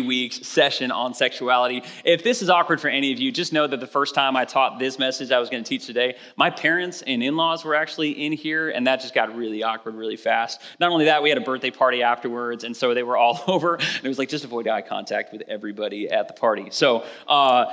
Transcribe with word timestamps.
weeks 0.00 0.46
session 0.46 0.90
on 0.90 1.14
sexuality. 1.14 1.82
If 2.04 2.22
this 2.22 2.42
is 2.42 2.50
awkward 2.50 2.80
for 2.80 2.88
any 2.88 3.12
of 3.12 3.18
you, 3.18 3.32
just 3.32 3.52
know 3.52 3.66
that 3.66 3.80
the 3.80 3.86
first 3.86 4.14
time 4.14 4.36
I 4.36 4.44
taught 4.44 4.78
this 4.78 4.98
message 4.98 5.30
I 5.30 5.38
was 5.38 5.50
going 5.50 5.62
to 5.62 5.68
teach 5.68 5.86
today, 5.86 6.16
my 6.36 6.50
parents 6.50 7.02
and 7.02 7.22
in 7.22 7.36
laws 7.36 7.64
were 7.64 7.74
actually 7.74 8.10
in 8.24 8.32
here, 8.32 8.70
and 8.70 8.86
that 8.86 9.00
just 9.00 9.14
got 9.14 9.34
really 9.36 9.62
awkward 9.62 9.94
really 9.94 10.16
fast. 10.16 10.60
Not 10.80 10.90
only 10.90 11.06
that, 11.06 11.22
we 11.22 11.28
had 11.28 11.38
a 11.38 11.42
birthday 11.42 11.70
party 11.70 12.02
afterwards, 12.02 12.64
and 12.64 12.76
so 12.76 12.94
they 12.94 13.02
were 13.02 13.16
all 13.16 13.42
over, 13.48 13.76
and 13.76 14.04
it 14.04 14.08
was 14.08 14.18
like 14.18 14.28
just 14.28 14.44
avoid 14.44 14.68
eye 14.68 14.82
contact 14.82 15.32
with 15.32 15.42
everybody 15.48 16.10
at 16.10 16.28
the 16.28 16.34
party. 16.34 16.68
So, 16.70 17.04
uh, 17.26 17.66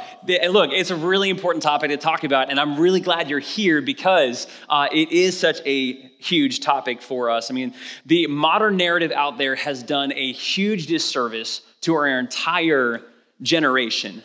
look, 0.50 0.72
it's 0.72 0.92
a 0.92 0.96
really 0.96 1.30
important 1.30 1.64
topic 1.64 1.90
to 1.90 1.98
talk 1.98 2.24
about, 2.24 2.50
and 2.50 2.60
I'm 2.60 2.80
really 2.80 3.00
glad 3.00 3.30
you're 3.30 3.40
here 3.40 3.82
because 3.82 4.48
uh, 4.70 4.88
it 4.92 5.12
is 5.12 5.40
such 5.40 5.60
a 5.66 6.12
huge 6.20 6.60
topic 6.60 7.02
for 7.02 7.30
us. 7.30 7.52
I 7.52 7.54
mean, 7.54 7.74
the 8.06 8.28
modern 8.28 8.78
narrative 8.78 9.12
out 9.12 9.38
there 9.38 9.56
has 9.56 9.84
done 9.84 10.12
a 10.14 10.32
huge 10.34 10.88
disservice 10.88 11.62
to 11.86 11.94
our 11.94 12.08
entire 12.08 13.02
generation. 13.42 14.24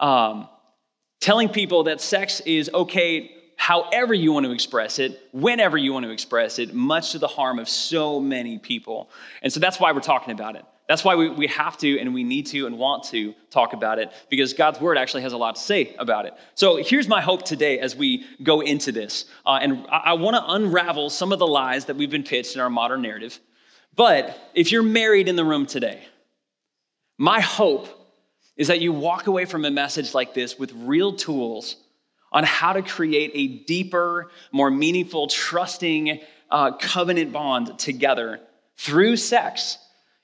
Um, 0.00 0.48
telling 1.20 1.48
people 1.48 1.84
that 1.84 2.00
sex 2.00 2.40
is 2.40 2.70
okay 2.72 3.30
however 3.56 4.12
you 4.12 4.32
want 4.32 4.44
to 4.44 4.52
express 4.52 4.98
it, 4.98 5.20
whenever 5.32 5.78
you 5.78 5.92
want 5.92 6.04
to 6.04 6.10
express 6.10 6.58
it, 6.58 6.74
much 6.74 7.12
to 7.12 7.18
the 7.18 7.28
harm 7.28 7.58
of 7.58 7.68
so 7.68 8.20
many 8.20 8.58
people. 8.58 9.10
And 9.42 9.52
so 9.52 9.60
that's 9.60 9.80
why 9.80 9.92
we're 9.92 10.00
talking 10.00 10.32
about 10.32 10.56
it. 10.56 10.64
That's 10.88 11.02
why 11.02 11.14
we, 11.14 11.30
we 11.30 11.46
have 11.46 11.78
to 11.78 11.98
and 11.98 12.12
we 12.12 12.24
need 12.24 12.46
to 12.48 12.66
and 12.66 12.78
want 12.78 13.04
to 13.04 13.34
talk 13.50 13.72
about 13.72 13.98
it 13.98 14.12
because 14.28 14.52
God's 14.52 14.80
word 14.80 14.98
actually 14.98 15.22
has 15.22 15.32
a 15.32 15.36
lot 15.38 15.56
to 15.56 15.62
say 15.62 15.94
about 15.98 16.26
it. 16.26 16.34
So 16.54 16.76
here's 16.76 17.08
my 17.08 17.22
hope 17.22 17.44
today 17.44 17.78
as 17.78 17.96
we 17.96 18.24
go 18.42 18.60
into 18.60 18.92
this. 18.92 19.26
Uh, 19.46 19.58
and 19.62 19.86
I, 19.90 19.98
I 19.98 20.12
want 20.14 20.36
to 20.36 20.44
unravel 20.46 21.08
some 21.08 21.32
of 21.32 21.38
the 21.38 21.46
lies 21.46 21.86
that 21.86 21.96
we've 21.96 22.10
been 22.10 22.24
pitched 22.24 22.54
in 22.54 22.60
our 22.60 22.68
modern 22.68 23.00
narrative. 23.00 23.40
But 23.96 24.38
if 24.54 24.72
you're 24.72 24.82
married 24.82 25.28
in 25.28 25.36
the 25.36 25.44
room 25.44 25.64
today, 25.64 26.02
my 27.18 27.40
hope 27.40 27.88
is 28.56 28.68
that 28.68 28.80
you 28.80 28.92
walk 28.92 29.26
away 29.26 29.44
from 29.44 29.64
a 29.64 29.70
message 29.70 30.14
like 30.14 30.34
this 30.34 30.58
with 30.58 30.72
real 30.72 31.14
tools 31.14 31.76
on 32.32 32.44
how 32.44 32.72
to 32.72 32.82
create 32.82 33.30
a 33.34 33.64
deeper, 33.64 34.30
more 34.52 34.70
meaningful, 34.70 35.28
trusting 35.28 36.20
uh, 36.50 36.72
covenant 36.76 37.32
bond 37.32 37.78
together 37.78 38.40
through 38.76 39.16
sex 39.16 39.78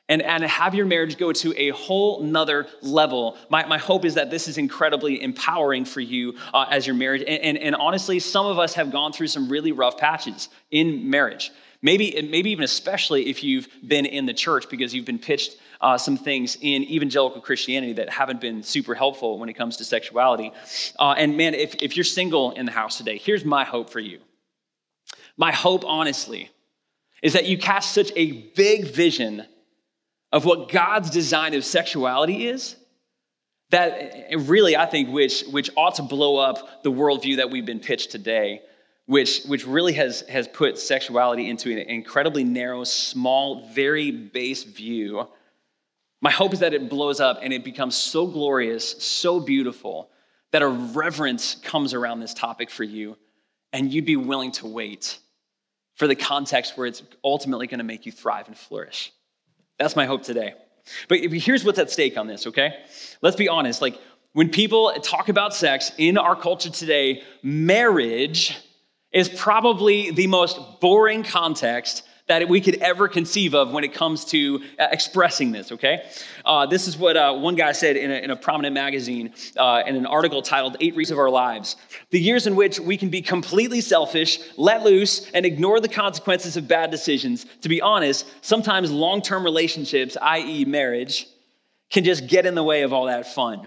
and, 0.09 0.23
and 0.23 0.43
have 0.43 0.75
your 0.75 0.87
marriage 0.87 1.17
go 1.17 1.33
to 1.33 1.55
a 1.57 1.71
whole 1.71 2.21
nother 2.23 2.67
level. 2.83 3.37
My, 3.49 3.65
my 3.67 3.79
hope 3.79 4.05
is 4.05 4.15
that 4.15 4.29
this 4.29 4.49
is 4.49 4.59
incredibly 4.59 5.23
empowering 5.23 5.85
for 5.85 6.01
you 6.01 6.35
uh, 6.53 6.67
as 6.69 6.85
your 6.85 6.97
marriage. 6.97 7.23
And, 7.23 7.43
and, 7.43 7.59
and 7.59 7.77
honestly, 7.77 8.19
some 8.19 8.45
of 8.45 8.59
us 8.59 8.75
have 8.75 8.91
gone 8.91 9.13
through 9.13 9.29
some 9.29 9.49
really 9.49 9.71
rough 9.71 9.97
patches 9.97 10.49
in 10.73 11.09
marriage. 11.09 11.53
Maybe, 11.83 12.21
maybe 12.23 12.51
even 12.51 12.65
especially 12.65 13.31
if 13.31 13.43
you've 13.43 13.67
been 13.87 14.05
in 14.05 14.27
the 14.27 14.35
church 14.35 14.69
because 14.69 14.95
you've 14.95 15.07
been 15.07 15.19
pitched 15.19 15.57
uh, 15.81 15.97
some 15.97 16.19
things 16.19 16.59
in 16.61 16.83
evangelical 16.85 17.41
Christianity 17.41 17.95
that 17.95 18.11
haven't 18.11 18.41
been 18.41 18.63
super 18.63 18.95
helpful 18.95 19.39
when 19.39 19.49
it 19.49 19.55
comes 19.55 19.79
to 19.79 19.85
sexuality. 19.85 20.53
Uh, 20.99 21.15
and 21.17 21.39
man, 21.39 21.55
if, 21.55 21.77
if 21.77 21.97
you're 21.97 22.05
single 22.05 22.51
in 22.53 22.67
the 22.67 22.73
house 22.73 22.99
today, 22.99 23.17
here's 23.17 23.47
my 23.47 23.65
hope 23.65 23.89
for 23.89 24.01
you. 24.01 24.21
My 25.39 25.53
hope, 25.53 25.85
honestly, 25.87 26.51
is 27.23 27.33
that 27.33 27.47
you 27.47 27.57
cast 27.57 27.95
such 27.95 28.13
a 28.15 28.33
big 28.55 28.87
vision 28.95 29.47
of 30.33 30.45
what 30.45 30.71
God's 30.71 31.09
design 31.09 31.55
of 31.55 31.65
sexuality 31.65 32.47
is 32.47 32.77
that 33.71 34.27
really, 34.37 34.77
I 34.77 34.85
think, 34.85 35.11
which, 35.11 35.45
which 35.51 35.71
ought 35.77 35.95
to 35.95 36.03
blow 36.03 36.37
up 36.37 36.83
the 36.83 36.93
worldview 36.93 37.37
that 37.37 37.51
we've 37.51 37.65
been 37.65 37.81
pitched 37.81 38.11
today 38.11 38.63
which, 39.11 39.43
which 39.47 39.67
really 39.67 39.93
has, 39.95 40.21
has 40.29 40.47
put 40.47 40.79
sexuality 40.79 41.51
into 41.51 41.73
an 41.73 41.79
incredibly 41.79 42.45
narrow, 42.45 42.85
small, 42.85 43.69
very 43.71 44.13
base 44.13 44.63
view. 44.63 45.27
My 46.23 46.31
hope 46.31 46.53
is 46.53 46.61
that 46.61 46.75
it 46.75 46.89
blows 46.89 47.19
up 47.19 47.41
and 47.43 47.53
it 47.53 47.65
becomes 47.65 47.97
so 47.97 48.25
glorious, 48.25 49.03
so 49.03 49.41
beautiful, 49.41 50.11
that 50.53 50.63
a 50.63 50.69
reverence 50.69 51.57
comes 51.57 51.93
around 51.93 52.21
this 52.21 52.33
topic 52.33 52.71
for 52.71 52.85
you, 52.85 53.17
and 53.73 53.93
you'd 53.93 54.05
be 54.05 54.15
willing 54.15 54.53
to 54.53 54.69
wait 54.69 55.19
for 55.97 56.07
the 56.07 56.15
context 56.15 56.79
where 56.79 56.87
it's 56.87 57.03
ultimately 57.25 57.67
going 57.67 57.79
to 57.79 57.85
make 57.85 58.07
you 58.07 58.13
thrive 58.13 58.47
and 58.47 58.57
flourish. 58.57 59.13
That's 59.77 59.97
my 59.97 60.07
hope 60.07 60.23
today. 60.23 60.55
But 61.09 61.19
here's 61.19 61.65
what's 61.65 61.81
at 61.81 61.91
stake 61.91 62.17
on 62.17 62.29
this, 62.29 62.47
okay? 62.47 62.77
Let's 63.23 63.35
be 63.35 63.49
honest. 63.49 63.83
Like, 63.83 63.99
when 64.35 64.51
people 64.51 64.93
talk 65.03 65.29
about 65.29 65.53
sex 65.53 65.91
in 65.99 66.17
our 66.17 66.37
culture 66.37 66.71
today, 66.71 67.25
marriage 67.43 68.57
is 69.13 69.29
probably 69.29 70.11
the 70.11 70.27
most 70.27 70.81
boring 70.81 71.23
context 71.23 72.05
that 72.31 72.49
we 72.49 72.61
could 72.61 72.77
ever 72.77 73.09
conceive 73.09 73.57
of 73.57 73.73
when 73.73 73.83
it 73.83 73.93
comes 73.93 74.25
to 74.25 74.63
uh, 74.79 74.87
expressing 74.93 75.51
this, 75.51 75.73
okay? 75.73 76.09
Uh, 76.45 76.65
this 76.65 76.87
is 76.87 76.97
what 76.97 77.17
uh, 77.17 77.35
one 77.35 77.57
guy 77.57 77.73
said 77.73 77.97
in 77.97 78.09
a, 78.09 78.15
in 78.15 78.31
a 78.31 78.37
prominent 78.37 78.73
magazine 78.73 79.35
uh, 79.57 79.83
in 79.85 79.97
an 79.97 80.07
article 80.07 80.41
titled 80.41 80.77
Eight 80.79 80.95
Reasons 80.95 81.15
of 81.15 81.19
Our 81.19 81.29
Lives. 81.29 81.75
The 82.11 82.21
years 82.21 82.47
in 82.47 82.55
which 82.55 82.79
we 82.79 82.97
can 82.97 83.11
be 83.11 83.21
completely 83.21 83.81
selfish, 83.81 84.39
let 84.57 84.85
loose, 84.85 85.29
and 85.33 85.45
ignore 85.45 85.81
the 85.81 85.89
consequences 85.89 86.57
of 86.57 86.69
bad 86.69 86.93
decisions. 86.93 87.47
To 87.63 87.69
be 87.69 87.83
honest, 87.83 88.25
sometimes 88.43 88.93
long 88.93 89.23
term 89.23 89.43
relationships, 89.43 90.17
i.e., 90.23 90.65
marriage, 90.65 91.27
can 91.91 92.05
just 92.05 92.29
get 92.29 92.47
in 92.47 92.55
the 92.55 92.63
way 92.63 92.83
of 92.83 92.93
all 92.93 93.07
that 93.07 93.27
fun. 93.27 93.67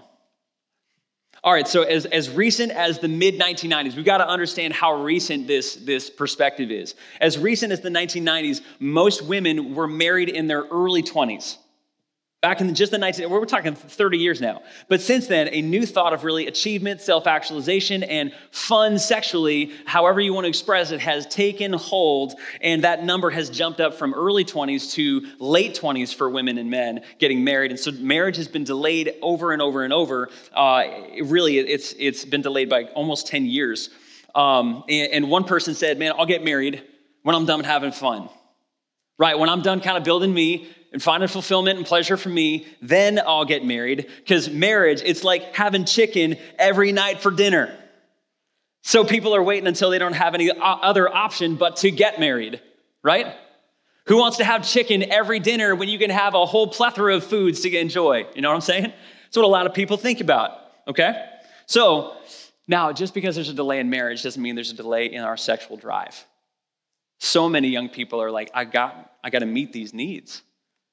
All 1.44 1.52
right, 1.52 1.68
so 1.68 1.82
as, 1.82 2.06
as 2.06 2.30
recent 2.30 2.72
as 2.72 3.00
the 3.00 3.08
mid 3.08 3.38
1990s, 3.38 3.96
we've 3.96 4.04
got 4.06 4.16
to 4.16 4.26
understand 4.26 4.72
how 4.72 4.94
recent 5.02 5.46
this, 5.46 5.74
this 5.74 6.08
perspective 6.08 6.70
is. 6.70 6.94
As 7.20 7.36
recent 7.36 7.70
as 7.70 7.82
the 7.82 7.90
1990s, 7.90 8.62
most 8.80 9.20
women 9.20 9.74
were 9.74 9.86
married 9.86 10.30
in 10.30 10.46
their 10.46 10.62
early 10.62 11.02
20s. 11.02 11.58
Back 12.44 12.60
in 12.60 12.74
just 12.74 12.92
the 12.92 12.98
19, 12.98 13.30
we're 13.30 13.46
talking 13.46 13.74
30 13.74 14.18
years 14.18 14.38
now. 14.38 14.60
But 14.88 15.00
since 15.00 15.28
then, 15.28 15.48
a 15.50 15.62
new 15.62 15.86
thought 15.86 16.12
of 16.12 16.24
really 16.24 16.46
achievement, 16.46 17.00
self 17.00 17.26
actualization, 17.26 18.02
and 18.02 18.34
fun 18.50 18.98
sexually, 18.98 19.72
however 19.86 20.20
you 20.20 20.34
want 20.34 20.44
to 20.44 20.50
express 20.50 20.90
it, 20.90 21.00
has 21.00 21.24
taken 21.28 21.72
hold. 21.72 22.34
And 22.60 22.84
that 22.84 23.02
number 23.02 23.30
has 23.30 23.48
jumped 23.48 23.80
up 23.80 23.94
from 23.94 24.12
early 24.12 24.44
20s 24.44 24.92
to 24.92 25.26
late 25.38 25.74
20s 25.74 26.14
for 26.14 26.28
women 26.28 26.58
and 26.58 26.68
men 26.68 27.00
getting 27.18 27.44
married. 27.44 27.70
And 27.70 27.80
so 27.80 27.92
marriage 27.92 28.36
has 28.36 28.46
been 28.46 28.64
delayed 28.64 29.14
over 29.22 29.52
and 29.52 29.62
over 29.62 29.82
and 29.82 29.94
over. 29.94 30.28
Uh, 30.52 30.84
really, 31.22 31.56
it's, 31.56 31.94
it's 31.98 32.26
been 32.26 32.42
delayed 32.42 32.68
by 32.68 32.84
almost 32.94 33.26
10 33.26 33.46
years. 33.46 33.88
Um, 34.34 34.84
and, 34.90 35.10
and 35.14 35.30
one 35.30 35.44
person 35.44 35.74
said, 35.74 35.98
Man, 35.98 36.12
I'll 36.18 36.26
get 36.26 36.44
married 36.44 36.82
when 37.22 37.34
I'm 37.34 37.46
done 37.46 37.64
having 37.64 37.92
fun. 37.92 38.28
Right? 39.16 39.38
When 39.38 39.48
I'm 39.48 39.62
done 39.62 39.80
kind 39.80 39.96
of 39.96 40.04
building 40.04 40.34
me 40.34 40.68
and 40.94 41.02
finding 41.02 41.28
fulfillment 41.28 41.76
and 41.76 41.84
pleasure 41.84 42.16
for 42.16 42.28
me, 42.28 42.66
then 42.80 43.20
I'll 43.26 43.44
get 43.44 43.64
married. 43.64 44.06
Because 44.18 44.48
marriage, 44.48 45.02
it's 45.04 45.24
like 45.24 45.54
having 45.54 45.84
chicken 45.84 46.36
every 46.56 46.92
night 46.92 47.20
for 47.20 47.32
dinner. 47.32 47.76
So 48.84 49.04
people 49.04 49.34
are 49.34 49.42
waiting 49.42 49.66
until 49.66 49.90
they 49.90 49.98
don't 49.98 50.12
have 50.12 50.34
any 50.34 50.52
other 50.56 51.12
option 51.12 51.56
but 51.56 51.76
to 51.78 51.90
get 51.90 52.20
married, 52.20 52.60
right? 53.02 53.34
Who 54.06 54.18
wants 54.18 54.36
to 54.36 54.44
have 54.44 54.64
chicken 54.64 55.10
every 55.10 55.40
dinner 55.40 55.74
when 55.74 55.88
you 55.88 55.98
can 55.98 56.10
have 56.10 56.34
a 56.34 56.46
whole 56.46 56.68
plethora 56.68 57.16
of 57.16 57.24
foods 57.24 57.60
to 57.62 57.76
enjoy? 57.76 58.26
You 58.36 58.42
know 58.42 58.50
what 58.50 58.54
I'm 58.54 58.60
saying? 58.60 58.82
That's 58.82 59.36
what 59.36 59.44
a 59.44 59.48
lot 59.48 59.66
of 59.66 59.74
people 59.74 59.96
think 59.96 60.20
about, 60.20 60.52
okay? 60.86 61.26
So 61.66 62.14
now, 62.68 62.92
just 62.92 63.14
because 63.14 63.34
there's 63.34 63.48
a 63.48 63.54
delay 63.54 63.80
in 63.80 63.90
marriage 63.90 64.22
doesn't 64.22 64.40
mean 64.40 64.54
there's 64.54 64.70
a 64.70 64.76
delay 64.76 65.06
in 65.06 65.22
our 65.22 65.36
sexual 65.36 65.76
drive. 65.76 66.24
So 67.18 67.48
many 67.48 67.68
young 67.68 67.88
people 67.88 68.22
are 68.22 68.30
like, 68.30 68.52
I 68.54 68.64
got, 68.64 69.10
I 69.24 69.30
got 69.30 69.40
to 69.40 69.46
meet 69.46 69.72
these 69.72 69.92
needs. 69.92 70.42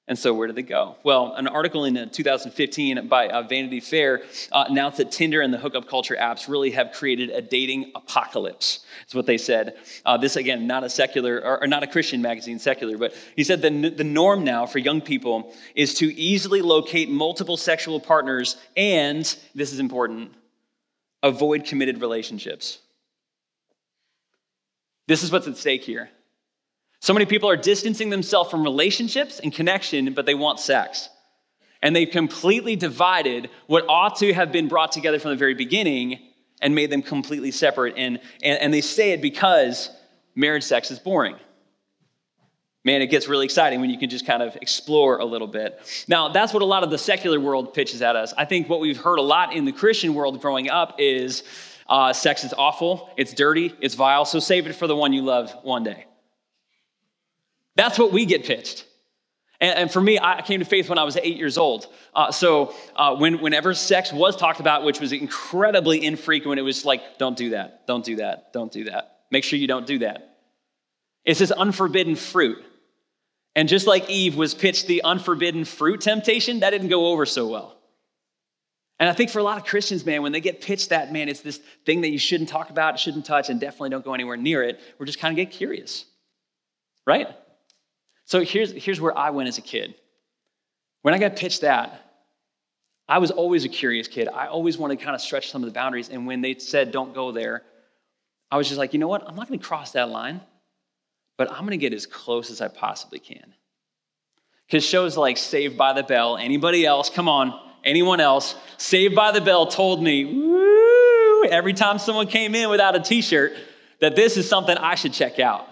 And 0.07 0.17
so, 0.17 0.33
where 0.33 0.47
did 0.47 0.55
they 0.55 0.63
go? 0.63 0.95
Well, 1.03 1.35
an 1.35 1.47
article 1.47 1.85
in 1.85 1.95
uh, 1.95 2.07
2015 2.07 3.07
by 3.07 3.29
uh, 3.29 3.43
Vanity 3.43 3.79
Fair 3.79 4.23
uh, 4.51 4.65
announced 4.67 4.97
that 4.97 5.11
Tinder 5.11 5.41
and 5.41 5.53
the 5.53 5.59
hookup 5.59 5.87
culture 5.87 6.17
apps 6.19 6.49
really 6.49 6.71
have 6.71 6.91
created 6.91 7.29
a 7.29 7.41
dating 7.41 7.91
apocalypse. 7.95 8.83
That's 9.01 9.13
what 9.13 9.27
they 9.27 9.37
said. 9.37 9.77
Uh, 10.03 10.17
this, 10.17 10.35
again, 10.35 10.65
not 10.65 10.83
a 10.83 10.89
secular 10.89 11.37
or, 11.37 11.61
or, 11.63 11.67
not 11.67 11.83
a 11.83 11.87
Christian 11.87 12.21
magazine, 12.21 12.57
secular, 12.57 12.97
but 12.97 13.13
he 13.35 13.43
said 13.43 13.61
the, 13.61 13.69
the 13.89 14.03
norm 14.03 14.43
now 14.43 14.65
for 14.65 14.79
young 14.79 15.01
people 15.01 15.53
is 15.75 15.93
to 15.95 16.13
easily 16.15 16.61
locate 16.61 17.09
multiple 17.09 17.55
sexual 17.55 17.99
partners 17.99 18.57
and, 18.75 19.23
this 19.53 19.71
is 19.71 19.79
important, 19.79 20.33
avoid 21.21 21.63
committed 21.63 22.01
relationships. 22.01 22.79
This 25.07 25.23
is 25.23 25.31
what's 25.31 25.47
at 25.47 25.57
stake 25.57 25.83
here. 25.83 26.09
So 27.01 27.15
many 27.15 27.25
people 27.25 27.49
are 27.49 27.57
distancing 27.57 28.11
themselves 28.11 28.51
from 28.51 28.63
relationships 28.63 29.39
and 29.39 29.51
connection, 29.51 30.13
but 30.13 30.27
they 30.27 30.35
want 30.35 30.59
sex. 30.59 31.09
And 31.81 31.95
they've 31.95 32.09
completely 32.09 32.75
divided 32.75 33.49
what 33.65 33.85
ought 33.89 34.17
to 34.17 34.31
have 34.33 34.51
been 34.51 34.67
brought 34.67 34.91
together 34.91 35.17
from 35.17 35.31
the 35.31 35.37
very 35.37 35.55
beginning 35.55 36.19
and 36.61 36.75
made 36.75 36.91
them 36.91 37.01
completely 37.01 37.49
separate. 37.49 37.95
And, 37.97 38.19
and, 38.43 38.61
and 38.61 38.71
they 38.71 38.81
say 38.81 39.13
it 39.13 39.21
because 39.21 39.89
marriage 40.35 40.63
sex 40.63 40.91
is 40.91 40.99
boring. 40.99 41.37
Man, 42.83 43.01
it 43.01 43.07
gets 43.07 43.27
really 43.27 43.45
exciting 43.45 43.81
when 43.81 43.89
you 43.89 43.97
can 43.97 44.11
just 44.11 44.27
kind 44.27 44.43
of 44.43 44.55
explore 44.57 45.17
a 45.17 45.25
little 45.25 45.47
bit. 45.47 45.79
Now, 46.07 46.29
that's 46.29 46.53
what 46.53 46.61
a 46.61 46.65
lot 46.65 46.83
of 46.83 46.91
the 46.91 46.99
secular 46.99 47.39
world 47.39 47.73
pitches 47.73 48.03
at 48.03 48.15
us. 48.15 48.31
I 48.37 48.45
think 48.45 48.69
what 48.69 48.79
we've 48.79 48.97
heard 48.97 49.17
a 49.17 49.23
lot 49.23 49.55
in 49.55 49.65
the 49.65 49.71
Christian 49.71 50.13
world 50.13 50.39
growing 50.39 50.69
up 50.69 50.97
is 50.99 51.41
uh, 51.89 52.13
sex 52.13 52.43
is 52.43 52.53
awful, 52.55 53.09
it's 53.17 53.33
dirty, 53.33 53.73
it's 53.81 53.95
vile, 53.95 54.23
so 54.23 54.39
save 54.39 54.67
it 54.67 54.73
for 54.73 54.85
the 54.85 54.95
one 54.95 55.13
you 55.13 55.23
love 55.23 55.51
one 55.63 55.83
day. 55.83 56.05
That's 57.75 57.97
what 57.97 58.11
we 58.11 58.25
get 58.25 58.43
pitched. 58.45 58.85
And, 59.59 59.77
and 59.77 59.91
for 59.91 60.01
me, 60.01 60.19
I 60.19 60.41
came 60.41 60.59
to 60.59 60.65
faith 60.65 60.89
when 60.89 60.97
I 60.97 61.03
was 61.03 61.17
eight 61.17 61.37
years 61.37 61.57
old. 61.57 61.87
Uh, 62.13 62.31
so 62.31 62.73
uh, 62.95 63.15
when, 63.15 63.39
whenever 63.39 63.73
sex 63.73 64.11
was 64.11 64.35
talked 64.35 64.59
about, 64.59 64.83
which 64.83 64.99
was 64.99 65.13
incredibly 65.13 66.03
infrequent, 66.03 66.59
it 66.59 66.63
was 66.63 66.83
like, 66.83 67.17
don't 67.17 67.37
do 67.37 67.51
that, 67.51 67.87
don't 67.87 68.03
do 68.03 68.17
that, 68.17 68.51
don't 68.51 68.71
do 68.71 68.85
that. 68.85 69.19
Make 69.29 69.43
sure 69.43 69.59
you 69.59 69.67
don't 69.67 69.87
do 69.87 69.99
that. 69.99 70.37
It's 71.23 71.39
this 71.39 71.51
unforbidden 71.55 72.15
fruit. 72.15 72.63
And 73.55 73.69
just 73.69 73.85
like 73.85 74.09
Eve 74.09 74.35
was 74.35 74.53
pitched 74.53 74.87
the 74.87 75.01
unforbidden 75.03 75.65
fruit 75.65 76.01
temptation, 76.01 76.61
that 76.61 76.71
didn't 76.71 76.87
go 76.87 77.07
over 77.07 77.25
so 77.25 77.47
well. 77.47 77.77
And 78.99 79.09
I 79.09 79.13
think 79.13 79.29
for 79.29 79.39
a 79.39 79.43
lot 79.43 79.57
of 79.57 79.65
Christians, 79.65 80.05
man, 80.05 80.21
when 80.21 80.31
they 80.31 80.41
get 80.41 80.61
pitched 80.61 80.89
that, 80.89 81.11
man, 81.11 81.27
it's 81.27 81.41
this 81.41 81.59
thing 81.85 82.01
that 82.01 82.09
you 82.09 82.19
shouldn't 82.19 82.49
talk 82.49 82.69
about, 82.69 82.99
shouldn't 82.99 83.25
touch, 83.25 83.49
and 83.49 83.59
definitely 83.59 83.89
don't 83.89 84.05
go 84.05 84.13
anywhere 84.13 84.37
near 84.37 84.63
it. 84.63 84.79
We're 84.99 85.05
just 85.05 85.19
kind 85.19 85.31
of 85.31 85.35
get 85.35 85.51
curious, 85.51 86.05
right? 87.05 87.27
So 88.31 88.39
here's, 88.39 88.71
here's 88.71 89.01
where 89.01 89.17
I 89.17 89.31
went 89.31 89.49
as 89.49 89.57
a 89.57 89.61
kid. 89.61 89.93
When 91.01 91.13
I 91.13 91.17
got 91.17 91.35
pitched 91.35 91.61
that, 91.61 92.01
I 93.09 93.17
was 93.17 93.29
always 93.29 93.65
a 93.65 93.67
curious 93.67 94.07
kid. 94.07 94.29
I 94.29 94.47
always 94.47 94.77
wanted 94.77 94.99
to 94.99 95.03
kind 95.03 95.13
of 95.13 95.19
stretch 95.19 95.51
some 95.51 95.61
of 95.61 95.67
the 95.67 95.73
boundaries. 95.73 96.07
And 96.07 96.25
when 96.25 96.39
they 96.39 96.57
said, 96.57 96.93
don't 96.93 97.13
go 97.13 97.33
there, 97.33 97.63
I 98.49 98.55
was 98.55 98.69
just 98.69 98.77
like, 98.77 98.93
you 98.93 98.99
know 98.99 99.09
what? 99.09 99.27
I'm 99.27 99.35
not 99.35 99.49
going 99.49 99.59
to 99.59 99.65
cross 99.65 99.91
that 99.91 100.07
line, 100.07 100.39
but 101.37 101.51
I'm 101.51 101.59
going 101.59 101.71
to 101.71 101.77
get 101.77 101.91
as 101.91 102.05
close 102.05 102.49
as 102.49 102.61
I 102.61 102.69
possibly 102.69 103.19
can. 103.19 103.53
Because 104.65 104.85
shows 104.85 105.17
like 105.17 105.35
Saved 105.35 105.77
by 105.77 105.91
the 105.91 106.03
Bell, 106.03 106.37
anybody 106.37 106.85
else, 106.85 107.09
come 107.09 107.27
on, 107.27 107.59
anyone 107.83 108.21
else, 108.21 108.55
Saved 108.77 109.13
by 109.13 109.33
the 109.33 109.41
Bell 109.41 109.67
told 109.67 110.01
me, 110.01 110.23
woo, 110.23 111.43
every 111.49 111.73
time 111.73 111.99
someone 111.99 112.27
came 112.27 112.55
in 112.55 112.69
without 112.69 112.95
a 112.95 113.01
t 113.01 113.21
shirt, 113.21 113.51
that 113.99 114.15
this 114.15 114.37
is 114.37 114.47
something 114.47 114.77
I 114.77 114.95
should 114.95 115.11
check 115.11 115.37
out. 115.37 115.67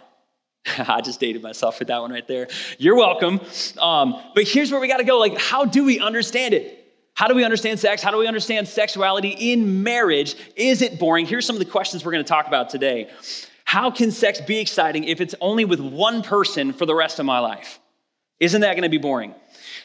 I 0.78 1.02
just 1.02 1.20
dated 1.20 1.42
myself 1.42 1.78
for 1.78 1.86
that 1.86 2.02
one 2.02 2.12
right 2.12 2.28
there. 2.28 2.48
You're 2.78 2.96
welcome. 2.96 3.42
Um, 3.78 4.22
but 4.36 4.48
here's 4.48 4.72
where 4.72 4.80
we 4.80 4.88
got 4.88 4.98
to 4.98 5.04
go. 5.04 5.18
Like, 5.18 5.38
how 5.38 5.66
do 5.66 5.84
we 5.84 6.00
understand 6.00 6.54
it? 6.54 6.76
How 7.14 7.28
do 7.28 7.36
we 7.36 7.44
understand 7.44 7.80
sex? 7.80 8.02
How 8.02 8.12
do 8.12 8.18
we 8.18 8.28
understand 8.28 8.68
sexuality 8.68 9.30
in 9.30 9.84
marriage? 9.84 10.36
Is 10.56 10.82
it 10.82 11.00
boring? 11.00 11.26
Here's 11.26 11.46
some 11.46 11.56
of 11.56 11.60
the 11.60 11.70
questions 11.70 12.06
we're 12.06 12.14
going 12.14 12.24
to 12.24 12.28
talk 12.30 12.48
about 12.48 12.70
today. 12.70 13.10
How 13.66 13.92
can 13.92 14.12
sex 14.12 14.40
be 14.42 14.60
exciting 14.60 15.04
if 15.04 15.20
it's 15.22 15.36
only 15.42 15.66
with 15.66 15.80
one 15.80 16.24
person 16.24 16.72
for 16.72 16.86
the 16.86 16.96
rest 16.96 17.20
of 17.20 17.26
my 17.26 17.40
life? 17.40 17.80
Isn't 18.40 18.62
that 18.62 18.72
going 18.74 18.84
to 18.84 18.90
be 18.90 18.98
boring? 18.98 19.36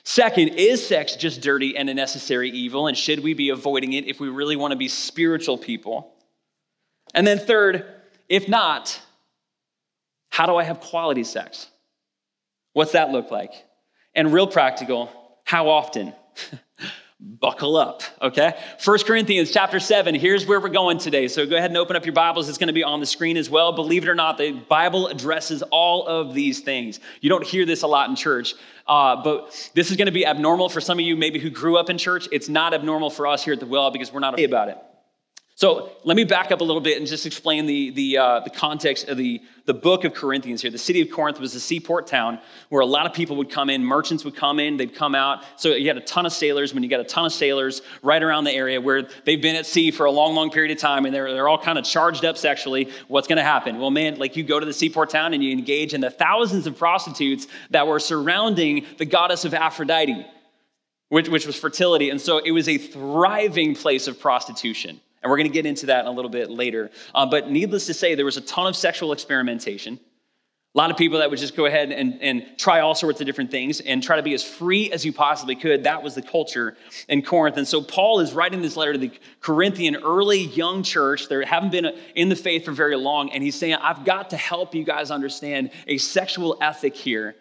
Second, 0.04 0.50
is 0.50 0.86
sex 0.86 1.16
just 1.16 1.40
dirty 1.40 1.76
and 1.76 1.90
a 1.90 1.94
necessary 1.94 2.50
evil? 2.50 2.86
And 2.86 2.96
should 2.96 3.20
we 3.20 3.34
be 3.34 3.48
avoiding 3.48 3.94
it 3.94 4.06
if 4.06 4.20
we 4.20 4.28
really 4.28 4.54
want 4.54 4.72
to 4.72 4.76
be 4.76 4.88
spiritual 4.88 5.58
people? 5.58 6.14
And 7.14 7.26
then 7.26 7.38
third, 7.38 7.84
if 8.28 8.48
not, 8.48 9.00
how 10.34 10.46
do 10.46 10.56
I 10.56 10.64
have 10.64 10.80
quality 10.80 11.22
sex? 11.22 11.68
What's 12.72 12.90
that 12.92 13.10
look 13.10 13.30
like? 13.30 13.52
And 14.16 14.32
real 14.32 14.48
practical, 14.48 15.08
how 15.44 15.68
often? 15.68 16.12
buckle 17.20 17.76
up 17.76 18.02
okay? 18.20 18.52
First 18.80 19.06
corinthians 19.06 19.52
chapter 19.52 19.78
7 19.78 20.14
here's 20.16 20.44
where 20.44 20.60
we're 20.60 20.68
going 20.68 20.98
today. 20.98 21.28
So 21.28 21.46
go 21.46 21.56
ahead 21.56 21.70
and 21.70 21.78
open 21.78 21.94
up 21.94 22.04
your 22.04 22.12
bibles. 22.12 22.48
It's 22.48 22.58
going 22.58 22.66
to 22.66 22.74
be 22.74 22.82
on 22.82 22.98
the 22.98 23.06
screen 23.06 23.36
as 23.36 23.48
well. 23.48 23.72
Believe 23.72 24.02
it 24.02 24.08
or 24.08 24.14
not 24.16 24.36
the 24.36 24.50
bible 24.50 25.06
addresses 25.06 25.62
all 25.62 26.04
of 26.08 26.34
these 26.34 26.60
things. 26.60 26.98
You 27.20 27.30
don't 27.30 27.46
hear 27.46 27.64
this 27.64 27.82
a 27.82 27.86
lot 27.86 28.10
in 28.10 28.16
church 28.16 28.54
uh, 28.88 29.22
but 29.22 29.70
this 29.74 29.92
is 29.92 29.96
going 29.96 30.06
to 30.06 30.12
be 30.12 30.26
abnormal 30.26 30.68
for 30.68 30.80
some 30.80 30.98
of 30.98 31.04
you 31.04 31.16
maybe 31.16 31.38
who 31.38 31.48
grew 31.48 31.76
up 31.78 31.88
in 31.88 31.96
church. 31.96 32.28
It's 32.32 32.48
not 32.48 32.74
abnormal 32.74 33.10
for 33.10 33.28
us 33.28 33.44
here 33.44 33.54
at 33.54 33.60
the 33.60 33.66
well 33.66 33.92
because 33.92 34.12
we're 34.12 34.20
not 34.20 34.38
about 34.40 34.68
it 34.68 34.78
so 35.56 35.92
let 36.02 36.16
me 36.16 36.24
back 36.24 36.50
up 36.50 36.60
a 36.60 36.64
little 36.64 36.80
bit 36.80 36.98
and 36.98 37.06
just 37.06 37.26
explain 37.26 37.66
the, 37.66 37.90
the, 37.90 38.18
uh, 38.18 38.40
the 38.40 38.50
context 38.50 39.06
of 39.06 39.16
the, 39.16 39.40
the 39.66 39.74
book 39.74 40.02
of 40.02 40.12
Corinthians 40.12 40.60
here. 40.60 40.70
The 40.70 40.78
city 40.78 41.00
of 41.00 41.10
Corinth 41.10 41.38
was 41.38 41.54
a 41.54 41.60
seaport 41.60 42.08
town 42.08 42.40
where 42.70 42.82
a 42.82 42.86
lot 42.86 43.06
of 43.06 43.12
people 43.12 43.36
would 43.36 43.50
come 43.50 43.70
in, 43.70 43.84
merchants 43.84 44.24
would 44.24 44.34
come 44.34 44.58
in, 44.58 44.76
they'd 44.76 44.96
come 44.96 45.14
out. 45.14 45.44
So 45.56 45.68
you 45.68 45.86
had 45.86 45.96
a 45.96 46.00
ton 46.00 46.26
of 46.26 46.32
sailors. 46.32 46.74
When 46.74 46.82
you 46.82 46.88
got 46.88 46.98
a 46.98 47.04
ton 47.04 47.24
of 47.24 47.32
sailors 47.32 47.82
right 48.02 48.20
around 48.20 48.44
the 48.44 48.52
area 48.52 48.80
where 48.80 49.06
they've 49.24 49.40
been 49.40 49.54
at 49.54 49.64
sea 49.64 49.92
for 49.92 50.06
a 50.06 50.10
long, 50.10 50.34
long 50.34 50.50
period 50.50 50.72
of 50.72 50.78
time 50.78 51.06
and 51.06 51.14
they're, 51.14 51.32
they're 51.32 51.48
all 51.48 51.62
kind 51.62 51.78
of 51.78 51.84
charged 51.84 52.24
up 52.24 52.36
sexually, 52.36 52.90
what's 53.06 53.28
going 53.28 53.38
to 53.38 53.44
happen? 53.44 53.78
Well, 53.78 53.92
man, 53.92 54.16
like 54.16 54.36
you 54.36 54.42
go 54.42 54.58
to 54.58 54.66
the 54.66 54.72
seaport 54.72 55.10
town 55.10 55.34
and 55.34 55.44
you 55.44 55.52
engage 55.52 55.94
in 55.94 56.00
the 56.00 56.10
thousands 56.10 56.66
of 56.66 56.76
prostitutes 56.76 57.46
that 57.70 57.86
were 57.86 58.00
surrounding 58.00 58.86
the 58.98 59.06
goddess 59.06 59.44
of 59.44 59.54
Aphrodite, 59.54 60.26
which, 61.10 61.28
which 61.28 61.46
was 61.46 61.54
fertility. 61.54 62.10
And 62.10 62.20
so 62.20 62.38
it 62.38 62.50
was 62.50 62.68
a 62.68 62.76
thriving 62.76 63.76
place 63.76 64.08
of 64.08 64.18
prostitution. 64.18 65.00
And 65.24 65.30
we're 65.30 65.38
going 65.38 65.48
to 65.48 65.52
get 65.52 65.64
into 65.64 65.86
that 65.86 66.02
in 66.02 66.06
a 66.06 66.10
little 66.12 66.30
bit 66.30 66.50
later. 66.50 66.90
Uh, 67.14 67.24
but 67.24 67.50
needless 67.50 67.86
to 67.86 67.94
say, 67.94 68.14
there 68.14 68.26
was 68.26 68.36
a 68.36 68.42
ton 68.42 68.66
of 68.66 68.76
sexual 68.76 69.10
experimentation. 69.10 69.98
A 70.74 70.78
lot 70.78 70.90
of 70.90 70.98
people 70.98 71.20
that 71.20 71.30
would 71.30 71.38
just 71.38 71.56
go 71.56 71.64
ahead 71.64 71.92
and, 71.92 72.20
and 72.20 72.44
try 72.58 72.80
all 72.80 72.94
sorts 72.94 73.20
of 73.20 73.26
different 73.26 73.50
things 73.50 73.80
and 73.80 74.02
try 74.02 74.16
to 74.16 74.22
be 74.22 74.34
as 74.34 74.42
free 74.42 74.92
as 74.92 75.02
you 75.02 75.14
possibly 75.14 75.56
could. 75.56 75.84
That 75.84 76.02
was 76.02 76.14
the 76.14 76.20
culture 76.20 76.76
in 77.08 77.22
Corinth. 77.22 77.56
And 77.56 77.66
so 77.66 77.80
Paul 77.80 78.20
is 78.20 78.34
writing 78.34 78.60
this 78.60 78.76
letter 78.76 78.92
to 78.92 78.98
the 78.98 79.12
Corinthian 79.40 79.96
early 79.96 80.40
young 80.40 80.82
church. 80.82 81.28
They 81.28 81.42
haven't 81.46 81.70
been 81.70 81.96
in 82.16 82.28
the 82.28 82.36
faith 82.36 82.66
for 82.66 82.72
very 82.72 82.96
long. 82.96 83.30
And 83.30 83.42
he's 83.42 83.54
saying, 83.54 83.76
I've 83.76 84.04
got 84.04 84.30
to 84.30 84.36
help 84.36 84.74
you 84.74 84.84
guys 84.84 85.10
understand 85.10 85.70
a 85.86 85.96
sexual 85.96 86.58
ethic 86.60 86.94
here 86.94 87.34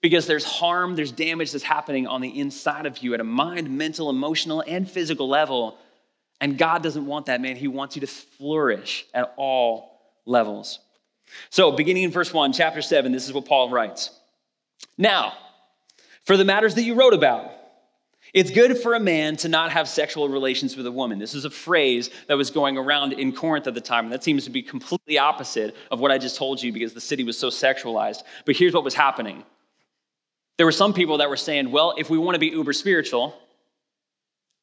because 0.00 0.28
there's 0.28 0.44
harm, 0.44 0.94
there's 0.94 1.12
damage 1.12 1.50
that's 1.50 1.64
happening 1.64 2.06
on 2.06 2.20
the 2.20 2.38
inside 2.38 2.86
of 2.86 2.98
you 2.98 3.14
at 3.14 3.20
a 3.20 3.24
mind, 3.24 3.68
mental, 3.76 4.10
emotional, 4.10 4.62
and 4.68 4.88
physical 4.88 5.28
level 5.28 5.76
and 6.40 6.56
God 6.56 6.82
doesn't 6.82 7.04
want 7.04 7.26
that, 7.26 7.40
man. 7.40 7.56
He 7.56 7.68
wants 7.68 7.96
you 7.96 8.00
to 8.00 8.06
flourish 8.06 9.06
at 9.12 9.34
all 9.36 10.00
levels. 10.24 10.78
So, 11.50 11.72
beginning 11.72 12.04
in 12.04 12.10
verse 12.10 12.32
1, 12.32 12.52
chapter 12.52 12.82
7, 12.82 13.12
this 13.12 13.26
is 13.26 13.32
what 13.32 13.44
Paul 13.46 13.70
writes. 13.70 14.10
Now, 14.98 15.34
for 16.24 16.36
the 16.36 16.44
matters 16.44 16.74
that 16.74 16.82
you 16.82 16.94
wrote 16.94 17.14
about, 17.14 17.52
it's 18.32 18.50
good 18.50 18.78
for 18.78 18.94
a 18.94 19.00
man 19.00 19.36
to 19.38 19.48
not 19.48 19.72
have 19.72 19.88
sexual 19.88 20.28
relations 20.28 20.76
with 20.76 20.86
a 20.86 20.92
woman. 20.92 21.18
This 21.18 21.34
is 21.34 21.44
a 21.44 21.50
phrase 21.50 22.10
that 22.28 22.36
was 22.36 22.50
going 22.50 22.78
around 22.78 23.12
in 23.12 23.32
Corinth 23.32 23.66
at 23.66 23.74
the 23.74 23.80
time, 23.80 24.04
and 24.04 24.12
that 24.12 24.22
seems 24.22 24.44
to 24.44 24.50
be 24.50 24.62
completely 24.62 25.18
opposite 25.18 25.74
of 25.90 26.00
what 26.00 26.10
I 26.10 26.18
just 26.18 26.36
told 26.36 26.62
you 26.62 26.72
because 26.72 26.94
the 26.94 27.00
city 27.00 27.24
was 27.24 27.36
so 27.36 27.48
sexualized. 27.48 28.22
But 28.44 28.56
here's 28.56 28.72
what 28.72 28.84
was 28.84 28.94
happening 28.94 29.44
there 30.58 30.66
were 30.66 30.72
some 30.72 30.92
people 30.92 31.18
that 31.18 31.30
were 31.30 31.38
saying, 31.38 31.70
well, 31.70 31.94
if 31.96 32.10
we 32.10 32.18
want 32.18 32.34
to 32.34 32.38
be 32.38 32.48
uber 32.48 32.74
spiritual, 32.74 33.34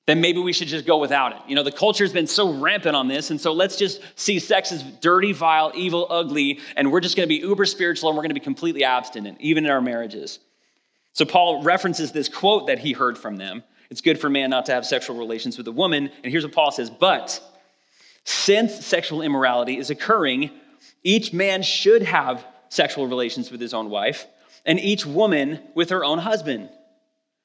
then 0.07 0.21
maybe 0.21 0.39
we 0.39 0.53
should 0.53 0.69
just 0.69 0.85
go 0.85 0.97
without 0.97 1.33
it. 1.33 1.39
You 1.47 1.55
know, 1.55 1.63
the 1.63 1.71
culture's 1.71 2.13
been 2.13 2.27
so 2.27 2.53
rampant 2.53 2.95
on 2.95 3.09
this, 3.09 3.29
and 3.29 3.39
so 3.39 3.51
let's 3.51 3.75
just 3.75 4.01
see 4.15 4.39
sex 4.39 4.71
as 4.71 4.81
dirty, 4.81 5.33
vile, 5.33 5.71
evil, 5.75 6.07
ugly, 6.09 6.59
and 6.77 6.91
we're 6.91 7.01
just 7.01 7.17
gonna 7.17 7.27
be 7.27 7.35
uber 7.35 7.65
spiritual 7.65 8.09
and 8.09 8.17
we're 8.17 8.23
gonna 8.23 8.33
be 8.33 8.39
completely 8.39 8.85
abstinent, 8.85 9.37
even 9.41 9.65
in 9.65 9.71
our 9.71 9.81
marriages. 9.81 10.39
So 11.11 11.25
Paul 11.25 11.61
references 11.61 12.13
this 12.13 12.29
quote 12.29 12.67
that 12.67 12.79
he 12.79 12.93
heard 12.93 13.17
from 13.17 13.35
them. 13.35 13.63
It's 13.89 14.01
good 14.01 14.19
for 14.19 14.29
man 14.29 14.49
not 14.49 14.65
to 14.67 14.71
have 14.71 14.85
sexual 14.85 15.17
relations 15.17 15.57
with 15.57 15.67
a 15.67 15.71
woman. 15.71 16.09
And 16.23 16.31
here's 16.31 16.43
what 16.43 16.53
Paul 16.53 16.71
says 16.71 16.89
But 16.89 17.41
since 18.23 18.85
sexual 18.85 19.21
immorality 19.21 19.77
is 19.77 19.89
occurring, 19.89 20.51
each 21.03 21.33
man 21.33 21.63
should 21.63 22.03
have 22.03 22.45
sexual 22.69 23.07
relations 23.07 23.51
with 23.51 23.59
his 23.59 23.73
own 23.73 23.89
wife, 23.89 24.25
and 24.65 24.79
each 24.79 25.05
woman 25.05 25.59
with 25.73 25.89
her 25.89 26.05
own 26.05 26.19
husband. 26.19 26.69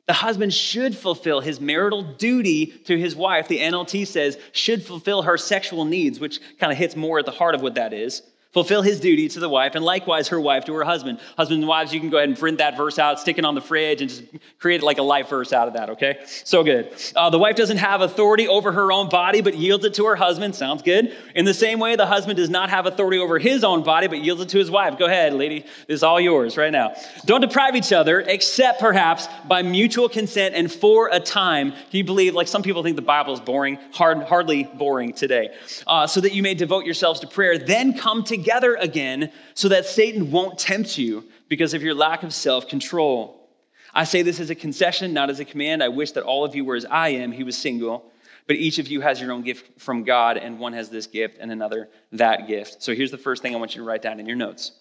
The 0.06 0.12
husband 0.14 0.52
should 0.52 0.96
fulfill 0.96 1.40
his 1.40 1.60
marital 1.60 2.02
duty 2.02 2.66
to 2.86 2.98
his 2.98 3.14
wife. 3.14 3.48
The 3.48 3.60
NLT 3.60 4.06
says 4.06 4.38
should 4.50 4.84
fulfill 4.84 5.22
her 5.22 5.38
sexual 5.38 5.84
needs, 5.84 6.18
which 6.18 6.40
kind 6.58 6.72
of 6.72 6.78
hits 6.78 6.96
more 6.96 7.20
at 7.20 7.24
the 7.24 7.30
heart 7.30 7.54
of 7.54 7.62
what 7.62 7.76
that 7.76 7.92
is 7.92 8.22
fulfill 8.52 8.82
his 8.82 9.00
duty 9.00 9.28
to 9.28 9.40
the 9.40 9.48
wife, 9.48 9.74
and 9.74 9.84
likewise 9.84 10.28
her 10.28 10.40
wife 10.40 10.64
to 10.66 10.74
her 10.74 10.84
husband. 10.84 11.18
Husbands 11.38 11.62
and 11.62 11.68
wives, 11.68 11.92
you 11.92 12.00
can 12.00 12.10
go 12.10 12.18
ahead 12.18 12.28
and 12.28 12.38
print 12.38 12.58
that 12.58 12.76
verse 12.76 12.98
out, 12.98 13.18
stick 13.18 13.38
it 13.38 13.44
on 13.44 13.54
the 13.54 13.62
fridge, 13.62 14.02
and 14.02 14.10
just 14.10 14.24
create 14.58 14.82
like 14.82 14.98
a 14.98 15.02
life 15.02 15.30
verse 15.30 15.54
out 15.54 15.68
of 15.68 15.74
that, 15.74 15.88
okay? 15.90 16.18
So 16.44 16.62
good. 16.62 16.94
Uh, 17.16 17.30
the 17.30 17.38
wife 17.38 17.56
doesn't 17.56 17.78
have 17.78 18.02
authority 18.02 18.46
over 18.46 18.70
her 18.70 18.92
own 18.92 19.08
body, 19.08 19.40
but 19.40 19.56
yields 19.56 19.86
it 19.86 19.94
to 19.94 20.04
her 20.04 20.16
husband. 20.16 20.54
Sounds 20.54 20.82
good. 20.82 21.16
In 21.34 21.46
the 21.46 21.54
same 21.54 21.78
way, 21.78 21.96
the 21.96 22.04
husband 22.06 22.36
does 22.36 22.50
not 22.50 22.68
have 22.68 22.84
authority 22.84 23.18
over 23.18 23.38
his 23.38 23.64
own 23.64 23.82
body, 23.82 24.06
but 24.06 24.18
yields 24.18 24.42
it 24.42 24.50
to 24.50 24.58
his 24.58 24.70
wife. 24.70 24.98
Go 24.98 25.06
ahead, 25.06 25.32
lady. 25.32 25.60
This 25.86 25.96
is 25.96 26.02
all 26.02 26.20
yours 26.20 26.58
right 26.58 26.72
now. 26.72 26.94
Don't 27.24 27.40
deprive 27.40 27.74
each 27.74 27.92
other, 27.92 28.20
except 28.20 28.80
perhaps 28.80 29.28
by 29.48 29.62
mutual 29.62 30.10
consent 30.10 30.54
and 30.54 30.70
for 30.70 31.08
a 31.10 31.20
time. 31.20 31.72
Can 31.72 31.80
you 31.92 32.04
believe, 32.04 32.34
like 32.34 32.48
some 32.48 32.62
people 32.62 32.82
think 32.82 32.96
the 32.96 33.02
Bible 33.02 33.32
is 33.32 33.40
boring, 33.40 33.78
hard, 33.92 34.22
hardly 34.24 34.64
boring 34.64 35.14
today, 35.14 35.54
uh, 35.86 36.06
so 36.06 36.20
that 36.20 36.34
you 36.34 36.42
may 36.42 36.52
devote 36.52 36.84
yourselves 36.84 37.18
to 37.20 37.26
prayer, 37.26 37.56
then 37.56 37.96
come 37.96 38.22
together 38.22 38.41
together 38.42 38.74
again 38.76 39.30
so 39.54 39.68
that 39.68 39.86
Satan 39.86 40.30
won't 40.30 40.58
tempt 40.58 40.98
you 40.98 41.24
because 41.48 41.74
of 41.74 41.82
your 41.82 41.94
lack 41.94 42.22
of 42.22 42.34
self 42.34 42.68
control. 42.68 43.48
I 43.94 44.04
say 44.04 44.22
this 44.22 44.40
as 44.40 44.50
a 44.50 44.54
concession, 44.54 45.12
not 45.12 45.30
as 45.30 45.38
a 45.38 45.44
command. 45.44 45.82
I 45.82 45.88
wish 45.88 46.12
that 46.12 46.24
all 46.24 46.44
of 46.44 46.54
you 46.54 46.64
were 46.64 46.76
as 46.76 46.86
I 46.86 47.10
am. 47.10 47.30
He 47.30 47.44
was 47.44 47.56
single, 47.56 48.10
but 48.46 48.56
each 48.56 48.78
of 48.78 48.88
you 48.88 49.00
has 49.02 49.20
your 49.20 49.32
own 49.32 49.42
gift 49.42 49.80
from 49.80 50.02
God, 50.02 50.38
and 50.38 50.58
one 50.58 50.72
has 50.72 50.88
this 50.88 51.06
gift 51.06 51.36
and 51.38 51.52
another 51.52 51.88
that 52.12 52.48
gift. 52.48 52.82
So 52.82 52.94
here's 52.94 53.10
the 53.10 53.18
first 53.18 53.42
thing 53.42 53.54
I 53.54 53.58
want 53.58 53.74
you 53.74 53.82
to 53.82 53.86
write 53.86 54.02
down 54.02 54.18
in 54.18 54.26
your 54.26 54.36
notes. 54.36 54.72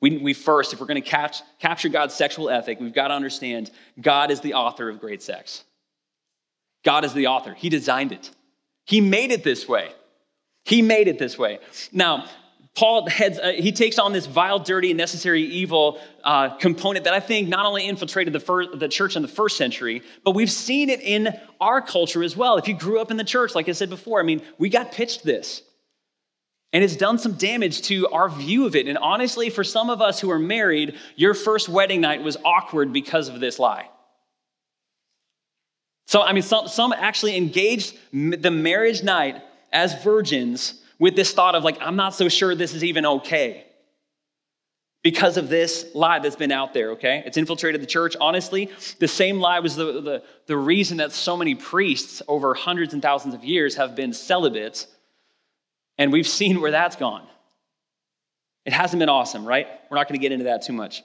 We, 0.00 0.16
we 0.18 0.32
first, 0.32 0.72
if 0.72 0.80
we're 0.80 0.86
going 0.86 1.02
to 1.02 1.40
capture 1.60 1.88
God's 1.88 2.14
sexual 2.14 2.50
ethic, 2.50 2.80
we've 2.80 2.94
got 2.94 3.08
to 3.08 3.14
understand 3.14 3.70
God 4.00 4.30
is 4.30 4.40
the 4.40 4.54
author 4.54 4.88
of 4.88 5.00
great 5.00 5.22
sex. 5.22 5.64
God 6.84 7.04
is 7.04 7.12
the 7.12 7.26
author. 7.26 7.52
He 7.52 7.68
designed 7.68 8.12
it. 8.12 8.30
He 8.84 9.00
made 9.00 9.32
it 9.32 9.42
this 9.42 9.68
way. 9.68 9.92
He 10.64 10.82
made 10.82 11.08
it 11.08 11.18
this 11.18 11.38
way. 11.38 11.58
Now, 11.92 12.26
Paul 12.78 13.08
heads, 13.08 13.40
uh, 13.40 13.54
he 13.56 13.72
takes 13.72 13.98
on 13.98 14.12
this 14.12 14.26
vile, 14.26 14.60
dirty, 14.60 14.94
necessary 14.94 15.42
evil 15.42 15.98
uh, 16.22 16.50
component 16.58 17.06
that 17.06 17.12
I 17.12 17.18
think 17.18 17.48
not 17.48 17.66
only 17.66 17.84
infiltrated 17.84 18.32
the, 18.32 18.38
first, 18.38 18.78
the 18.78 18.86
church 18.86 19.16
in 19.16 19.22
the 19.22 19.26
first 19.26 19.56
century, 19.56 20.00
but 20.22 20.36
we've 20.36 20.50
seen 20.50 20.88
it 20.88 21.00
in 21.00 21.36
our 21.60 21.82
culture 21.82 22.22
as 22.22 22.36
well. 22.36 22.56
If 22.56 22.68
you 22.68 22.74
grew 22.74 23.00
up 23.00 23.10
in 23.10 23.16
the 23.16 23.24
church, 23.24 23.56
like 23.56 23.68
I 23.68 23.72
said 23.72 23.90
before, 23.90 24.20
I 24.20 24.22
mean, 24.22 24.42
we 24.58 24.68
got 24.68 24.92
pitched 24.92 25.24
this. 25.24 25.62
And 26.72 26.84
it's 26.84 26.94
done 26.94 27.18
some 27.18 27.32
damage 27.32 27.82
to 27.82 28.06
our 28.10 28.28
view 28.28 28.64
of 28.64 28.76
it. 28.76 28.86
And 28.86 28.96
honestly, 28.96 29.50
for 29.50 29.64
some 29.64 29.90
of 29.90 30.00
us 30.00 30.20
who 30.20 30.30
are 30.30 30.38
married, 30.38 30.94
your 31.16 31.34
first 31.34 31.68
wedding 31.68 32.00
night 32.00 32.22
was 32.22 32.36
awkward 32.44 32.92
because 32.92 33.28
of 33.28 33.40
this 33.40 33.58
lie. 33.58 33.88
So, 36.06 36.22
I 36.22 36.32
mean, 36.32 36.44
some, 36.44 36.68
some 36.68 36.92
actually 36.92 37.36
engaged 37.36 37.98
the 38.12 38.52
marriage 38.52 39.02
night 39.02 39.42
as 39.72 40.00
virgins 40.04 40.80
with 40.98 41.16
this 41.16 41.32
thought 41.32 41.54
of, 41.54 41.64
like, 41.64 41.78
I'm 41.80 41.96
not 41.96 42.14
so 42.14 42.28
sure 42.28 42.54
this 42.54 42.74
is 42.74 42.84
even 42.84 43.06
okay 43.06 43.64
because 45.02 45.36
of 45.36 45.48
this 45.48 45.86
lie 45.94 46.18
that's 46.18 46.36
been 46.36 46.52
out 46.52 46.74
there, 46.74 46.90
okay? 46.92 47.22
It's 47.24 47.36
infiltrated 47.36 47.80
the 47.80 47.86
church. 47.86 48.16
Honestly, 48.20 48.70
the 48.98 49.08
same 49.08 49.38
lie 49.38 49.60
was 49.60 49.76
the, 49.76 50.00
the, 50.00 50.22
the 50.46 50.56
reason 50.56 50.96
that 50.96 51.12
so 51.12 51.36
many 51.36 51.54
priests 51.54 52.20
over 52.26 52.52
hundreds 52.52 52.94
and 52.94 53.00
thousands 53.00 53.34
of 53.34 53.44
years 53.44 53.76
have 53.76 53.94
been 53.94 54.12
celibates 54.12 54.88
and 55.98 56.12
we've 56.12 56.28
seen 56.28 56.60
where 56.60 56.70
that's 56.70 56.96
gone. 56.96 57.26
It 58.64 58.72
hasn't 58.72 59.00
been 59.00 59.08
awesome, 59.08 59.44
right? 59.44 59.66
We're 59.90 59.96
not 59.96 60.08
going 60.08 60.18
to 60.18 60.22
get 60.22 60.32
into 60.32 60.44
that 60.44 60.62
too 60.62 60.72
much. 60.72 61.02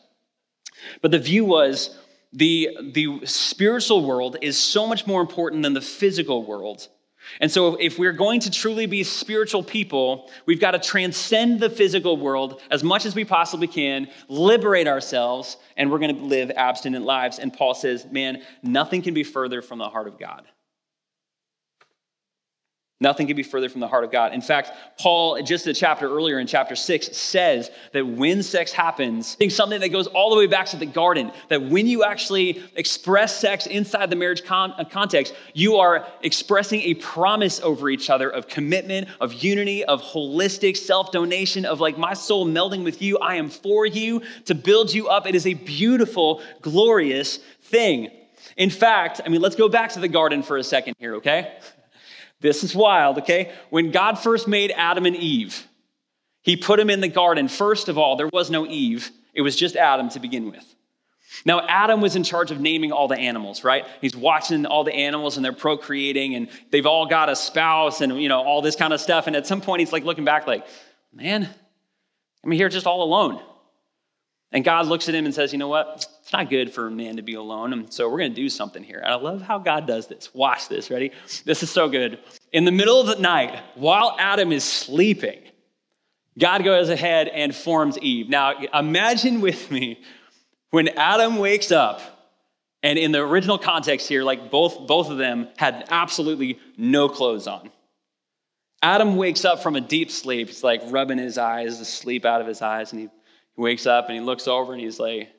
But 1.01 1.11
the 1.11 1.19
view 1.19 1.45
was 1.45 1.97
the, 2.31 2.77
the 2.93 3.25
spiritual 3.25 4.05
world 4.05 4.37
is 4.41 4.57
so 4.57 4.85
much 4.85 5.07
more 5.07 5.21
important 5.21 5.63
than 5.63 5.73
the 5.73 5.81
physical 5.81 6.45
world. 6.45 6.87
And 7.39 7.51
so, 7.51 7.75
if 7.75 7.97
we're 7.97 8.13
going 8.13 8.39
to 8.41 8.51
truly 8.51 8.85
be 8.85 9.03
spiritual 9.03 9.63
people, 9.63 10.29
we've 10.45 10.59
got 10.59 10.71
to 10.71 10.79
transcend 10.79 11.59
the 11.59 11.69
physical 11.69 12.17
world 12.17 12.61
as 12.71 12.83
much 12.83 13.05
as 13.05 13.15
we 13.15 13.25
possibly 13.25 13.67
can, 13.67 14.07
liberate 14.27 14.87
ourselves, 14.87 15.57
and 15.77 15.91
we're 15.91 15.99
going 15.99 16.15
to 16.15 16.23
live 16.23 16.51
abstinent 16.51 17.05
lives. 17.05 17.39
And 17.39 17.53
Paul 17.53 17.73
says, 17.73 18.05
man, 18.11 18.41
nothing 18.61 19.01
can 19.01 19.13
be 19.13 19.23
further 19.23 19.61
from 19.61 19.79
the 19.79 19.89
heart 19.89 20.07
of 20.07 20.19
God. 20.19 20.43
Nothing 23.03 23.27
could 23.27 23.35
be 23.35 23.43
further 23.43 23.67
from 23.67 23.81
the 23.81 23.87
heart 23.89 24.05
of 24.05 24.13
God. 24.13 24.33
In 24.33 24.39
fact, 24.39 24.71
Paul, 24.97 25.43
just 25.43 25.67
a 25.67 25.73
chapter 25.73 26.07
earlier 26.07 26.39
in 26.39 26.47
chapter 26.47 26.73
six, 26.73 27.17
says 27.17 27.69
that 27.91 28.07
when 28.07 28.41
sex 28.41 28.71
happens, 28.71 29.35
it's 29.41 29.53
something 29.53 29.81
that 29.81 29.89
goes 29.89 30.07
all 30.07 30.29
the 30.29 30.37
way 30.37 30.47
back 30.47 30.67
to 30.67 30.77
the 30.77 30.85
garden, 30.85 31.33
that 31.49 31.61
when 31.61 31.85
you 31.85 32.05
actually 32.05 32.63
express 32.77 33.37
sex 33.37 33.65
inside 33.67 34.09
the 34.09 34.15
marriage 34.15 34.45
con- 34.45 34.71
uh, 34.77 34.85
context, 34.85 35.35
you 35.53 35.75
are 35.75 36.07
expressing 36.21 36.79
a 36.83 36.93
promise 36.93 37.59
over 37.59 37.89
each 37.89 38.09
other 38.09 38.29
of 38.29 38.47
commitment, 38.47 39.09
of 39.19 39.33
unity, 39.33 39.83
of 39.83 40.01
holistic 40.01 40.77
self 40.77 41.11
donation, 41.11 41.65
of 41.65 41.81
like 41.81 41.97
my 41.97 42.13
soul 42.13 42.47
melding 42.47 42.85
with 42.85 43.01
you. 43.01 43.17
I 43.17 43.35
am 43.35 43.49
for 43.49 43.85
you 43.85 44.21
to 44.45 44.55
build 44.55 44.93
you 44.93 45.09
up. 45.09 45.27
It 45.27 45.35
is 45.35 45.45
a 45.45 45.55
beautiful, 45.55 46.41
glorious 46.61 47.39
thing. 47.63 48.11
In 48.55 48.69
fact, 48.69 49.19
I 49.25 49.27
mean, 49.27 49.41
let's 49.41 49.57
go 49.57 49.67
back 49.67 49.91
to 49.91 49.99
the 49.99 50.07
garden 50.07 50.41
for 50.41 50.55
a 50.55 50.63
second 50.63 50.95
here, 50.99 51.15
okay? 51.15 51.57
This 52.43 52.63
is 52.63 52.75
wild, 52.75 53.19
okay? 53.19 53.53
When 53.69 53.89
God 53.89 54.19
first 54.19 54.49
made 54.49 54.71
Adam 54.75 55.05
and 55.05 55.15
Eve, 55.15 55.65
he 56.41 56.57
put 56.57 56.77
them 56.77 56.89
in 56.89 56.99
the 56.99 57.07
garden. 57.07 57.47
First 57.47 57.87
of 57.87 57.97
all, 57.97 58.17
there 58.17 58.29
was 58.31 58.51
no 58.51 58.67
Eve, 58.67 59.09
it 59.33 59.41
was 59.41 59.55
just 59.55 59.77
Adam 59.77 60.09
to 60.09 60.19
begin 60.19 60.51
with. 60.51 60.75
Now, 61.45 61.65
Adam 61.67 62.01
was 62.01 62.17
in 62.17 62.23
charge 62.23 62.51
of 62.51 62.59
naming 62.59 62.91
all 62.91 63.07
the 63.07 63.17
animals, 63.17 63.63
right? 63.63 63.87
He's 64.01 64.15
watching 64.15 64.65
all 64.65 64.83
the 64.83 64.93
animals 64.93 65.37
and 65.37 65.43
they're 65.43 65.53
procreating 65.53 66.35
and 66.35 66.49
they've 66.69 66.85
all 66.85 67.05
got 67.05 67.29
a 67.29 67.35
spouse 67.35 68.01
and, 68.01 68.21
you 68.21 68.29
know, 68.29 68.43
all 68.43 68.61
this 68.61 68.75
kind 68.75 68.93
of 68.93 68.99
stuff. 68.99 69.25
And 69.25 69.35
at 69.35 69.47
some 69.47 69.61
point, 69.61 69.79
he's 69.79 69.93
like 69.93 70.03
looking 70.03 70.25
back, 70.25 70.45
like, 70.45 70.67
man, 71.13 71.49
I'm 72.43 72.51
here 72.51 72.69
just 72.69 72.85
all 72.85 73.03
alone. 73.03 73.41
And 74.53 74.63
God 74.63 74.85
looks 74.85 75.09
at 75.09 75.15
him 75.15 75.25
and 75.25 75.33
says, 75.33 75.51
You 75.51 75.57
know 75.57 75.67
what? 75.67 75.93
It's 76.21 76.31
not 76.31 76.49
good 76.49 76.71
for 76.71 76.87
a 76.87 76.91
man 76.91 77.17
to 77.17 77.23
be 77.23 77.33
alone. 77.33 77.73
And 77.73 77.91
so 77.91 78.07
we're 78.07 78.19
going 78.19 78.33
to 78.33 78.41
do 78.41 78.49
something 78.49 78.83
here. 78.83 78.99
And 78.99 79.07
I 79.07 79.15
love 79.15 79.41
how 79.41 79.57
God 79.57 79.87
does 79.87 80.07
this. 80.07 80.33
Watch 80.33 80.69
this. 80.69 80.91
Ready? 80.91 81.11
This 81.43 81.63
is 81.63 81.71
so 81.71 81.89
good. 81.89 82.19
In 82.51 82.63
the 82.63 82.71
middle 82.71 83.01
of 83.01 83.07
the 83.07 83.15
night, 83.15 83.59
while 83.73 84.15
Adam 84.19 84.51
is 84.51 84.63
sleeping, 84.63 85.39
God 86.37 86.63
goes 86.63 86.89
ahead 86.89 87.27
and 87.27 87.53
forms 87.53 87.97
Eve. 87.97 88.29
Now, 88.29 88.53
imagine 88.73 89.41
with 89.41 89.71
me 89.71 89.99
when 90.69 90.87
Adam 90.89 91.37
wakes 91.37 91.71
up, 91.71 92.01
and 92.83 92.99
in 92.99 93.11
the 93.11 93.19
original 93.19 93.57
context 93.57 94.07
here, 94.07 94.23
like 94.23 94.51
both, 94.51 94.87
both 94.87 95.09
of 95.09 95.17
them 95.17 95.47
had 95.57 95.85
absolutely 95.89 96.59
no 96.77 97.09
clothes 97.09 97.47
on. 97.47 97.71
Adam 98.81 99.15
wakes 99.15 99.45
up 99.45 99.63
from 99.63 99.75
a 99.75 99.81
deep 99.81 100.11
sleep. 100.11 100.47
He's 100.47 100.63
like 100.63 100.81
rubbing 100.87 101.17
his 101.17 101.37
eyes, 101.37 101.79
the 101.79 101.85
sleep 101.85 102.25
out 102.25 102.41
of 102.41 102.47
his 102.47 102.61
eyes, 102.61 102.91
and 102.91 103.01
he 103.01 103.09
he 103.55 103.61
wakes 103.61 103.85
up 103.85 104.07
and 104.07 104.15
he 104.15 104.21
looks 104.21 104.47
over 104.47 104.73
and 104.73 104.81
he's 104.81 104.99
like, 104.99 105.29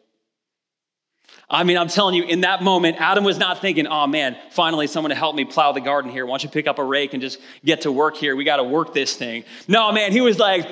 I 1.49 1.63
mean, 1.65 1.77
I'm 1.77 1.89
telling 1.89 2.15
you, 2.15 2.25
in 2.25 2.41
that 2.41 2.63
moment, 2.63 3.01
Adam 3.01 3.23
was 3.23 3.39
not 3.39 3.61
thinking, 3.61 3.87
oh 3.87 4.07
man, 4.07 4.37
finally 4.51 4.87
someone 4.87 5.11
to 5.11 5.17
help 5.17 5.37
me 5.37 5.45
plow 5.45 5.73
the 5.73 5.81
garden 5.81 6.11
here. 6.11 6.25
Why 6.25 6.33
don't 6.33 6.45
you 6.45 6.49
pick 6.49 6.67
up 6.67 6.79
a 6.79 6.85
rake 6.85 7.13
and 7.13 7.23
just 7.23 7.39
get 7.65 7.83
to 7.83 7.93
work 7.93 8.17
here? 8.17 8.35
We 8.35 8.45
got 8.45 8.57
to 8.57 8.65
work 8.65 8.95
this 8.95 9.15
thing. 9.17 9.45
No, 9.69 9.93
man, 9.93 10.11
he 10.11 10.21
was 10.21 10.39
like, 10.39 10.67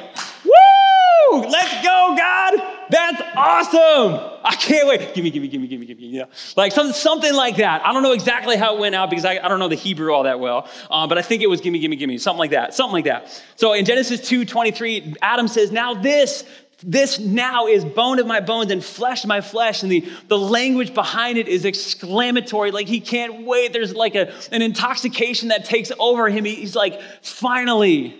woo, 0.44 1.40
let's 1.40 1.84
go, 1.84 2.14
God. 2.16 2.78
That's 2.90 3.22
awesome. 3.36 4.38
I 4.44 4.54
can't 4.56 4.88
wait. 4.88 5.14
Give 5.14 5.24
me, 5.24 5.30
give 5.30 5.42
me, 5.42 5.48
give 5.48 5.60
me, 5.60 5.68
give 5.68 5.80
me, 5.80 5.86
give 5.86 5.98
me. 5.98 6.18
Know, 6.18 6.26
like 6.56 6.72
some, 6.72 6.92
something 6.92 7.32
like 7.34 7.56
that. 7.56 7.84
I 7.86 7.92
don't 7.92 8.02
know 8.02 8.12
exactly 8.12 8.56
how 8.56 8.74
it 8.74 8.80
went 8.80 8.94
out 8.94 9.10
because 9.10 9.24
I, 9.24 9.38
I 9.38 9.48
don't 9.48 9.58
know 9.58 9.68
the 9.68 9.76
Hebrew 9.76 10.12
all 10.12 10.24
that 10.24 10.40
well, 10.40 10.68
um, 10.90 11.08
but 11.08 11.18
I 11.18 11.22
think 11.22 11.42
it 11.42 11.48
was 11.48 11.60
give 11.60 11.72
me, 11.72 11.78
give 11.78 11.90
me, 11.90 11.96
give 11.96 12.08
me, 12.08 12.18
something 12.18 12.38
like 12.38 12.50
that. 12.50 12.74
Something 12.74 12.92
like 12.92 13.04
that. 13.04 13.42
So 13.56 13.72
in 13.72 13.84
Genesis 13.84 14.26
2 14.26 14.44
23, 14.44 15.16
Adam 15.22 15.48
says, 15.48 15.70
Now 15.70 15.94
this 15.94 16.44
this 16.84 17.18
now 17.18 17.66
is 17.66 17.84
bone 17.84 18.18
of 18.18 18.26
my 18.26 18.40
bones 18.40 18.70
and 18.70 18.84
flesh 18.84 19.24
of 19.24 19.28
my 19.28 19.40
flesh. 19.40 19.82
And 19.82 19.92
the, 19.92 20.08
the 20.28 20.38
language 20.38 20.94
behind 20.94 21.38
it 21.38 21.48
is 21.48 21.64
exclamatory. 21.64 22.70
Like 22.70 22.88
he 22.88 23.00
can't 23.00 23.46
wait. 23.46 23.72
There's 23.72 23.94
like 23.94 24.14
a, 24.14 24.32
an 24.50 24.62
intoxication 24.62 25.48
that 25.48 25.64
takes 25.64 25.92
over 25.98 26.28
him. 26.28 26.44
He's 26.44 26.76
like, 26.76 27.00
finally, 27.22 28.18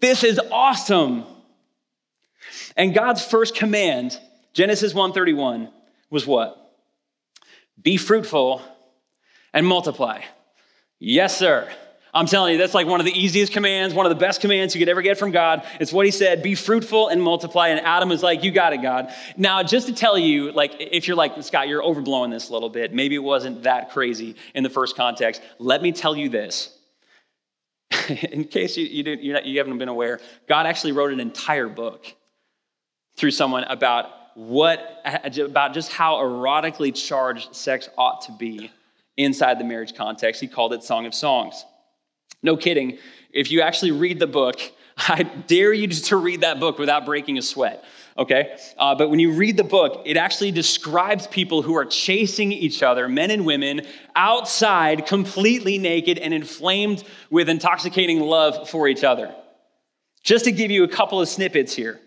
this 0.00 0.24
is 0.24 0.40
awesome. 0.50 1.24
And 2.76 2.94
God's 2.94 3.24
first 3.24 3.54
command, 3.54 4.18
Genesis 4.52 4.92
1:31, 4.92 5.70
was 6.10 6.26
what? 6.26 6.74
Be 7.80 7.96
fruitful 7.96 8.62
and 9.52 9.66
multiply. 9.66 10.22
Yes, 10.98 11.36
sir. 11.36 11.68
I'm 12.16 12.26
telling 12.26 12.52
you, 12.52 12.58
that's 12.58 12.72
like 12.72 12.86
one 12.86 12.98
of 12.98 13.04
the 13.04 13.12
easiest 13.12 13.52
commands, 13.52 13.94
one 13.94 14.06
of 14.06 14.10
the 14.10 14.16
best 14.16 14.40
commands 14.40 14.74
you 14.74 14.78
could 14.78 14.88
ever 14.88 15.02
get 15.02 15.18
from 15.18 15.32
God. 15.32 15.66
It's 15.78 15.92
what 15.92 16.06
he 16.06 16.12
said 16.12 16.42
be 16.42 16.54
fruitful 16.54 17.08
and 17.08 17.22
multiply. 17.22 17.68
And 17.68 17.80
Adam 17.80 18.10
is 18.10 18.22
like, 18.22 18.42
You 18.42 18.50
got 18.50 18.72
it, 18.72 18.80
God. 18.80 19.12
Now, 19.36 19.62
just 19.62 19.86
to 19.88 19.92
tell 19.92 20.16
you, 20.16 20.50
like, 20.52 20.76
if 20.78 21.06
you're 21.06 21.16
like, 21.16 21.42
Scott, 21.42 21.68
you're 21.68 21.82
overblowing 21.82 22.30
this 22.30 22.48
a 22.48 22.54
little 22.54 22.70
bit, 22.70 22.94
maybe 22.94 23.16
it 23.16 23.22
wasn't 23.22 23.64
that 23.64 23.90
crazy 23.90 24.34
in 24.54 24.64
the 24.64 24.70
first 24.70 24.96
context. 24.96 25.42
Let 25.58 25.82
me 25.82 25.92
tell 25.92 26.16
you 26.16 26.30
this. 26.30 26.76
in 28.08 28.44
case 28.44 28.78
you, 28.78 28.86
you, 28.86 29.02
didn't, 29.02 29.22
you're 29.22 29.34
not, 29.34 29.44
you 29.44 29.58
haven't 29.58 29.76
been 29.76 29.88
aware, 29.88 30.18
God 30.48 30.66
actually 30.66 30.92
wrote 30.92 31.12
an 31.12 31.20
entire 31.20 31.68
book 31.68 32.14
through 33.16 33.30
someone 33.30 33.64
about 33.64 34.10
what, 34.34 35.02
about 35.38 35.74
just 35.74 35.92
how 35.92 36.16
erotically 36.16 36.94
charged 36.94 37.54
sex 37.54 37.88
ought 37.96 38.22
to 38.22 38.32
be 38.32 38.70
inside 39.16 39.58
the 39.58 39.64
marriage 39.64 39.94
context. 39.94 40.40
He 40.40 40.48
called 40.48 40.72
it 40.72 40.82
Song 40.82 41.06
of 41.06 41.14
Songs. 41.14 41.64
No 42.46 42.56
kidding. 42.56 42.98
If 43.32 43.50
you 43.50 43.60
actually 43.60 43.90
read 43.90 44.20
the 44.20 44.28
book, 44.28 44.60
I 44.96 45.24
dare 45.24 45.72
you 45.72 45.88
to 45.88 46.16
read 46.16 46.42
that 46.42 46.60
book 46.60 46.78
without 46.78 47.04
breaking 47.04 47.38
a 47.38 47.42
sweat, 47.42 47.84
okay? 48.16 48.56
Uh, 48.78 48.94
but 48.94 49.10
when 49.10 49.18
you 49.18 49.32
read 49.32 49.56
the 49.56 49.64
book, 49.64 50.02
it 50.06 50.16
actually 50.16 50.52
describes 50.52 51.26
people 51.26 51.60
who 51.60 51.76
are 51.76 51.84
chasing 51.84 52.52
each 52.52 52.84
other, 52.84 53.08
men 53.08 53.32
and 53.32 53.44
women, 53.44 53.82
outside, 54.14 55.06
completely 55.06 55.76
naked 55.76 56.18
and 56.18 56.32
inflamed 56.32 57.02
with 57.30 57.48
intoxicating 57.48 58.20
love 58.20 58.70
for 58.70 58.86
each 58.86 59.02
other. 59.02 59.34
Just 60.22 60.44
to 60.44 60.52
give 60.52 60.70
you 60.70 60.84
a 60.84 60.88
couple 60.88 61.20
of 61.20 61.28
snippets 61.28 61.74
here 61.74 62.00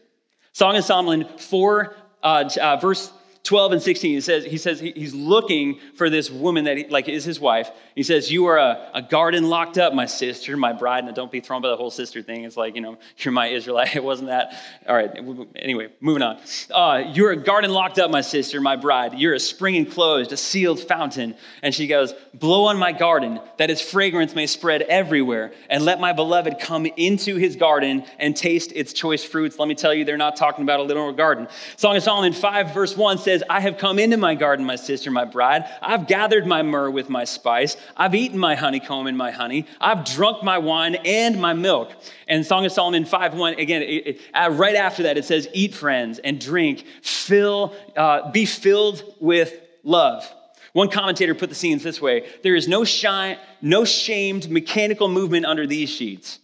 Song 0.54 0.78
of 0.78 0.86
Solomon 0.86 1.28
4, 1.38 1.96
uh, 2.24 2.50
uh, 2.62 2.78
verse 2.78 3.12
12 3.50 3.72
and 3.72 3.82
16, 3.82 4.14
he 4.14 4.22
says, 4.22 4.46
he 4.46 4.60
says 4.60 4.80
he's 4.80 5.16
looking 5.16 5.80
for 5.96 6.08
this 6.08 6.30
woman 6.30 6.66
that 6.66 6.78
he, 6.78 6.86
like 6.86 7.10
is 7.10 7.24
his 7.24 7.40
wife. 7.40 7.72
He 7.96 8.04
says, 8.04 8.32
You 8.32 8.46
are 8.46 8.58
a, 8.58 8.92
a 8.94 9.02
garden 9.02 9.50
locked 9.50 9.80
up, 9.80 9.92
my 9.92 10.06
sister, 10.06 10.56
my 10.56 10.72
bride. 10.72 11.04
And 11.04 11.16
don't 11.16 11.32
be 11.32 11.40
thrown 11.40 11.64
by 11.64 11.70
the 11.70 11.76
whole 11.76 11.90
sister 11.90 12.22
thing. 12.22 12.44
It's 12.44 12.56
like, 12.56 12.76
you 12.76 12.82
know, 12.82 13.00
you're 13.18 13.32
my 13.32 13.48
Israelite. 13.48 13.96
It 14.00 14.04
wasn't 14.04 14.30
that. 14.30 14.54
All 14.88 14.96
right. 14.96 15.10
Anyway, 15.56 15.88
moving 16.00 16.22
on. 16.22 16.40
Uh, 16.70 17.06
you're 17.12 17.32
a 17.32 17.36
garden 17.36 17.72
locked 17.72 17.98
up, 17.98 18.12
my 18.12 18.22
sister, 18.22 18.62
my 18.62 18.76
bride. 18.76 19.16
You're 19.16 19.34
a 19.34 19.40
spring 19.40 19.74
enclosed, 19.74 20.32
a 20.32 20.38
sealed 20.38 20.80
fountain. 20.80 21.36
And 21.64 21.74
she 21.74 21.88
goes, 21.88 22.14
Blow 22.36 22.66
on 22.66 22.78
my 22.78 22.92
garden, 22.92 23.40
that 23.58 23.72
its 23.72 23.82
fragrance 23.82 24.36
may 24.36 24.46
spread 24.46 24.84
everywhere. 24.84 25.54
And 25.72 25.84
let 25.84 26.00
my 26.00 26.14
beloved 26.14 26.60
come 26.60 26.86
into 26.86 27.36
his 27.38 27.56
garden 27.56 28.06
and 28.20 28.38
taste 28.38 28.74
its 28.76 28.94
choice 28.94 29.24
fruits. 29.24 29.58
Let 29.58 29.68
me 29.68 29.74
tell 29.74 29.94
you, 29.94 30.06
they're 30.06 30.18
not 30.18 30.36
talking 30.36 30.64
about 30.64 30.80
a 30.80 30.84
little 30.84 31.12
garden. 31.14 31.48
Song 31.78 31.98
of 31.98 32.04
Solomon 32.04 32.34
5, 32.34 32.76
verse 32.76 32.96
1 32.96 33.18
says, 33.18 33.39
says, 33.40 33.48
I 33.50 33.60
have 33.62 33.78
come 33.78 34.00
into 34.00 34.18
my 34.18 34.36
garden, 34.36 34.66
my 34.66 34.76
sister, 34.76 35.12
my 35.12 35.26
bride. 35.26 35.66
I've 35.82 36.08
gathered 36.08 36.46
my 36.46 36.62
myrrh 36.62 36.92
with 36.92 37.10
my 37.10 37.24
spice. 37.24 37.78
I've 37.96 38.16
eaten 38.16 38.38
my 38.38 38.56
honeycomb 38.56 39.08
and 39.08 39.18
my 39.18 39.32
honey. 39.32 39.66
I've 39.80 40.06
drunk 40.06 40.44
my 40.44 40.58
wine 40.58 40.96
and 41.06 41.40
my 41.40 41.54
milk. 41.54 41.92
And 42.28 42.46
Song 42.46 42.66
of 42.66 42.72
Solomon 42.72 43.06
5 43.06 43.34
1, 43.34 43.54
again, 43.56 43.82
it, 43.82 43.86
it, 43.86 44.22
uh, 44.34 44.50
right 44.52 44.76
after 44.76 45.04
that, 45.04 45.18
it 45.18 45.26
says, 45.26 45.48
Eat, 45.54 45.74
friends, 45.74 46.20
and 46.20 46.40
drink, 46.40 46.86
fill, 47.02 47.74
uh, 47.96 48.32
be 48.32 48.46
filled 48.46 49.04
with 49.20 49.54
love. 49.84 50.30
One 50.74 50.90
commentator 50.90 51.34
put 51.34 51.50
the 51.50 51.56
scenes 51.56 51.82
this 51.82 52.02
way 52.02 52.28
There 52.44 52.56
is 52.56 52.68
no, 52.68 52.84
shy, 52.84 53.38
no 53.62 53.86
shamed 53.86 54.50
mechanical 54.50 55.08
movement 55.08 55.46
under 55.46 55.66
these 55.66 55.90
sheets. 55.90 56.40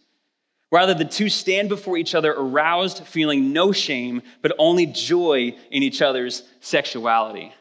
Rather, 0.75 0.94
the 0.94 1.05
two 1.05 1.29
stand 1.29 1.70
before 1.70 1.96
each 1.96 2.13
other 2.15 2.34
aroused, 2.34 3.08
feeling 3.08 3.53
no 3.53 3.72
shame, 3.72 4.22
but 4.41 4.51
only 4.60 4.86
joy 4.86 5.55
in 5.72 5.84
each 5.84 6.01
other's 6.01 6.44
sexuality. 6.60 7.53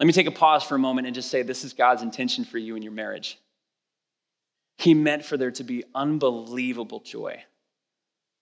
Let 0.00 0.06
me 0.06 0.14
take 0.14 0.26
a 0.26 0.30
pause 0.30 0.64
for 0.64 0.76
a 0.76 0.78
moment 0.78 1.08
and 1.08 1.14
just 1.14 1.30
say 1.30 1.42
this 1.42 1.62
is 1.62 1.74
God's 1.74 2.00
intention 2.00 2.46
for 2.46 2.56
you 2.56 2.74
in 2.74 2.80
your 2.80 2.92
marriage. 2.92 3.38
He 4.78 4.94
meant 4.94 5.26
for 5.26 5.36
there 5.36 5.50
to 5.50 5.62
be 5.62 5.84
unbelievable 5.94 7.00
joy 7.00 7.44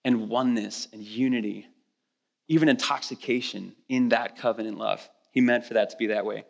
and 0.05 0.29
oneness 0.29 0.87
and 0.93 1.03
unity, 1.03 1.67
even 2.47 2.69
intoxication 2.69 3.75
in 3.89 4.07
that 4.09 4.37
covenant 4.37 4.77
love. 4.77 5.05
He 5.33 5.41
meant 5.41 5.65
for 5.65 5.73
that 5.73 5.89
to 5.89 5.97
be 5.97 6.07
that 6.07 6.25
way. 6.25 6.45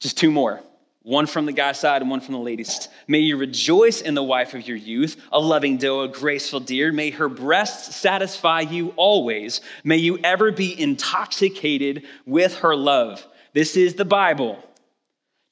Just 0.00 0.16
two 0.16 0.30
more 0.30 0.62
one 1.06 1.26
from 1.26 1.46
the 1.46 1.52
guy's 1.52 1.78
side 1.78 2.02
and 2.02 2.10
one 2.10 2.20
from 2.20 2.34
the 2.34 2.40
lady's. 2.40 2.88
May 3.06 3.20
you 3.20 3.36
rejoice 3.36 4.00
in 4.00 4.14
the 4.14 4.24
wife 4.24 4.54
of 4.54 4.66
your 4.66 4.76
youth, 4.76 5.16
a 5.30 5.38
loving 5.38 5.76
doe, 5.76 6.00
a 6.00 6.08
graceful 6.08 6.58
deer. 6.58 6.90
May 6.90 7.10
her 7.10 7.28
breasts 7.28 7.94
satisfy 7.94 8.62
you 8.62 8.92
always. 8.96 9.60
May 9.84 9.98
you 9.98 10.18
ever 10.24 10.50
be 10.50 10.78
intoxicated 10.78 12.02
with 12.26 12.56
her 12.56 12.74
love. 12.74 13.24
This 13.52 13.76
is 13.76 13.94
the 13.94 14.04
Bible. 14.04 14.58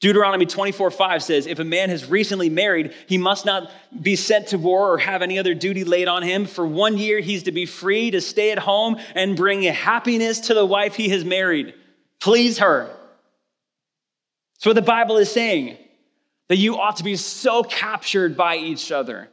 Deuteronomy 0.00 0.44
24 0.44 0.90
5 0.90 1.22
says, 1.22 1.46
If 1.46 1.60
a 1.60 1.64
man 1.64 1.88
has 1.88 2.10
recently 2.10 2.50
married, 2.50 2.92
he 3.06 3.16
must 3.16 3.46
not 3.46 3.70
be 4.02 4.16
sent 4.16 4.48
to 4.48 4.58
war 4.58 4.92
or 4.92 4.98
have 4.98 5.22
any 5.22 5.38
other 5.38 5.54
duty 5.54 5.84
laid 5.84 6.08
on 6.08 6.24
him. 6.24 6.46
For 6.46 6.66
one 6.66 6.98
year, 6.98 7.20
he's 7.20 7.44
to 7.44 7.52
be 7.52 7.64
free 7.64 8.10
to 8.10 8.20
stay 8.20 8.50
at 8.50 8.58
home 8.58 8.96
and 9.14 9.36
bring 9.36 9.62
happiness 9.62 10.40
to 10.40 10.54
the 10.54 10.66
wife 10.66 10.96
he 10.96 11.10
has 11.10 11.24
married. 11.24 11.74
Please 12.18 12.58
her. 12.58 12.90
That's 14.64 14.76
what 14.76 14.82
the 14.82 14.90
Bible 14.90 15.18
is 15.18 15.30
saying, 15.30 15.76
that 16.48 16.56
you 16.56 16.78
ought 16.78 16.96
to 16.96 17.04
be 17.04 17.16
so 17.16 17.62
captured 17.62 18.34
by 18.34 18.56
each 18.56 18.90
other. 18.90 19.28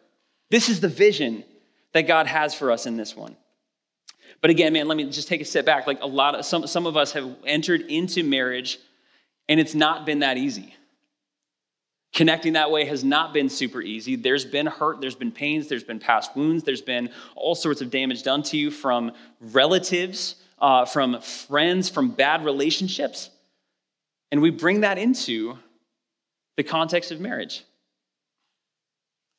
This 0.50 0.68
is 0.68 0.82
the 0.82 0.90
vision 0.90 1.46
that 1.94 2.02
God 2.02 2.28
has 2.28 2.54
for 2.54 2.70
us 2.70 2.86
in 2.86 2.98
this 2.98 3.16
one. 3.16 3.38
But 4.42 4.50
again, 4.50 4.74
man, 4.74 4.90
let 4.90 4.98
me 4.98 5.10
just 5.10 5.30
take 5.30 5.40
a 5.40 5.46
step 5.46 5.64
back. 5.66 5.88
Like 5.88 6.02
a 6.02 6.06
lot 6.06 6.36
of 6.36 6.44
some, 6.44 6.68
some 6.68 6.86
of 6.86 6.98
us 6.98 7.14
have 7.14 7.34
entered 7.46 7.80
into 7.84 8.26
marriage 8.26 8.78
and 9.48 9.58
it's 9.58 9.74
not 9.74 10.06
been 10.06 10.20
that 10.20 10.36
easy. 10.36 10.76
Connecting 12.12 12.52
that 12.54 12.70
way 12.70 12.84
has 12.84 13.06
not 13.06 13.34
been 13.34 13.48
super 13.48 13.82
easy. 13.82 14.18
There's 14.18 14.44
been 14.44 14.66
hurt, 14.66 15.00
there's 15.00 15.16
been 15.16 15.32
pains, 15.32 15.70
there's 15.70 15.86
been 15.86 16.00
past 16.00 16.36
wounds, 16.36 16.66
there's 16.66 16.82
been 16.82 17.10
all 17.38 17.56
sorts 17.56 17.80
of 17.80 17.90
damage 17.90 18.24
done 18.24 18.44
to 18.44 18.58
you 18.58 18.70
from 18.70 19.14
relatives, 19.40 20.36
uh, 20.60 20.84
from 20.84 21.22
friends, 21.22 21.88
from 21.88 22.12
bad 22.12 22.44
relationships. 22.44 23.30
And 24.32 24.42
we 24.42 24.50
bring 24.50 24.82
that 24.82 24.98
into 24.98 25.58
the 26.58 26.64
context 26.64 27.12
of 27.12 27.20
marriage. 27.20 27.64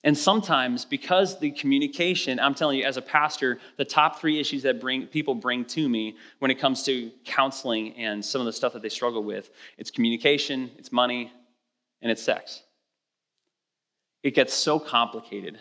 And 0.04 0.18
sometimes, 0.18 0.84
because 0.84 1.38
the 1.38 1.52
communication, 1.52 2.40
I'm 2.40 2.54
telling 2.54 2.78
you, 2.78 2.84
as 2.84 2.96
a 2.96 3.02
pastor, 3.02 3.60
the 3.76 3.84
top 3.84 4.18
three 4.18 4.40
issues 4.40 4.64
that 4.64 4.80
bring 4.80 5.06
people 5.06 5.34
bring 5.34 5.64
to 5.66 5.88
me 5.88 6.16
when 6.40 6.50
it 6.50 6.58
comes 6.58 6.82
to 6.84 7.12
counseling 7.24 7.94
and 7.94 8.24
some 8.24 8.40
of 8.40 8.46
the 8.46 8.52
stuff 8.52 8.72
that 8.72 8.82
they 8.82 8.88
struggle 8.88 9.22
with, 9.22 9.50
it's 9.78 9.92
communication, 9.92 10.72
it's 10.76 10.90
money, 10.90 11.32
and 12.00 12.10
it's 12.10 12.22
sex. 12.22 12.62
It 14.24 14.34
gets 14.34 14.52
so 14.52 14.80
complicated 14.80 15.58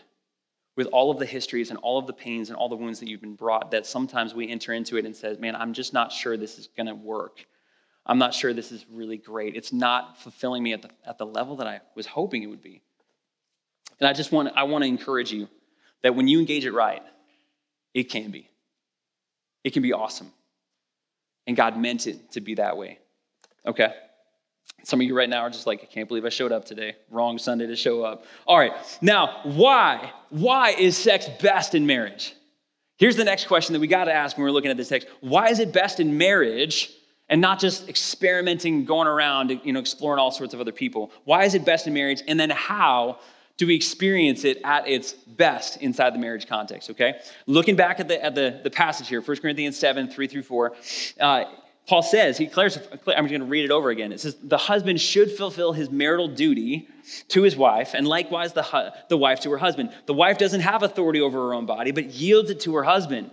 with 0.75 0.87
all 0.87 1.11
of 1.11 1.19
the 1.19 1.25
histories 1.25 1.69
and 1.69 1.77
all 1.79 1.99
of 1.99 2.07
the 2.07 2.13
pains 2.13 2.49
and 2.49 2.57
all 2.57 2.69
the 2.69 2.75
wounds 2.75 2.99
that 2.99 3.09
you've 3.09 3.21
been 3.21 3.35
brought 3.35 3.69
that 3.71 3.85
sometimes 3.85 4.33
we 4.33 4.49
enter 4.49 4.73
into 4.73 4.97
it 4.97 5.05
and 5.05 5.15
says, 5.15 5.37
"Man, 5.37 5.55
I'm 5.55 5.73
just 5.73 5.93
not 5.93 6.11
sure 6.11 6.35
this 6.35 6.57
is 6.57 6.67
going 6.67 6.87
to 6.87 6.95
work." 6.95 7.45
I'm 8.05 8.17
not 8.17 8.33
sure 8.33 8.53
this 8.53 8.71
is 8.71 8.85
really 8.91 9.17
great. 9.17 9.55
It's 9.55 9.71
not 9.71 10.19
fulfilling 10.19 10.63
me 10.63 10.73
at 10.73 10.81
the, 10.81 10.89
at 11.05 11.17
the 11.17 11.25
level 11.25 11.57
that 11.57 11.67
I 11.67 11.81
was 11.95 12.07
hoping 12.07 12.43
it 12.43 12.47
would 12.47 12.61
be. 12.61 12.81
And 13.99 14.07
I 14.07 14.13
just 14.13 14.31
want, 14.31 14.51
I 14.55 14.63
want 14.63 14.83
to 14.83 14.87
encourage 14.87 15.31
you 15.31 15.47
that 16.01 16.15
when 16.15 16.27
you 16.27 16.39
engage 16.39 16.65
it 16.65 16.71
right, 16.71 17.03
it 17.93 18.05
can 18.05 18.31
be. 18.31 18.49
It 19.63 19.73
can 19.73 19.83
be 19.83 19.93
awesome. 19.93 20.31
And 21.45 21.55
God 21.55 21.77
meant 21.77 22.07
it 22.07 22.31
to 22.31 22.41
be 22.41 22.55
that 22.55 22.77
way. 22.77 22.97
Okay? 23.65 23.93
Some 24.83 24.99
of 24.99 25.05
you 25.05 25.15
right 25.15 25.29
now 25.29 25.41
are 25.41 25.49
just 25.49 25.67
like, 25.67 25.83
I 25.83 25.85
can't 25.85 26.07
believe 26.07 26.25
I 26.25 26.29
showed 26.29 26.51
up 26.51 26.65
today. 26.65 26.95
Wrong 27.11 27.37
Sunday 27.37 27.67
to 27.67 27.75
show 27.75 28.03
up. 28.03 28.25
All 28.47 28.57
right, 28.57 28.73
now, 29.01 29.41
why? 29.43 30.11
Why 30.29 30.71
is 30.71 30.97
sex 30.97 31.27
best 31.39 31.75
in 31.75 31.85
marriage? 31.85 32.33
Here's 32.97 33.15
the 33.15 33.23
next 33.23 33.45
question 33.45 33.73
that 33.73 33.79
we 33.79 33.87
got 33.87 34.05
to 34.05 34.13
ask 34.13 34.37
when 34.37 34.43
we're 34.43 34.51
looking 34.51 34.71
at 34.71 34.77
this 34.77 34.89
text. 34.89 35.07
Why 35.19 35.49
is 35.49 35.59
it 35.59 35.71
best 35.71 35.99
in 35.99 36.17
marriage 36.17 36.91
and 37.31 37.39
not 37.39 37.59
just 37.59 37.87
experimenting, 37.87 38.83
going 38.83 39.07
around, 39.07 39.61
you 39.63 39.71
know, 39.71 39.79
exploring 39.79 40.19
all 40.19 40.31
sorts 40.31 40.53
of 40.53 40.59
other 40.59 40.73
people. 40.73 41.11
Why 41.23 41.45
is 41.45 41.55
it 41.55 41.65
best 41.65 41.87
in 41.87 41.93
marriage? 41.93 42.21
And 42.27 42.37
then 42.37 42.49
how 42.49 43.19
do 43.55 43.65
we 43.65 43.73
experience 43.73 44.43
it 44.43 44.59
at 44.65 44.87
its 44.87 45.13
best 45.13 45.77
inside 45.81 46.13
the 46.13 46.19
marriage 46.19 46.45
context, 46.45 46.89
okay? 46.89 47.21
Looking 47.47 47.77
back 47.77 48.01
at 48.01 48.09
the, 48.09 48.23
at 48.23 48.35
the, 48.35 48.59
the 48.63 48.69
passage 48.69 49.07
here, 49.07 49.21
1 49.21 49.37
Corinthians 49.37 49.79
7, 49.79 50.09
3 50.09 50.27
through 50.27 50.43
4, 50.43 50.73
uh, 51.21 51.43
Paul 51.87 52.03
says, 52.03 52.37
he 52.37 52.45
declares, 52.45 52.77
I'm 53.07 53.27
going 53.27 53.39
to 53.39 53.45
read 53.45 53.63
it 53.63 53.71
over 53.71 53.89
again. 53.91 54.11
It 54.11 54.19
says, 54.19 54.35
the 54.43 54.57
husband 54.57 54.99
should 54.99 55.31
fulfill 55.31 55.71
his 55.71 55.89
marital 55.89 56.27
duty 56.27 56.89
to 57.29 57.43
his 57.43 57.55
wife, 57.55 57.93
and 57.93 58.07
likewise 58.07 58.53
the, 58.53 58.93
the 59.09 59.17
wife 59.17 59.39
to 59.41 59.51
her 59.51 59.57
husband. 59.57 59.91
The 60.05 60.13
wife 60.13 60.37
doesn't 60.37 60.61
have 60.61 60.83
authority 60.83 61.21
over 61.21 61.37
her 61.47 61.53
own 61.53 61.65
body, 61.65 61.91
but 61.91 62.05
yields 62.05 62.49
it 62.49 62.59
to 62.61 62.75
her 62.75 62.83
husband. 62.83 63.31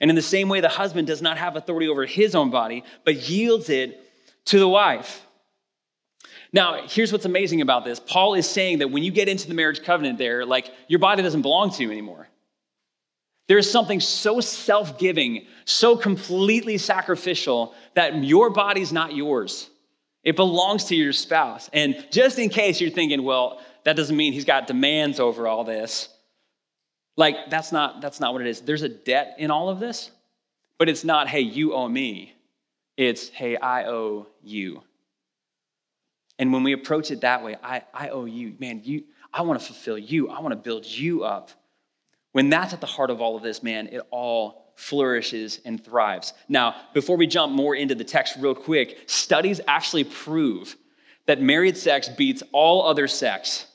And 0.00 0.10
in 0.10 0.16
the 0.16 0.22
same 0.22 0.48
way, 0.48 0.60
the 0.60 0.68
husband 0.68 1.06
does 1.06 1.22
not 1.22 1.38
have 1.38 1.56
authority 1.56 1.88
over 1.88 2.06
his 2.06 2.34
own 2.34 2.50
body, 2.50 2.84
but 3.04 3.28
yields 3.28 3.68
it 3.68 4.00
to 4.46 4.58
the 4.58 4.68
wife. 4.68 5.26
Now, 6.52 6.86
here's 6.86 7.12
what's 7.12 7.24
amazing 7.24 7.60
about 7.60 7.84
this 7.84 8.00
Paul 8.00 8.34
is 8.34 8.48
saying 8.48 8.78
that 8.78 8.90
when 8.90 9.02
you 9.02 9.10
get 9.10 9.28
into 9.28 9.48
the 9.48 9.54
marriage 9.54 9.82
covenant 9.82 10.18
there, 10.18 10.44
like 10.44 10.70
your 10.86 10.98
body 10.98 11.22
doesn't 11.22 11.42
belong 11.42 11.70
to 11.72 11.82
you 11.82 11.90
anymore. 11.90 12.28
There 13.48 13.58
is 13.58 13.70
something 13.70 13.98
so 13.98 14.40
self 14.40 14.98
giving, 14.98 15.46
so 15.64 15.96
completely 15.96 16.78
sacrificial 16.78 17.74
that 17.94 18.22
your 18.22 18.50
body's 18.50 18.92
not 18.92 19.14
yours. 19.14 19.70
It 20.22 20.36
belongs 20.36 20.84
to 20.86 20.96
your 20.96 21.14
spouse. 21.14 21.70
And 21.72 22.06
just 22.10 22.38
in 22.38 22.50
case 22.50 22.80
you're 22.80 22.90
thinking, 22.90 23.22
well, 23.22 23.60
that 23.84 23.96
doesn't 23.96 24.16
mean 24.16 24.34
he's 24.34 24.44
got 24.44 24.66
demands 24.66 25.18
over 25.18 25.48
all 25.48 25.64
this. 25.64 26.10
Like, 27.18 27.50
that's 27.50 27.72
not, 27.72 28.00
that's 28.00 28.20
not 28.20 28.32
what 28.32 28.42
it 28.42 28.46
is. 28.46 28.60
There's 28.60 28.82
a 28.82 28.88
debt 28.88 29.34
in 29.38 29.50
all 29.50 29.68
of 29.68 29.80
this, 29.80 30.12
but 30.78 30.88
it's 30.88 31.02
not, 31.02 31.26
hey, 31.26 31.40
you 31.40 31.74
owe 31.74 31.88
me. 31.88 32.32
It's, 32.96 33.28
hey, 33.28 33.56
I 33.56 33.86
owe 33.86 34.28
you. 34.40 34.84
And 36.38 36.52
when 36.52 36.62
we 36.62 36.74
approach 36.74 37.10
it 37.10 37.22
that 37.22 37.42
way, 37.42 37.56
I, 37.60 37.82
I 37.92 38.10
owe 38.10 38.24
you, 38.24 38.54
man, 38.60 38.82
you, 38.84 39.02
I 39.32 39.42
want 39.42 39.58
to 39.58 39.66
fulfill 39.66 39.98
you. 39.98 40.28
I 40.28 40.38
want 40.38 40.52
to 40.52 40.56
build 40.56 40.86
you 40.86 41.24
up. 41.24 41.50
When 42.30 42.50
that's 42.50 42.72
at 42.72 42.80
the 42.80 42.86
heart 42.86 43.10
of 43.10 43.20
all 43.20 43.36
of 43.36 43.42
this, 43.42 43.64
man, 43.64 43.88
it 43.88 44.00
all 44.12 44.72
flourishes 44.76 45.60
and 45.64 45.84
thrives. 45.84 46.34
Now, 46.48 46.76
before 46.94 47.16
we 47.16 47.26
jump 47.26 47.52
more 47.52 47.74
into 47.74 47.96
the 47.96 48.04
text, 48.04 48.36
real 48.38 48.54
quick, 48.54 48.96
studies 49.06 49.60
actually 49.66 50.04
prove 50.04 50.76
that 51.26 51.42
married 51.42 51.76
sex 51.76 52.08
beats 52.08 52.44
all 52.52 52.86
other 52.86 53.08
sex. 53.08 53.66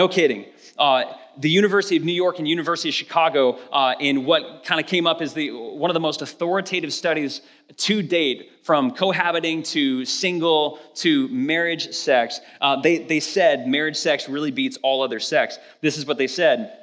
No 0.00 0.08
kidding. 0.08 0.46
Uh, 0.78 1.12
the 1.36 1.50
University 1.50 1.94
of 1.94 2.04
New 2.04 2.14
York 2.14 2.38
and 2.38 2.48
University 2.48 2.88
of 2.88 2.94
Chicago, 2.94 3.58
uh, 3.70 3.92
in 4.00 4.24
what 4.24 4.64
kind 4.64 4.80
of 4.80 4.86
came 4.86 5.06
up 5.06 5.20
as 5.20 5.34
the 5.34 5.50
one 5.50 5.90
of 5.90 5.94
the 5.94 6.00
most 6.00 6.22
authoritative 6.22 6.90
studies 6.90 7.42
to 7.76 8.00
date, 8.00 8.50
from 8.62 8.92
cohabiting 8.92 9.62
to 9.62 10.06
single 10.06 10.78
to 10.94 11.28
marriage 11.28 11.92
sex, 11.92 12.40
uh, 12.62 12.80
they, 12.80 12.96
they 12.96 13.20
said 13.20 13.68
marriage 13.68 13.98
sex 13.98 14.26
really 14.26 14.50
beats 14.50 14.78
all 14.82 15.02
other 15.02 15.20
sex. 15.20 15.58
This 15.82 15.98
is 15.98 16.06
what 16.06 16.16
they 16.16 16.28
said. 16.28 16.78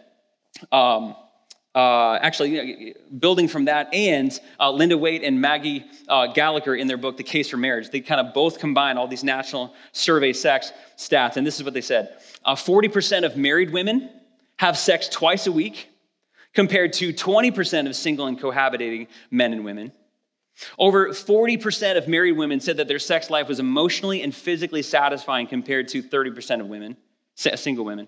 Um, 0.71 1.15
uh, 1.77 2.17
actually, 2.23 2.95
building 3.19 3.47
from 3.47 3.65
that, 3.65 3.93
and 3.93 4.39
uh, 4.59 4.71
Linda 4.71 4.97
Waite 4.97 5.23
and 5.23 5.39
Maggie 5.39 5.85
uh, 6.07 6.25
Gallagher 6.25 6.75
in 6.75 6.87
their 6.87 6.97
book, 6.97 7.17
The 7.17 7.23
Case 7.23 7.51
for 7.51 7.57
Marriage, 7.57 7.91
they 7.91 7.99
kind 7.99 8.19
of 8.19 8.33
both 8.33 8.57
combine 8.57 8.97
all 8.97 9.07
these 9.07 9.23
national 9.23 9.75
survey 9.91 10.33
sex 10.33 10.71
stats, 10.97 11.37
and 11.37 11.45
this 11.45 11.57
is 11.57 11.63
what 11.63 11.75
they 11.75 11.81
said. 11.81 12.17
40% 12.47 13.21
uh, 13.21 13.25
of 13.27 13.37
married 13.37 13.71
women 13.71 14.09
have 14.57 14.75
sex 14.75 15.07
twice 15.07 15.45
a 15.45 15.51
week, 15.51 15.87
compared 16.55 16.93
to 16.93 17.13
20% 17.13 17.85
of 17.85 17.95
single 17.95 18.25
and 18.25 18.39
cohabitating 18.41 19.05
men 19.29 19.53
and 19.53 19.63
women. 19.63 19.91
Over 20.79 21.09
40% 21.09 21.95
of 21.95 22.07
married 22.07 22.37
women 22.37 22.59
said 22.59 22.77
that 22.77 22.87
their 22.87 22.97
sex 22.97 23.29
life 23.29 23.47
was 23.47 23.59
emotionally 23.59 24.23
and 24.23 24.33
physically 24.33 24.81
satisfying 24.81 25.45
compared 25.45 25.89
to 25.89 26.01
30% 26.01 26.59
of 26.59 26.65
women 26.65 26.97
single 27.37 27.85
women. 27.85 28.07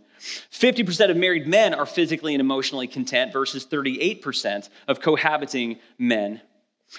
50% 0.52 1.12
of 1.12 1.18
married 1.18 1.48
men 1.48 1.74
are 1.74 1.86
physically 1.86 2.34
and 2.34 2.42
emotionally 2.42 2.88
content 2.88 3.32
versus 3.32 3.66
38% 3.66 4.70
of 4.88 5.02
cohabiting 5.02 5.80
men. 5.98 6.42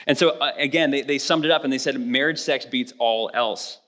And 0.07 0.17
so, 0.17 0.31
uh, 0.31 0.53
again, 0.57 0.91
they, 0.91 1.03
they 1.03 1.19
summed 1.19 1.45
it 1.45 1.51
up 1.51 1.65
and 1.65 1.73
they 1.73 1.79
said 1.79 2.01
marriage 2.01 2.39
sex 2.39 2.65
beats 2.65 2.93
all 2.99 3.31
else. 3.35 3.81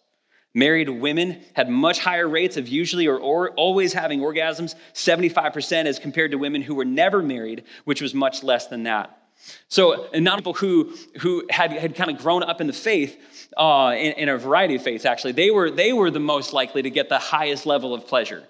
Married 0.55 0.89
women 0.89 1.41
had 1.55 1.71
much 1.71 1.99
higher 1.99 2.29
rates 2.29 2.57
of 2.57 2.69
usually 2.69 3.07
or, 3.07 3.19
or, 3.19 3.53
always 3.53 3.93
having 3.93 4.21
orgasms, 4.21 4.75
75% 4.93 5.87
as 5.87 5.99
compared 5.99 6.33
to 6.33 6.37
women 6.37 6.61
who 6.61 6.75
were 6.75 6.85
never 6.85 7.23
married, 7.23 7.65
which 7.85 8.03
was 8.03 8.13
much 8.13 8.43
less 8.43 8.67
than 8.67 8.83
that. 8.83 9.22
So, 9.69 10.07
and 10.13 10.25
not 10.25 10.39
people 10.39 10.55
who, 10.55 10.95
who 11.21 11.45
had, 11.51 11.73
had 11.73 11.95
kind 11.95 12.11
of 12.11 12.19
grown 12.19 12.43
up 12.43 12.61
in 12.61 12.67
the 12.67 12.73
faith, 12.73 13.17
uh, 13.57 13.95
in, 13.97 14.13
in 14.13 14.29
a 14.29 14.39
variety 14.39 14.77
of 14.77 14.83
faiths 14.83 15.05
actually, 15.05 15.33
they 15.33 15.51
were, 15.51 15.71
they 15.71 15.93
were 15.93 16.11
the 16.11 16.21
most 16.21 16.53
likely 16.53 16.83
to 16.83 16.91
get 16.91 17.09
the 17.09 17.19
highest 17.19 17.67
level 17.67 17.95
of 17.95 18.07
pleasure. 18.07 18.45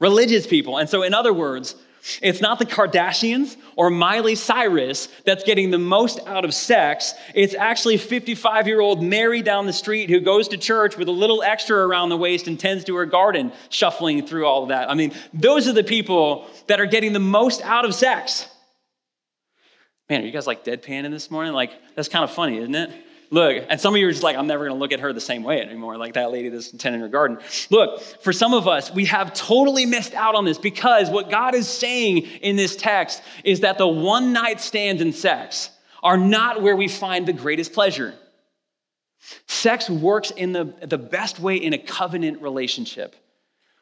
Religious 0.00 0.46
people. 0.46 0.78
And 0.78 0.88
so, 0.88 1.02
in 1.02 1.14
other 1.14 1.32
words, 1.32 1.74
it's 2.22 2.40
not 2.40 2.58
the 2.58 2.66
Kardashians 2.66 3.56
or 3.76 3.90
Miley 3.90 4.34
Cyrus 4.34 5.08
that's 5.24 5.44
getting 5.44 5.70
the 5.70 5.78
most 5.78 6.20
out 6.26 6.44
of 6.44 6.54
sex. 6.54 7.14
It's 7.34 7.54
actually 7.54 7.96
55 7.96 8.66
year 8.66 8.80
old 8.80 9.02
Mary 9.02 9.42
down 9.42 9.66
the 9.66 9.72
street 9.72 10.08
who 10.08 10.20
goes 10.20 10.48
to 10.48 10.56
church 10.56 10.96
with 10.96 11.08
a 11.08 11.12
little 11.12 11.42
extra 11.42 11.76
around 11.86 12.10
the 12.10 12.16
waist 12.16 12.46
and 12.46 12.58
tends 12.58 12.84
to 12.84 12.96
her 12.96 13.06
garden, 13.06 13.52
shuffling 13.70 14.26
through 14.26 14.46
all 14.46 14.62
of 14.62 14.68
that. 14.68 14.90
I 14.90 14.94
mean, 14.94 15.12
those 15.34 15.68
are 15.68 15.72
the 15.72 15.84
people 15.84 16.46
that 16.66 16.80
are 16.80 16.86
getting 16.86 17.12
the 17.12 17.20
most 17.20 17.60
out 17.62 17.84
of 17.84 17.94
sex. 17.94 18.46
Man, 20.08 20.22
are 20.22 20.24
you 20.24 20.32
guys 20.32 20.46
like 20.46 20.64
deadpanning 20.64 21.10
this 21.10 21.30
morning? 21.30 21.52
Like, 21.52 21.72
that's 21.94 22.08
kind 22.08 22.24
of 22.24 22.30
funny, 22.30 22.58
isn't 22.58 22.74
it? 22.74 22.90
Look, 23.30 23.62
and 23.68 23.78
some 23.78 23.94
of 23.94 24.00
you 24.00 24.08
are 24.08 24.10
just 24.10 24.22
like, 24.22 24.36
I'm 24.36 24.46
never 24.46 24.64
going 24.64 24.74
to 24.74 24.80
look 24.80 24.92
at 24.92 25.00
her 25.00 25.12
the 25.12 25.20
same 25.20 25.42
way 25.42 25.60
anymore, 25.60 25.98
like 25.98 26.14
that 26.14 26.32
lady 26.32 26.48
that's 26.48 26.70
tending 26.70 27.02
her 27.02 27.08
garden. 27.08 27.38
Look, 27.68 28.00
for 28.22 28.32
some 28.32 28.54
of 28.54 28.66
us, 28.66 28.90
we 28.90 29.04
have 29.04 29.34
totally 29.34 29.84
missed 29.84 30.14
out 30.14 30.34
on 30.34 30.46
this 30.46 30.56
because 30.56 31.10
what 31.10 31.28
God 31.28 31.54
is 31.54 31.68
saying 31.68 32.22
in 32.40 32.56
this 32.56 32.74
text 32.74 33.22
is 33.44 33.60
that 33.60 33.76
the 33.76 33.86
one 33.86 34.32
night 34.32 34.62
stands 34.62 35.02
in 35.02 35.12
sex 35.12 35.68
are 36.02 36.16
not 36.16 36.62
where 36.62 36.74
we 36.74 36.88
find 36.88 37.26
the 37.26 37.34
greatest 37.34 37.74
pleasure. 37.74 38.14
Sex 39.46 39.90
works 39.90 40.30
in 40.30 40.52
the, 40.52 40.72
the 40.80 40.96
best 40.96 41.38
way 41.38 41.56
in 41.56 41.74
a 41.74 41.78
covenant 41.78 42.40
relationship 42.40 43.14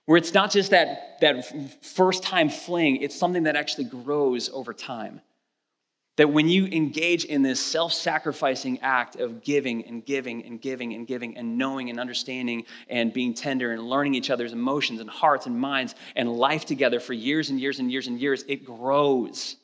where 0.07 0.17
it's 0.17 0.35
not 0.35 0.51
just 0.51 0.71
that, 0.71 1.19
that 1.21 1.85
first 1.85 2.25
time 2.25 2.49
fling, 2.49 2.97
it's 2.97 3.15
something 3.15 3.45
that 3.45 3.55
actually 3.55 3.85
grows 3.85 4.49
over 4.49 4.73
time. 4.73 5.21
That 6.17 6.33
when 6.33 6.49
you 6.49 6.67
engage 6.67 7.27
in 7.27 7.43
this 7.43 7.61
self 7.61 7.93
sacrificing 7.93 8.81
act 8.81 9.17
of 9.17 9.43
giving 9.43 9.85
and 9.85 10.05
giving 10.05 10.45
and 10.45 10.61
giving 10.61 10.95
and 10.95 11.07
giving 11.07 11.37
and 11.37 11.59
knowing 11.59 11.91
and 11.91 12.01
understanding 12.01 12.65
and 12.89 13.13
being 13.13 13.35
tender 13.35 13.73
and 13.73 13.83
learning 13.83 14.15
each 14.15 14.31
other's 14.31 14.55
emotions 14.55 15.01
and 15.01 15.11
hearts 15.11 15.47
and 15.47 15.61
minds 15.61 15.95
and 16.15 16.33
life 16.33 16.65
together 16.65 17.01
for 17.01 17.13
years 17.13 17.51
and 17.51 17.61
years 17.61 17.81
and 17.81 17.93
years 17.93 18.07
and 18.07 18.19
years, 18.19 18.45
it 18.49 18.65
grows. 18.65 19.57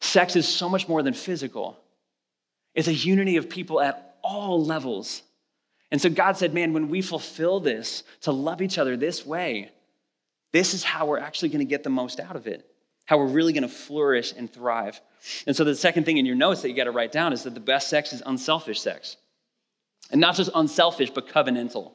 Sex 0.00 0.36
is 0.36 0.46
so 0.46 0.68
much 0.68 0.88
more 0.88 1.02
than 1.02 1.14
physical, 1.14 1.76
it's 2.74 2.88
a 2.88 2.94
unity 2.94 3.36
of 3.36 3.48
people 3.48 3.80
at 3.80 4.16
all 4.22 4.64
levels. 4.64 5.22
And 5.90 6.00
so 6.00 6.10
God 6.10 6.36
said, 6.36 6.52
man, 6.52 6.72
when 6.72 6.88
we 6.88 7.00
fulfill 7.00 7.60
this, 7.60 8.02
to 8.22 8.32
love 8.32 8.60
each 8.60 8.76
other 8.76 8.96
this 8.96 9.24
way, 9.24 9.70
this 10.52 10.74
is 10.74 10.82
how 10.82 11.06
we're 11.06 11.20
actually 11.20 11.50
going 11.50 11.60
to 11.60 11.64
get 11.64 11.84
the 11.84 11.90
most 11.90 12.18
out 12.18 12.34
of 12.34 12.48
it 12.48 12.68
how 13.06 13.18
we're 13.18 13.26
really 13.26 13.52
going 13.52 13.62
to 13.62 13.68
flourish 13.68 14.32
and 14.36 14.52
thrive. 14.52 15.00
And 15.46 15.56
so, 15.56 15.64
the 15.64 15.74
second 15.74 16.04
thing 16.04 16.18
in 16.18 16.26
your 16.26 16.36
notes 16.36 16.62
that 16.62 16.68
you 16.68 16.76
got 16.76 16.84
to 16.84 16.90
write 16.90 17.12
down 17.12 17.32
is 17.32 17.44
that 17.44 17.54
the 17.54 17.60
best 17.60 17.88
sex 17.88 18.12
is 18.12 18.22
unselfish 18.26 18.80
sex. 18.80 19.16
And 20.10 20.20
not 20.20 20.36
just 20.36 20.50
unselfish, 20.54 21.10
but 21.10 21.28
covenantal. 21.28 21.92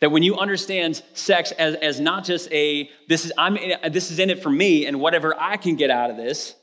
That 0.00 0.10
when 0.10 0.22
you 0.22 0.36
understand 0.36 1.02
sex 1.14 1.52
as, 1.52 1.74
as 1.76 2.00
not 2.00 2.24
just 2.24 2.52
a, 2.52 2.90
this 3.08 3.24
is, 3.24 3.32
I'm, 3.38 3.56
in, 3.56 3.92
this 3.92 4.10
is 4.10 4.18
in 4.18 4.28
it 4.28 4.42
for 4.42 4.50
me 4.50 4.84
and 4.84 5.00
whatever 5.00 5.34
I 5.38 5.56
can 5.56 5.76
get 5.76 5.90
out 5.90 6.10
of 6.10 6.18
this, 6.18 6.54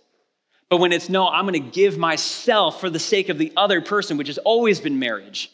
but 0.70 0.78
when 0.78 0.92
it's 0.92 1.10
no, 1.10 1.28
I'm 1.28 1.48
going 1.48 1.54
to 1.54 1.72
give 1.72 1.98
myself 1.98 2.80
for 2.80 2.90
the 2.90 3.00
sake 3.00 3.30
of 3.30 3.38
the 3.40 3.52
other 3.58 3.82
person, 3.82 4.18
which 4.18 4.28
has 4.28 4.38
always 4.40 4.80
been 4.80 5.00
marriage. 5.00 5.52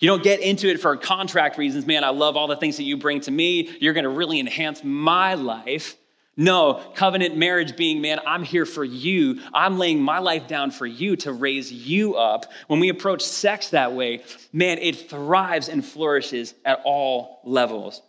You 0.00 0.08
don't 0.08 0.22
get 0.22 0.40
into 0.40 0.68
it 0.68 0.80
for 0.80 0.96
contract 0.96 1.56
reasons. 1.56 1.86
Man, 1.86 2.04
I 2.04 2.10
love 2.10 2.36
all 2.36 2.46
the 2.46 2.56
things 2.56 2.76
that 2.76 2.82
you 2.82 2.96
bring 2.96 3.20
to 3.22 3.30
me. 3.30 3.76
You're 3.80 3.92
going 3.92 4.04
to 4.04 4.10
really 4.10 4.38
enhance 4.40 4.82
my 4.84 5.34
life. 5.34 5.96
No, 6.36 6.82
covenant 6.94 7.36
marriage 7.36 7.76
being, 7.76 8.00
man, 8.00 8.18
I'm 8.26 8.42
here 8.42 8.66
for 8.66 8.84
you. 8.84 9.40
I'm 9.52 9.78
laying 9.78 10.00
my 10.00 10.18
life 10.18 10.48
down 10.48 10.72
for 10.72 10.86
you 10.86 11.14
to 11.16 11.32
raise 11.32 11.72
you 11.72 12.16
up. 12.16 12.46
When 12.66 12.80
we 12.80 12.88
approach 12.88 13.22
sex 13.22 13.68
that 13.68 13.92
way, 13.92 14.24
man, 14.52 14.78
it 14.78 15.08
thrives 15.08 15.68
and 15.68 15.84
flourishes 15.84 16.54
at 16.64 16.80
all 16.84 17.40
levels. 17.44 18.02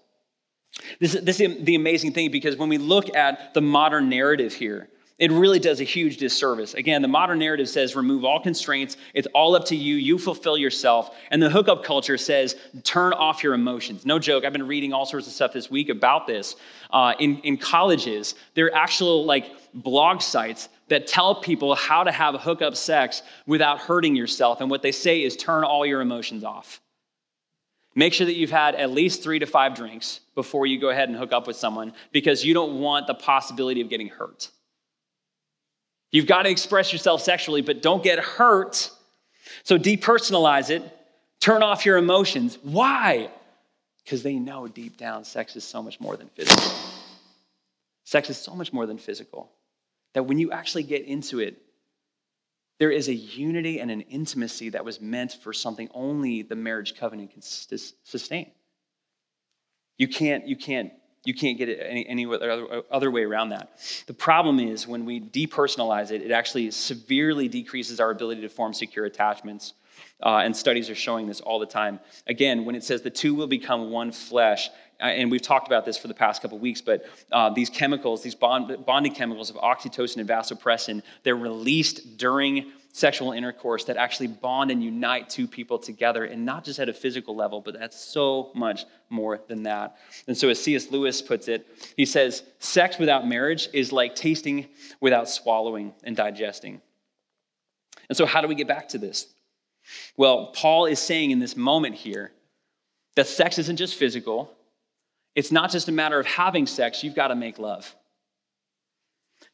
This, 0.99 1.13
this 1.13 1.39
is 1.39 1.63
the 1.63 1.75
amazing 1.75 2.13
thing 2.13 2.31
because 2.31 2.57
when 2.57 2.69
we 2.69 2.77
look 2.77 3.15
at 3.15 3.53
the 3.53 3.61
modern 3.61 4.09
narrative 4.09 4.53
here, 4.53 4.89
it 5.17 5.31
really 5.31 5.59
does 5.59 5.79
a 5.79 5.85
huge 5.85 6.17
disservice. 6.17 6.73
Again, 6.73 7.01
the 7.01 7.07
modern 7.07 7.39
narrative 7.39 7.69
says 7.69 7.95
remove 7.95 8.25
all 8.25 8.41
constraints. 8.41 8.97
It's 9.13 9.27
all 9.33 9.55
up 9.55 9.63
to 9.65 9.75
you. 9.75 9.95
You 9.95 10.17
fulfill 10.17 10.57
yourself. 10.57 11.15
And 11.31 11.41
the 11.41 11.49
hookup 11.49 11.83
culture 11.83 12.17
says 12.17 12.57
turn 12.83 13.13
off 13.13 13.41
your 13.41 13.53
emotions. 13.53 14.05
No 14.05 14.19
joke. 14.19 14.43
I've 14.43 14.51
been 14.51 14.67
reading 14.67 14.91
all 14.91 15.05
sorts 15.05 15.27
of 15.27 15.33
stuff 15.33 15.53
this 15.53 15.71
week 15.71 15.87
about 15.87 16.27
this. 16.27 16.57
Uh, 16.91 17.13
in, 17.19 17.37
in 17.39 17.55
colleges, 17.55 18.35
there 18.55 18.65
are 18.65 18.75
actual 18.75 19.23
like 19.23 19.45
blog 19.73 20.21
sites 20.21 20.67
that 20.89 21.07
tell 21.07 21.35
people 21.35 21.75
how 21.75 22.03
to 22.03 22.11
have 22.11 22.35
hookup 22.35 22.75
sex 22.75 23.23
without 23.47 23.79
hurting 23.79 24.17
yourself. 24.17 24.59
And 24.59 24.69
what 24.69 24.81
they 24.81 24.91
say 24.91 25.23
is 25.23 25.37
turn 25.37 25.63
all 25.63 25.85
your 25.85 26.01
emotions 26.01 26.43
off. 26.43 26.81
Make 27.97 28.11
sure 28.11 28.27
that 28.27 28.35
you've 28.35 28.51
had 28.51 28.75
at 28.75 28.91
least 28.91 29.23
three 29.23 29.39
to 29.39 29.45
five 29.45 29.75
drinks 29.75 30.19
before 30.35 30.65
you 30.65 30.77
go 30.77 30.89
ahead 30.89 31.07
and 31.07 31.17
hook 31.17 31.31
up 31.31 31.47
with 31.47 31.55
someone 31.55 31.93
because 32.11 32.43
you 32.43 32.53
don't 32.53 32.81
want 32.81 33.07
the 33.07 33.13
possibility 33.13 33.79
of 33.79 33.89
getting 33.89 34.09
hurt. 34.09 34.49
You've 36.15 36.27
got 36.27 36.43
to 36.43 36.49
express 36.49 36.93
yourself 36.93 37.21
sexually, 37.21 37.61
but 37.61 37.81
don't 37.81 38.01
get 38.01 38.19
hurt. 38.19 38.89
So 39.63 39.77
depersonalize 39.77 40.69
it, 40.69 40.81
turn 41.41 41.61
off 41.61 41.85
your 41.85 41.97
emotions. 41.97 42.57
Why? 42.63 43.29
Because 44.01 44.23
they 44.23 44.35
know 44.35 44.65
deep 44.69 44.95
down 44.95 45.25
sex 45.25 45.57
is 45.57 45.65
so 45.65 45.83
much 45.83 45.99
more 45.99 46.15
than 46.15 46.29
physical. 46.29 46.71
Sex 48.05 48.29
is 48.29 48.37
so 48.37 48.55
much 48.55 48.71
more 48.71 48.85
than 48.85 48.97
physical. 48.97 49.51
That 50.13 50.23
when 50.23 50.39
you 50.39 50.53
actually 50.53 50.83
get 50.83 51.03
into 51.03 51.41
it, 51.41 51.61
there 52.79 52.91
is 52.91 53.09
a 53.09 53.13
unity 53.13 53.81
and 53.81 53.91
an 53.91 53.99
intimacy 53.99 54.69
that 54.69 54.85
was 54.85 55.01
meant 55.01 55.33
for 55.43 55.51
something 55.51 55.89
only 55.93 56.43
the 56.43 56.55
marriage 56.55 56.97
covenant 56.97 57.31
can 57.31 57.41
sustain. 57.41 58.51
You 59.97 60.07
can't, 60.07 60.47
you 60.47 60.55
can't 60.55 60.93
you 61.25 61.33
can't 61.33 61.57
get 61.57 61.69
it 61.69 61.79
any, 61.81 62.07
any 62.07 62.25
other, 62.25 62.83
other 62.91 63.11
way 63.11 63.23
around 63.23 63.49
that. 63.49 63.79
The 64.07 64.13
problem 64.13 64.59
is 64.59 64.87
when 64.87 65.05
we 65.05 65.19
depersonalize 65.19 66.11
it, 66.11 66.21
it 66.21 66.31
actually 66.31 66.71
severely 66.71 67.47
decreases 67.47 67.99
our 67.99 68.11
ability 68.11 68.41
to 68.41 68.49
form 68.49 68.73
secure 68.73 69.05
attachments. 69.05 69.73
Uh, 70.23 70.37
and 70.37 70.55
studies 70.55 70.89
are 70.89 70.95
showing 70.95 71.27
this 71.27 71.41
all 71.41 71.59
the 71.59 71.65
time. 71.65 71.99
Again, 72.27 72.65
when 72.65 72.75
it 72.75 72.83
says 72.83 73.01
the 73.01 73.09
two 73.09 73.35
will 73.35 73.47
become 73.47 73.91
one 73.91 74.11
flesh, 74.11 74.69
and 74.99 75.29
we've 75.29 75.41
talked 75.41 75.67
about 75.67 75.85
this 75.85 75.97
for 75.97 76.07
the 76.07 76.13
past 76.13 76.41
couple 76.41 76.57
weeks, 76.57 76.81
but 76.81 77.05
uh, 77.31 77.49
these 77.49 77.69
chemicals, 77.69 78.23
these 78.23 78.35
bond, 78.35 78.85
bonding 78.85 79.13
chemicals 79.13 79.49
of 79.49 79.57
oxytocin 79.57 80.17
and 80.17 80.29
vasopressin, 80.29 81.01
they're 81.23 81.35
released 81.35 82.17
during 82.17 82.71
sexual 82.93 83.33
intercourse 83.33 83.83
that 83.83 83.97
actually 83.97 84.27
bond 84.27 84.71
and 84.71 84.81
unite 84.81 85.29
two 85.29 85.47
people 85.47 85.77
together, 85.77 86.23
and 86.23 86.45
not 86.45 86.63
just 86.63 86.79
at 86.79 86.87
a 86.87 86.93
physical 86.93 87.35
level, 87.35 87.59
but 87.59 87.77
that's 87.77 87.99
so 87.99 88.51
much 88.55 88.85
more 89.09 89.41
than 89.49 89.63
that. 89.63 89.97
And 90.27 90.37
so, 90.37 90.47
as 90.47 90.61
C.S. 90.63 90.89
Lewis 90.91 91.21
puts 91.21 91.49
it, 91.49 91.67
he 91.97 92.05
says, 92.05 92.43
Sex 92.59 92.97
without 92.97 93.27
marriage 93.27 93.67
is 93.73 93.91
like 93.91 94.15
tasting 94.15 94.67
without 95.01 95.27
swallowing 95.27 95.93
and 96.03 96.15
digesting. 96.15 96.81
And 98.07 98.17
so, 98.17 98.25
how 98.25 98.39
do 98.39 98.47
we 98.47 98.55
get 98.55 98.67
back 98.67 98.87
to 98.89 98.97
this? 98.97 99.27
Well, 100.15 100.47
Paul 100.55 100.85
is 100.85 100.99
saying 100.99 101.31
in 101.31 101.39
this 101.39 101.57
moment 101.57 101.95
here 101.95 102.31
that 103.15 103.27
sex 103.27 103.59
isn't 103.59 103.77
just 103.77 103.95
physical, 103.95 104.54
it's 105.35 105.51
not 105.51 105.69
just 105.69 105.89
a 105.89 105.91
matter 105.91 106.19
of 106.19 106.25
having 106.25 106.65
sex, 106.65 107.03
you've 107.03 107.15
got 107.15 107.27
to 107.27 107.35
make 107.35 107.59
love. 107.59 107.93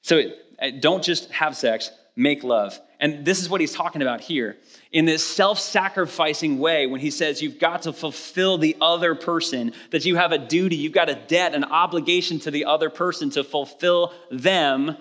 So, 0.01 0.21
uh, 0.61 0.69
don't 0.79 1.03
just 1.03 1.31
have 1.31 1.57
sex, 1.57 1.91
make 2.15 2.43
love. 2.43 2.79
And 2.99 3.25
this 3.25 3.41
is 3.41 3.49
what 3.49 3.61
he's 3.61 3.73
talking 3.73 4.03
about 4.03 4.21
here. 4.21 4.57
In 4.91 5.05
this 5.05 5.25
self 5.25 5.59
sacrificing 5.59 6.59
way, 6.59 6.85
when 6.85 7.01
he 7.01 7.09
says 7.09 7.41
you've 7.41 7.59
got 7.59 7.83
to 7.83 7.93
fulfill 7.93 8.59
the 8.59 8.77
other 8.79 9.15
person, 9.15 9.73
that 9.89 10.05
you 10.05 10.17
have 10.17 10.31
a 10.31 10.37
duty, 10.37 10.75
you've 10.75 10.93
got 10.93 11.09
a 11.09 11.15
debt, 11.15 11.55
an 11.55 11.63
obligation 11.63 12.39
to 12.41 12.51
the 12.51 12.65
other 12.65 12.91
person 12.91 13.31
to 13.31 13.43
fulfill 13.43 14.13
them, 14.29 14.95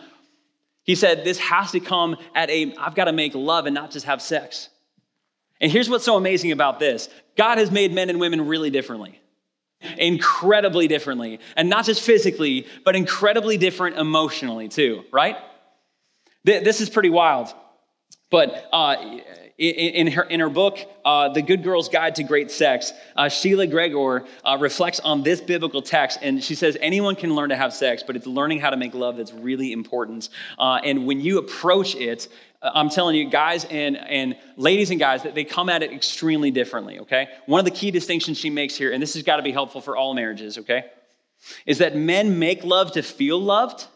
he 0.85 0.95
said 0.95 1.25
this 1.25 1.39
has 1.39 1.73
to 1.73 1.81
come 1.81 2.17
at 2.35 2.49
a, 2.49 2.75
I've 2.77 2.95
got 2.95 3.05
to 3.05 3.13
make 3.13 3.35
love 3.35 3.67
and 3.67 3.75
not 3.75 3.91
just 3.91 4.07
have 4.07 4.23
sex. 4.23 4.71
And 5.61 5.71
here's 5.71 5.91
what's 5.91 6.05
so 6.05 6.17
amazing 6.17 6.53
about 6.53 6.81
this 6.81 7.11
God 7.37 7.59
has 7.59 7.71
made 7.71 7.93
men 7.93 8.09
and 8.09 8.19
women 8.19 8.47
really 8.47 8.71
differently 8.71 9.21
incredibly 9.99 10.89
differently. 10.89 11.41
And 11.57 11.69
not 11.69 11.85
just 11.85 12.03
physically, 12.03 12.67
but 12.85 12.97
incredibly 12.97 13.57
different 13.57 13.97
emotionally, 13.97 14.69
too, 14.69 15.05
right? 15.13 15.37
This 16.45 16.81
is 16.81 16.91
pretty 16.91 17.11
wild. 17.11 17.49
But 18.31 18.69
uh, 18.73 19.19
in, 19.61 20.07
her, 20.07 20.23
in 20.23 20.41
her 20.41 20.49
book, 20.49 20.79
uh, 21.05 21.29
The 21.29 21.43
Good 21.43 21.63
Girl's 21.63 21.91
Guide 21.91 22.15
to 22.15 22.23
Great 22.23 22.51
Sex, 22.51 22.95
uh, 23.15 23.29
Sheila 23.29 23.67
Gregoire 23.67 24.25
uh, 24.43 24.57
reflects 24.59 25.01
on 25.01 25.23
this 25.23 25.41
biblical 25.41 25.83
text, 25.83 26.19
and 26.23 26.43
she 26.43 26.55
says 26.55 26.79
anyone 26.81 27.15
can 27.15 27.35
learn 27.35 27.51
to 27.51 27.57
have 27.57 27.75
sex, 27.75 28.03
but 28.03 28.17
it's 28.17 28.27
learning 28.27 28.61
how 28.61 28.71
to 28.71 28.79
make 28.79 28.95
love 28.95 29.19
that's 29.19 29.35
really 29.35 29.73
important. 29.73 30.31
Uh, 30.59 30.81
and 30.83 31.07
when 31.07 31.21
you 31.21 31.37
approach 31.39 31.95
it, 31.95 32.29
uh, 32.63 32.71
I'm 32.75 32.89
telling 32.89 33.17
you, 33.17 33.29
guys 33.29 33.67
and, 33.67 33.99
and 33.99 34.35
ladies 34.57 34.91
and 34.91 34.99
guys, 34.99 35.25
that 35.25 35.35
they 35.35 35.45
come 35.45 35.69
at 35.69 35.83
it 35.83 35.93
extremely 35.93 36.51
differently, 36.51 37.01
okay? 37.01 37.29
One 37.45 37.59
of 37.59 37.67
the 37.67 37.71
key 37.71 37.91
distinctions 37.91 38.39
she 38.39 38.49
makes 38.49 38.77
here, 38.77 38.93
and 38.93 39.03
this 39.03 39.13
has 39.13 39.23
got 39.23 39.37
to 39.37 39.43
be 39.43 39.53
helpful 39.53 39.83
for 39.83 39.95
all 39.95 40.15
marriages, 40.15 40.57
okay, 40.57 40.85
is 41.67 41.79
that 41.79 41.97
men 41.97 42.39
make 42.39 42.65
love 42.65 42.93
to 42.93 43.03
feel 43.03 43.39
loved 43.39 43.87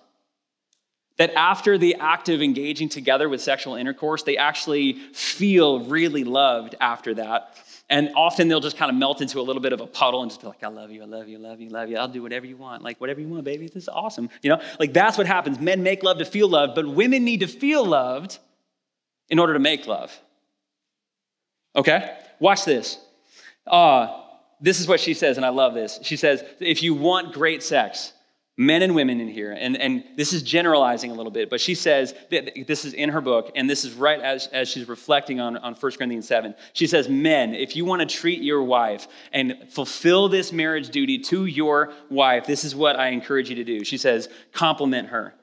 that 1.16 1.32
after 1.34 1.78
the 1.78 1.94
act 2.00 2.28
of 2.28 2.42
engaging 2.42 2.88
together 2.88 3.28
with 3.28 3.40
sexual 3.40 3.76
intercourse, 3.76 4.22
they 4.22 4.36
actually 4.36 4.94
feel 5.12 5.84
really 5.84 6.24
loved 6.24 6.74
after 6.80 7.14
that. 7.14 7.56
And 7.90 8.10
often 8.16 8.48
they'll 8.48 8.60
just 8.60 8.76
kind 8.76 8.90
of 8.90 8.96
melt 8.96 9.20
into 9.20 9.38
a 9.38 9.42
little 9.42 9.60
bit 9.62 9.72
of 9.72 9.80
a 9.80 9.86
puddle 9.86 10.22
and 10.22 10.30
just 10.30 10.40
be 10.40 10.46
like, 10.46 10.64
I 10.64 10.68
love 10.68 10.90
you, 10.90 11.02
I 11.02 11.04
love 11.04 11.28
you, 11.28 11.38
I 11.38 11.40
love 11.40 11.60
you, 11.60 11.68
I 11.68 11.72
love 11.72 11.90
you. 11.90 11.98
I'll 11.98 12.08
do 12.08 12.22
whatever 12.22 12.46
you 12.46 12.56
want. 12.56 12.82
Like, 12.82 13.00
whatever 13.00 13.20
you 13.20 13.28
want, 13.28 13.44
baby. 13.44 13.66
This 13.66 13.84
is 13.84 13.88
awesome. 13.88 14.30
You 14.42 14.50
know, 14.50 14.62
like 14.80 14.92
that's 14.92 15.18
what 15.18 15.26
happens. 15.26 15.60
Men 15.60 15.82
make 15.82 16.02
love 16.02 16.18
to 16.18 16.24
feel 16.24 16.48
loved, 16.48 16.74
but 16.74 16.88
women 16.88 17.24
need 17.24 17.40
to 17.40 17.46
feel 17.46 17.84
loved 17.84 18.38
in 19.28 19.38
order 19.38 19.52
to 19.52 19.58
make 19.58 19.86
love. 19.86 20.18
Okay? 21.76 22.16
Watch 22.40 22.64
this. 22.64 22.98
Uh, 23.66 24.22
this 24.60 24.80
is 24.80 24.88
what 24.88 24.98
she 24.98 25.12
says, 25.12 25.36
and 25.36 25.44
I 25.44 25.50
love 25.50 25.74
this. 25.74 25.98
She 26.02 26.16
says, 26.16 26.42
if 26.60 26.82
you 26.82 26.94
want 26.94 27.34
great 27.34 27.62
sex, 27.62 28.13
men 28.56 28.82
and 28.82 28.94
women 28.94 29.20
in 29.20 29.28
here, 29.28 29.52
and, 29.52 29.76
and 29.76 30.04
this 30.16 30.32
is 30.32 30.42
generalizing 30.42 31.10
a 31.10 31.14
little 31.14 31.32
bit, 31.32 31.50
but 31.50 31.60
she 31.60 31.74
says 31.74 32.14
that 32.30 32.66
this 32.68 32.84
is 32.84 32.94
in 32.94 33.08
her 33.08 33.20
book, 33.20 33.50
and 33.56 33.68
this 33.68 33.84
is 33.84 33.94
right 33.94 34.20
as, 34.20 34.46
as 34.48 34.68
she's 34.68 34.88
reflecting 34.88 35.40
on, 35.40 35.56
on 35.56 35.74
1 35.74 35.92
Corinthians 35.92 36.28
7. 36.28 36.54
She 36.72 36.86
says, 36.86 37.08
Men, 37.08 37.54
if 37.54 37.74
you 37.74 37.84
want 37.84 38.00
to 38.00 38.06
treat 38.06 38.42
your 38.42 38.62
wife 38.62 39.08
and 39.32 39.56
fulfill 39.70 40.28
this 40.28 40.52
marriage 40.52 40.90
duty 40.90 41.18
to 41.18 41.46
your 41.46 41.92
wife, 42.10 42.46
this 42.46 42.64
is 42.64 42.76
what 42.76 42.96
I 42.96 43.08
encourage 43.08 43.50
you 43.50 43.56
to 43.56 43.64
do. 43.64 43.84
She 43.84 43.98
says, 43.98 44.28
Compliment 44.52 45.08
her, 45.08 45.34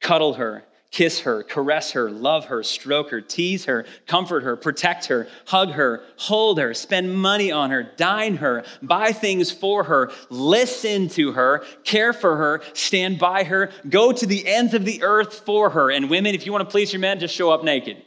cuddle 0.00 0.34
her, 0.34 0.64
kiss 0.90 1.20
her, 1.20 1.42
caress 1.44 1.92
her, 1.92 2.10
love 2.10 2.46
her, 2.46 2.62
stroke 2.62 3.10
her, 3.10 3.20
tease 3.20 3.66
her, 3.66 3.86
comfort 4.06 4.42
her, 4.42 4.56
protect 4.56 5.06
her, 5.06 5.28
hug 5.46 5.70
her, 5.70 6.02
hold 6.16 6.58
her, 6.58 6.74
spend 6.74 7.14
money 7.14 7.52
on 7.52 7.70
her, 7.70 7.84
dine 7.96 8.36
her, 8.36 8.64
buy 8.82 9.12
things 9.12 9.52
for 9.52 9.84
her, 9.84 10.10
listen 10.30 11.08
to 11.08 11.32
her, 11.32 11.64
care 11.84 12.12
for 12.12 12.36
her, 12.36 12.60
stand 12.72 13.18
by 13.18 13.44
her, 13.44 13.70
go 13.88 14.10
to 14.10 14.26
the 14.26 14.46
ends 14.48 14.74
of 14.74 14.84
the 14.84 15.02
earth 15.02 15.40
for 15.46 15.70
her. 15.70 15.90
And 15.90 16.10
women, 16.10 16.34
if 16.34 16.44
you 16.44 16.52
want 16.52 16.68
to 16.68 16.70
please 16.70 16.92
your 16.92 17.00
men, 17.00 17.20
just 17.20 17.34
show 17.34 17.50
up 17.50 17.62
naked. 17.62 18.02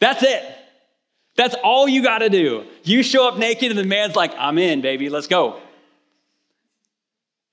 That's 0.00 0.22
it. 0.24 0.42
That's 1.36 1.54
all 1.62 1.88
you 1.88 2.02
got 2.02 2.18
to 2.18 2.28
do. 2.28 2.64
You 2.82 3.04
show 3.04 3.28
up 3.28 3.38
naked, 3.38 3.70
and 3.70 3.78
the 3.78 3.84
man's 3.84 4.16
like, 4.16 4.32
I'm 4.36 4.58
in, 4.58 4.80
baby, 4.80 5.08
let's 5.08 5.28
go. 5.28 5.60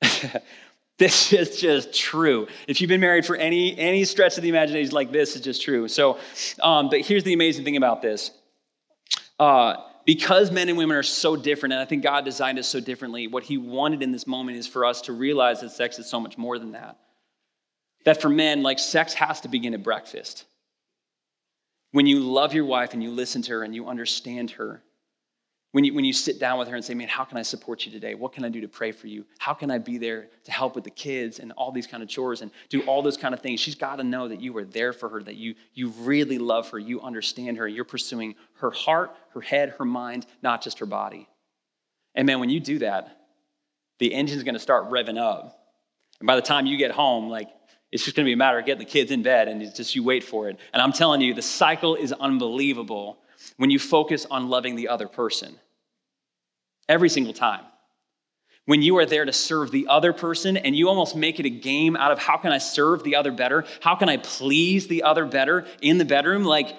This 1.00 1.32
is 1.32 1.62
just 1.62 1.94
true. 1.94 2.48
If 2.68 2.82
you've 2.82 2.88
been 2.88 3.02
married 3.02 3.24
for 3.24 3.36
any 3.36 3.78
any 3.78 4.04
stretch 4.04 4.36
of 4.38 4.42
the 4.42 4.50
imagination, 4.50 4.94
like 4.96 5.12
this 5.12 5.36
is 5.36 5.42
just 5.44 5.62
true. 5.62 5.88
So, 5.88 6.18
um, 6.60 6.90
but 6.90 7.02
here's 7.02 7.24
the 7.24 7.34
amazing 7.34 7.66
thing 7.66 7.78
about 7.78 8.02
this. 8.02 8.32
Uh, 9.40 9.76
because 10.08 10.50
men 10.50 10.70
and 10.70 10.78
women 10.78 10.98
are 10.98 11.04
so 11.04 11.36
different, 11.36 11.74
and 11.74 11.82
I 11.82 11.86
think 11.86 12.02
God 12.02 12.26
designed 12.26 12.58
us 12.58 12.68
so 12.68 12.80
differently, 12.80 13.28
what 13.28 13.44
He 13.44 13.58
wanted 13.58 14.02
in 14.02 14.12
this 14.12 14.26
moment 14.26 14.58
is 14.58 14.66
for 14.66 14.86
us 14.86 15.02
to 15.02 15.14
realize 15.14 15.62
that 15.62 15.70
sex 15.70 16.00
is 16.00 16.10
so 16.10 16.20
much 16.20 16.36
more 16.36 16.58
than 16.58 16.72
that. 16.72 16.98
That 18.06 18.20
for 18.20 18.30
men, 18.30 18.64
like 18.64 18.80
sex 18.80 19.14
has 19.14 19.42
to 19.42 19.50
begin 19.50 19.76
at 19.76 19.84
breakfast. 19.84 20.46
When 21.92 22.08
you 22.08 22.22
love 22.22 22.56
your 22.56 22.66
wife 22.66 22.94
and 22.94 23.04
you 23.04 23.12
listen 23.12 23.44
to 23.44 23.52
her 23.52 23.64
and 23.64 23.76
you 23.76 23.88
understand 23.88 24.52
her, 24.52 24.82
when 25.78 25.84
you, 25.84 25.94
when 25.94 26.06
you 26.06 26.12
sit 26.12 26.40
down 26.40 26.58
with 26.58 26.68
her 26.70 26.76
and 26.76 26.84
say, 26.84 26.96
Man, 26.96 27.08
how 27.08 27.24
can 27.24 27.38
I 27.38 27.44
support 27.44 27.86
you 27.86 27.92
today? 27.92 28.16
What 28.16 28.34
can 28.34 28.44
I 28.44 28.50
do 28.50 28.60
to 28.62 28.68
pray 28.68 28.92
for 28.92 29.06
you? 29.06 29.24
How 29.38 29.54
can 29.54 29.70
I 29.70 29.78
be 29.78 30.00
there 30.00 30.30
to 30.46 30.52
help 30.52 30.74
with 30.74 30.84
the 30.84 30.90
kids 30.90 31.38
and 31.38 31.52
all 31.52 31.72
these 31.72 31.86
kind 31.86 32.02
of 32.02 32.10
chores 32.10 32.42
and 32.42 32.50
do 32.70 32.82
all 32.88 33.04
those 33.04 33.16
kind 33.16 33.32
of 33.32 33.42
things? 33.42 33.60
She's 33.60 33.76
got 33.76 33.98
to 33.98 34.04
know 34.04 34.28
that 34.28 34.42
you 34.42 34.58
are 34.58 34.66
there 34.66 34.92
for 34.92 35.08
her, 35.08 35.22
that 35.22 35.36
you, 35.36 35.54
you 35.76 35.90
really 35.90 36.40
love 36.40 36.68
her, 36.72 36.80
you 36.80 37.00
understand 37.02 37.58
her, 37.58 37.68
you're 37.68 37.86
pursuing 37.86 38.34
her 38.54 38.72
heart, 38.72 39.16
her 39.36 39.42
head, 39.42 39.76
her 39.78 39.86
mind, 39.86 40.26
not 40.42 40.64
just 40.64 40.80
her 40.80 40.88
body. 40.88 41.30
And 42.16 42.26
man, 42.26 42.40
when 42.40 42.50
you 42.50 42.60
do 42.60 42.80
that, 42.80 43.16
the 44.00 44.16
engine's 44.16 44.42
going 44.42 44.56
to 44.56 44.60
start 44.60 44.90
revving 44.90 45.20
up. 45.20 45.60
And 46.20 46.26
by 46.26 46.38
the 46.38 46.42
time 46.42 46.66
you 46.66 46.78
get 46.78 46.90
home, 46.90 47.30
like, 47.30 47.50
it's 47.92 48.04
just 48.04 48.16
going 48.16 48.26
to 48.26 48.30
be 48.30 48.34
a 48.34 48.38
matter 48.38 48.58
of 48.58 48.66
getting 48.66 48.84
the 48.84 48.92
kids 48.92 49.12
in 49.12 49.22
bed 49.22 49.48
and 49.48 49.62
just 49.76 49.96
you 49.96 50.02
wait 50.02 50.24
for 50.24 50.50
it. 50.50 50.58
And 50.74 50.82
I'm 50.82 50.92
telling 50.92 51.22
you, 51.22 51.36
the 51.36 51.44
cycle 51.44 51.94
is 51.94 52.14
unbelievable 52.14 53.20
when 53.58 53.70
you 53.70 53.78
focus 53.78 54.26
on 54.32 54.50
loving 54.50 54.76
the 54.76 54.88
other 54.88 55.08
person. 55.08 55.60
Every 56.90 57.10
single 57.10 57.34
time. 57.34 57.62
When 58.66 58.82
you 58.82 58.98
are 58.98 59.06
there 59.06 59.24
to 59.24 59.32
serve 59.32 59.72
the 59.72 59.88
other 59.88 60.12
person 60.12 60.58
and 60.58 60.76
you 60.76 60.90
almost 60.90 61.16
make 61.16 61.40
it 61.40 61.46
a 61.46 61.50
game 61.50 61.96
out 61.96 62.12
of 62.12 62.20
how 62.20 62.36
can 62.36 62.52
I 62.52 62.58
serve 62.58 63.02
the 63.04 63.16
other 63.16 63.32
better? 63.32 63.64
How 63.80 63.96
can 63.96 64.10
I 64.10 64.18
please 64.18 64.88
the 64.88 65.04
other 65.04 65.26
better 65.26 65.66
in 65.82 65.98
the 65.98 66.06
bedroom? 66.06 66.44
Like, 66.44 66.76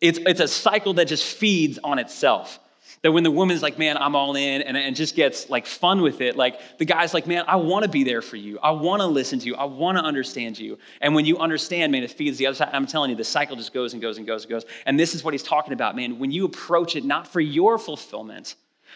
it's, 0.00 0.18
it's 0.18 0.40
a 0.40 0.46
cycle 0.46 0.94
that 0.94 1.08
just 1.08 1.24
feeds 1.24 1.78
on 1.82 1.98
itself. 1.98 2.60
That 3.02 3.12
when 3.12 3.24
the 3.24 3.30
woman's 3.30 3.62
like, 3.62 3.78
man, 3.78 3.96
I'm 3.96 4.14
all 4.14 4.36
in, 4.36 4.62
and, 4.62 4.76
and 4.76 4.94
just 4.94 5.16
gets 5.16 5.50
like 5.50 5.66
fun 5.66 6.02
with 6.02 6.20
it, 6.20 6.36
like 6.36 6.78
the 6.78 6.84
guy's 6.84 7.12
like, 7.12 7.26
man, 7.26 7.44
I 7.48 7.56
want 7.56 7.82
to 7.84 7.90
be 7.90 8.04
there 8.04 8.22
for 8.22 8.36
you. 8.36 8.58
I 8.62 8.70
want 8.70 9.00
to 9.00 9.06
listen 9.06 9.40
to 9.40 9.46
you. 9.46 9.56
I 9.56 9.64
want 9.64 9.98
to 9.98 10.04
understand 10.04 10.58
you. 10.58 10.78
And 11.00 11.14
when 11.14 11.24
you 11.24 11.38
understand, 11.38 11.90
man, 11.90 12.02
it 12.02 12.12
feeds 12.12 12.38
the 12.38 12.46
other 12.46 12.54
side. 12.54 12.70
I'm 12.72 12.86
telling 12.86 13.10
you, 13.10 13.16
the 13.16 13.24
cycle 13.24 13.56
just 13.56 13.74
goes 13.74 13.92
and 13.92 14.00
goes 14.00 14.18
and 14.18 14.26
goes 14.26 14.44
and 14.44 14.50
goes. 14.50 14.64
And 14.86 14.98
this 14.98 15.14
is 15.14 15.24
what 15.24 15.34
he's 15.34 15.42
talking 15.42 15.72
about, 15.72 15.96
man. 15.96 16.18
When 16.18 16.30
you 16.30 16.44
approach 16.44 16.94
it 16.94 17.04
not 17.04 17.26
for 17.26 17.40
your 17.40 17.76
fulfillment, 17.76 18.54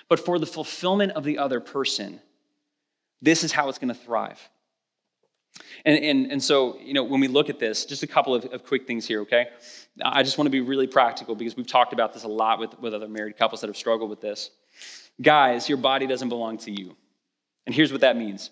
but 0.09 0.21
for 0.21 0.39
the 0.39 0.47
fulfillment 0.47 1.13
of 1.13 1.25
the 1.25 1.39
other 1.39 1.61
person, 1.61 2.21
this 3.21 3.45
is 3.45 3.53
how 3.53 3.69
it's 3.69 3.79
going 3.79 3.89
to 3.89 3.95
thrive. 3.95 4.41
And, 5.85 6.03
and, 6.05 6.33
and 6.33 6.43
so, 6.43 6.79
you 6.79 6.93
know, 6.93 7.03
when 7.03 7.21
we 7.21 7.29
look 7.29 7.49
at 7.49 7.59
this, 7.59 7.85
just 7.85 8.03
a 8.03 8.07
couple 8.07 8.35
of, 8.35 8.45
of 8.47 8.65
quick 8.65 8.87
things 8.87 9.07
here, 9.07 9.23
okay? 9.23 9.49
I 10.03 10.23
just 10.23 10.39
want 10.39 10.47
to 10.47 10.51
be 10.51 10.61
really 10.61 10.87
practical 10.87 11.35
because 11.35 11.57
we've 11.57 11.67
talked 11.67 11.93
about 11.93 12.13
this 12.13 12.25
a 12.25 12.29
lot 12.29 12.59
with, 12.59 12.79
with 12.79 12.95
other 12.95 13.09
married 13.09 13.37
couples 13.37 13.61
that 13.61 13.67
have 13.69 13.77
struggled 13.77 14.11
with 14.11 14.21
this. 14.21 14.51
Guys, 15.21 15.69
your 15.69 15.79
body 15.79 16.07
doesn't 16.07 16.29
belong 16.29 16.59
to 16.59 16.71
you. 16.71 16.97
And 17.67 17.75
here's 17.75 17.93
what 17.93 18.01
that 18.03 18.17
means 18.17 18.51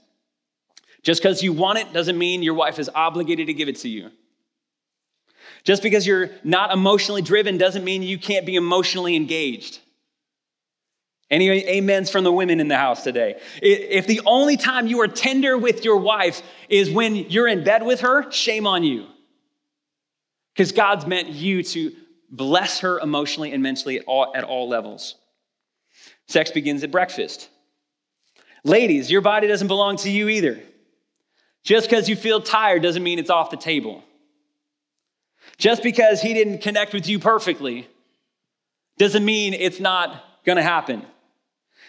just 1.03 1.23
because 1.23 1.41
you 1.41 1.53
want 1.53 1.79
it 1.79 1.93
doesn't 1.93 2.19
mean 2.19 2.43
your 2.43 2.55
wife 2.55 2.81
is 2.81 2.91
obligated 2.93 3.47
to 3.47 3.55
give 3.55 3.69
it 3.69 3.77
to 3.77 3.89
you. 3.89 4.11
Just 5.63 5.81
because 5.83 6.05
you're 6.05 6.31
not 6.43 6.73
emotionally 6.73 7.23
driven 7.23 7.59
doesn't 7.59 7.85
mean 7.85 8.03
you 8.03 8.19
can't 8.19 8.45
be 8.45 8.57
emotionally 8.57 9.15
engaged. 9.15 9.79
Any 11.31 11.79
amens 11.79 12.09
from 12.11 12.23
the 12.23 12.33
women 12.33 12.61
in 12.61 12.69
the 12.69 12.77
house 12.77 13.03
today? 13.03 13.41
If 13.61 14.07
the 14.07 14.21
only 14.25 14.57
time 14.57 14.87
you 14.87 15.01
are 15.01 15.09
tender 15.09 15.59
with 15.59 15.85
your 15.85 15.97
wife 15.97 16.41
is 16.69 16.89
when 16.91 17.17
you're 17.17 17.49
in 17.49 17.65
bed 17.65 17.85
with 17.85 18.01
her, 18.01 18.31
shame 18.31 18.67
on 18.67 18.85
you. 18.85 19.07
Because 20.55 20.71
God's 20.71 21.07
meant 21.07 21.29
you 21.29 21.63
to 21.65 21.93
bless 22.31 22.81
her 22.81 23.01
emotionally 23.01 23.53
and 23.53 23.63
mentally 23.63 23.99
at 23.99 24.05
all, 24.07 24.33
at 24.37 24.45
all 24.45 24.69
levels. 24.69 25.17
Sex 26.29 26.51
begins 26.53 26.85
at 26.85 26.91
breakfast. 26.91 27.49
Ladies, 28.63 29.11
your 29.11 29.21
body 29.21 29.49
doesn't 29.49 29.69
belong 29.69 29.97
to 29.99 30.11
you 30.11 30.29
either. 30.29 30.61
Just 31.65 31.89
because 31.89 32.09
you 32.09 32.15
feel 32.15 32.41
tired 32.41 32.83
doesn't 32.83 33.03
mean 33.03 33.19
it's 33.19 33.31
off 33.31 33.51
the 33.51 33.57
table. 33.57 34.05
Just 35.59 35.83
because 35.83 36.23
he 36.23 36.35
didn't 36.35 36.59
connect 36.59 36.93
with 36.93 37.09
you 37.09 37.19
perfectly 37.19 37.89
doesn't 38.99 39.25
mean 39.25 39.55
it's 39.55 39.81
not 39.81 40.23
going 40.45 40.57
to 40.57 40.63
happen. 40.63 41.05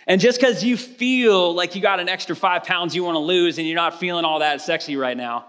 And 0.08 0.22
just 0.22 0.40
because 0.40 0.64
you 0.64 0.78
feel 0.78 1.54
like 1.54 1.76
you 1.76 1.82
got 1.82 2.00
an 2.00 2.08
extra 2.08 2.36
five 2.36 2.64
pounds 2.64 2.96
you 2.96 3.04
want 3.04 3.16
to 3.16 3.20
lose 3.20 3.58
and 3.58 3.68
you're 3.68 3.76
not 3.76 4.00
feeling 4.00 4.26
all 4.26 4.40
that 4.40 4.62
sexy 4.62 4.96
right 4.96 5.18
now 5.18 5.46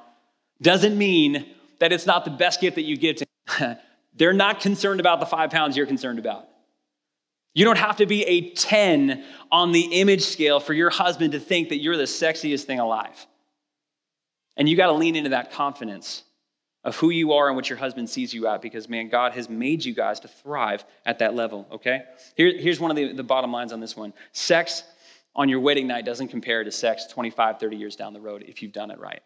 doesn't 0.61 0.99
mean 0.99 1.47
that 1.79 1.93
it's 1.93 2.07
not 2.07 2.25
the 2.25 2.31
best 2.33 2.61
gift 2.61 2.75
that 2.75 2.83
you 2.83 2.97
give 2.97 3.17
to 3.17 3.79
They're 4.17 4.33
not 4.33 4.61
concerned 4.61 4.99
about 4.99 5.21
the 5.21 5.27
five 5.27 5.51
pounds 5.51 5.77
you're 5.77 5.87
concerned 5.87 6.19
about. 6.19 6.49
You 7.55 7.65
don't 7.65 7.79
have 7.79 7.97
to 7.97 8.07
be 8.07 8.25
a 8.25 8.51
10 8.51 9.25
on 9.51 9.73
the 9.73 10.01
image 10.01 10.23
scale 10.23 10.61
for 10.61 10.75
your 10.75 10.91
husband 10.91 11.33
to 11.33 11.41
think 11.41 11.71
that 11.71 11.79
you're 11.79 11.97
the 11.97 12.03
sexiest 12.03 12.65
thing 12.65 12.81
alive. 12.81 13.27
And 14.57 14.69
you 14.69 14.77
got 14.77 14.87
to 14.87 14.93
lean 14.93 15.15
into 15.15 15.31
that 15.31 15.53
confidence 15.53 16.25
of 16.85 16.97
who 16.97 17.11
you 17.11 17.33
are 17.33 17.49
and 17.49 17.57
what 17.57 17.69
your 17.69 17.79
husband 17.79 18.09
sees 18.09 18.33
you 18.33 18.47
at 18.47 18.63
because, 18.63 18.89
man, 18.89 19.09
God 19.09 19.33
has 19.33 19.49
made 19.49 19.85
you 19.85 19.95
guys 19.95 20.21
to 20.21 20.29
thrive 20.29 20.85
at 21.05 21.19
that 21.19 21.35
level, 21.35 21.67
okay? 21.73 22.03
Here, 22.37 22.57
here's 22.57 22.81
one 22.81 22.91
of 22.91 22.97
the, 22.97 23.13
the 23.13 23.25
bottom 23.25 23.53
lines 23.53 23.73
on 23.73 23.81
this 23.81 23.97
one 23.97 24.13
sex 24.33 24.85
on 25.35 25.49
your 25.49 25.61
wedding 25.61 25.87
night 25.87 26.05
doesn't 26.05 26.29
compare 26.29 26.65
to 26.65 26.71
sex 26.73 27.07
25, 27.07 27.61
30 27.61 27.77
years 27.77 27.97
down 27.97 28.13
the 28.13 28.21
road 28.21 28.45
if 28.47 28.63
you've 28.63 28.73
done 28.73 28.91
it 28.91 28.99
right. 28.99 29.23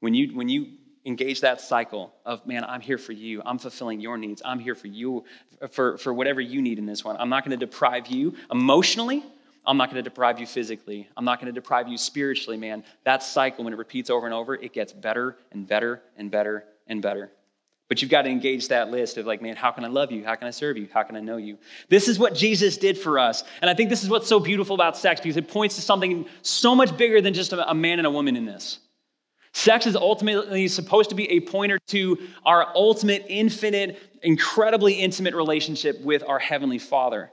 When 0.00 0.14
you, 0.14 0.36
when 0.36 0.48
you 0.48 0.68
engage 1.06 1.40
that 1.40 1.60
cycle 1.60 2.12
of 2.24 2.44
man 2.46 2.64
i'm 2.64 2.80
here 2.80 2.98
for 2.98 3.12
you 3.12 3.40
i'm 3.46 3.58
fulfilling 3.58 4.00
your 4.00 4.18
needs 4.18 4.42
i'm 4.44 4.58
here 4.58 4.74
for 4.74 4.88
you 4.88 5.24
for, 5.70 5.96
for 5.98 6.12
whatever 6.12 6.40
you 6.40 6.60
need 6.60 6.80
in 6.80 6.84
this 6.84 7.04
one 7.04 7.16
i'm 7.18 7.28
not 7.28 7.44
going 7.44 7.56
to 7.56 7.64
deprive 7.64 8.08
you 8.08 8.34
emotionally 8.50 9.24
i'm 9.64 9.76
not 9.76 9.88
going 9.88 10.02
to 10.02 10.02
deprive 10.02 10.40
you 10.40 10.46
physically 10.46 11.08
i'm 11.16 11.24
not 11.24 11.40
going 11.40 11.46
to 11.46 11.58
deprive 11.58 11.86
you 11.86 11.96
spiritually 11.96 12.56
man 12.56 12.82
that 13.04 13.22
cycle 13.22 13.62
when 13.62 13.72
it 13.72 13.76
repeats 13.76 14.10
over 14.10 14.26
and 14.26 14.34
over 14.34 14.56
it 14.56 14.72
gets 14.72 14.92
better 14.92 15.36
and 15.52 15.68
better 15.68 16.02
and 16.16 16.32
better 16.32 16.64
and 16.86 17.02
better 17.02 17.30
But 17.88 18.02
you've 18.02 18.10
got 18.10 18.22
to 18.22 18.30
engage 18.30 18.68
that 18.68 18.90
list 18.90 19.16
of 19.16 19.26
like, 19.26 19.42
man, 19.42 19.56
how 19.56 19.70
can 19.70 19.84
I 19.84 19.88
love 19.88 20.10
you? 20.10 20.24
How 20.24 20.34
can 20.34 20.48
I 20.48 20.50
serve 20.50 20.76
you? 20.76 20.88
How 20.92 21.02
can 21.02 21.16
I 21.16 21.20
know 21.20 21.36
you? 21.36 21.58
This 21.88 22.08
is 22.08 22.18
what 22.18 22.34
Jesus 22.34 22.76
did 22.76 22.98
for 22.98 23.18
us. 23.18 23.44
And 23.60 23.70
I 23.70 23.74
think 23.74 23.90
this 23.90 24.02
is 24.02 24.10
what's 24.10 24.28
so 24.28 24.40
beautiful 24.40 24.74
about 24.74 24.96
sex 24.96 25.20
because 25.20 25.36
it 25.36 25.48
points 25.48 25.76
to 25.76 25.82
something 25.82 26.26
so 26.42 26.74
much 26.74 26.96
bigger 26.96 27.20
than 27.20 27.34
just 27.34 27.52
a 27.52 27.74
man 27.74 27.98
and 27.98 28.06
a 28.06 28.10
woman 28.10 28.36
in 28.36 28.44
this. 28.44 28.80
Sex 29.52 29.86
is 29.86 29.96
ultimately 29.96 30.68
supposed 30.68 31.08
to 31.08 31.16
be 31.16 31.30
a 31.30 31.40
pointer 31.40 31.78
to 31.86 32.18
our 32.44 32.68
ultimate, 32.74 33.24
infinite, 33.28 33.98
incredibly 34.22 34.92
intimate 34.94 35.34
relationship 35.34 35.98
with 36.02 36.22
our 36.22 36.38
Heavenly 36.38 36.78
Father. 36.78 37.30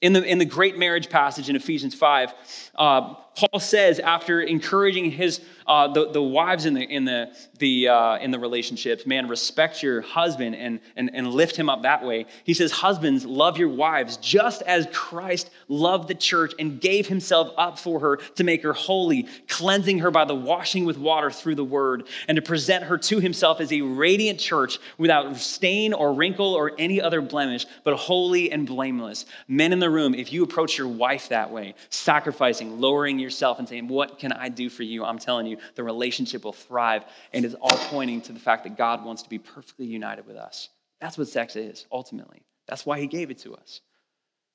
In 0.00 0.12
the, 0.12 0.22
in 0.22 0.38
the 0.38 0.44
great 0.44 0.78
marriage 0.78 1.10
passage 1.10 1.50
in 1.50 1.56
Ephesians 1.56 1.94
5, 1.94 2.32
uh, 2.76 3.14
Paul 3.36 3.60
says, 3.60 4.00
after 4.00 4.40
encouraging 4.40 5.10
his, 5.10 5.40
uh, 5.66 5.88
the, 5.92 6.10
the 6.10 6.22
wives 6.22 6.66
in 6.66 6.74
the, 6.74 6.82
in, 6.82 7.04
the, 7.04 7.32
the, 7.58 7.88
uh, 7.88 8.18
in 8.18 8.32
the 8.32 8.38
relationships, 8.38 9.06
man, 9.06 9.28
respect 9.28 9.82
your 9.82 10.00
husband 10.00 10.56
and, 10.56 10.80
and, 10.96 11.10
and 11.14 11.32
lift 11.32 11.56
him 11.56 11.70
up 11.70 11.82
that 11.82 12.04
way. 12.04 12.26
He 12.44 12.54
says, 12.54 12.72
Husbands, 12.72 13.24
love 13.24 13.56
your 13.56 13.68
wives 13.68 14.16
just 14.16 14.62
as 14.62 14.88
Christ 14.92 15.50
loved 15.68 16.08
the 16.08 16.14
church 16.14 16.52
and 16.58 16.80
gave 16.80 17.06
himself 17.06 17.54
up 17.56 17.78
for 17.78 18.00
her 18.00 18.16
to 18.16 18.44
make 18.44 18.62
her 18.62 18.72
holy, 18.72 19.28
cleansing 19.48 20.00
her 20.00 20.10
by 20.10 20.24
the 20.24 20.34
washing 20.34 20.84
with 20.84 20.98
water 20.98 21.30
through 21.30 21.54
the 21.54 21.64
word, 21.64 22.08
and 22.26 22.36
to 22.36 22.42
present 22.42 22.84
her 22.84 22.98
to 22.98 23.20
himself 23.20 23.60
as 23.60 23.72
a 23.72 23.80
radiant 23.80 24.40
church 24.40 24.78
without 24.98 25.36
stain 25.36 25.92
or 25.92 26.12
wrinkle 26.12 26.54
or 26.54 26.72
any 26.78 27.00
other 27.00 27.20
blemish, 27.20 27.64
but 27.84 27.94
holy 27.94 28.50
and 28.50 28.66
blameless. 28.66 29.24
Men 29.46 29.72
in 29.72 29.78
the 29.78 29.90
room, 29.90 30.14
if 30.14 30.32
you 30.32 30.42
approach 30.42 30.76
your 30.76 30.88
wife 30.88 31.28
that 31.28 31.50
way, 31.50 31.74
sacrificing, 31.90 32.80
lowering 32.80 33.19
yourself 33.20 33.58
and 33.58 33.68
saying, 33.68 33.88
What 33.88 34.18
can 34.18 34.32
I 34.32 34.48
do 34.48 34.68
for 34.68 34.82
you? 34.82 35.04
I'm 35.04 35.18
telling 35.18 35.46
you, 35.46 35.58
the 35.74 35.84
relationship 35.84 36.44
will 36.44 36.52
thrive. 36.52 37.04
And 37.32 37.44
it's 37.44 37.54
all 37.54 37.76
pointing 37.88 38.20
to 38.22 38.32
the 38.32 38.40
fact 38.40 38.64
that 38.64 38.76
God 38.76 39.04
wants 39.04 39.22
to 39.22 39.28
be 39.28 39.38
perfectly 39.38 39.86
united 39.86 40.26
with 40.26 40.36
us. 40.36 40.68
That's 41.00 41.16
what 41.16 41.28
sex 41.28 41.56
is, 41.56 41.86
ultimately. 41.90 42.42
That's 42.66 42.84
why 42.84 43.00
He 43.00 43.06
gave 43.06 43.30
it 43.30 43.38
to 43.40 43.54
us. 43.54 43.80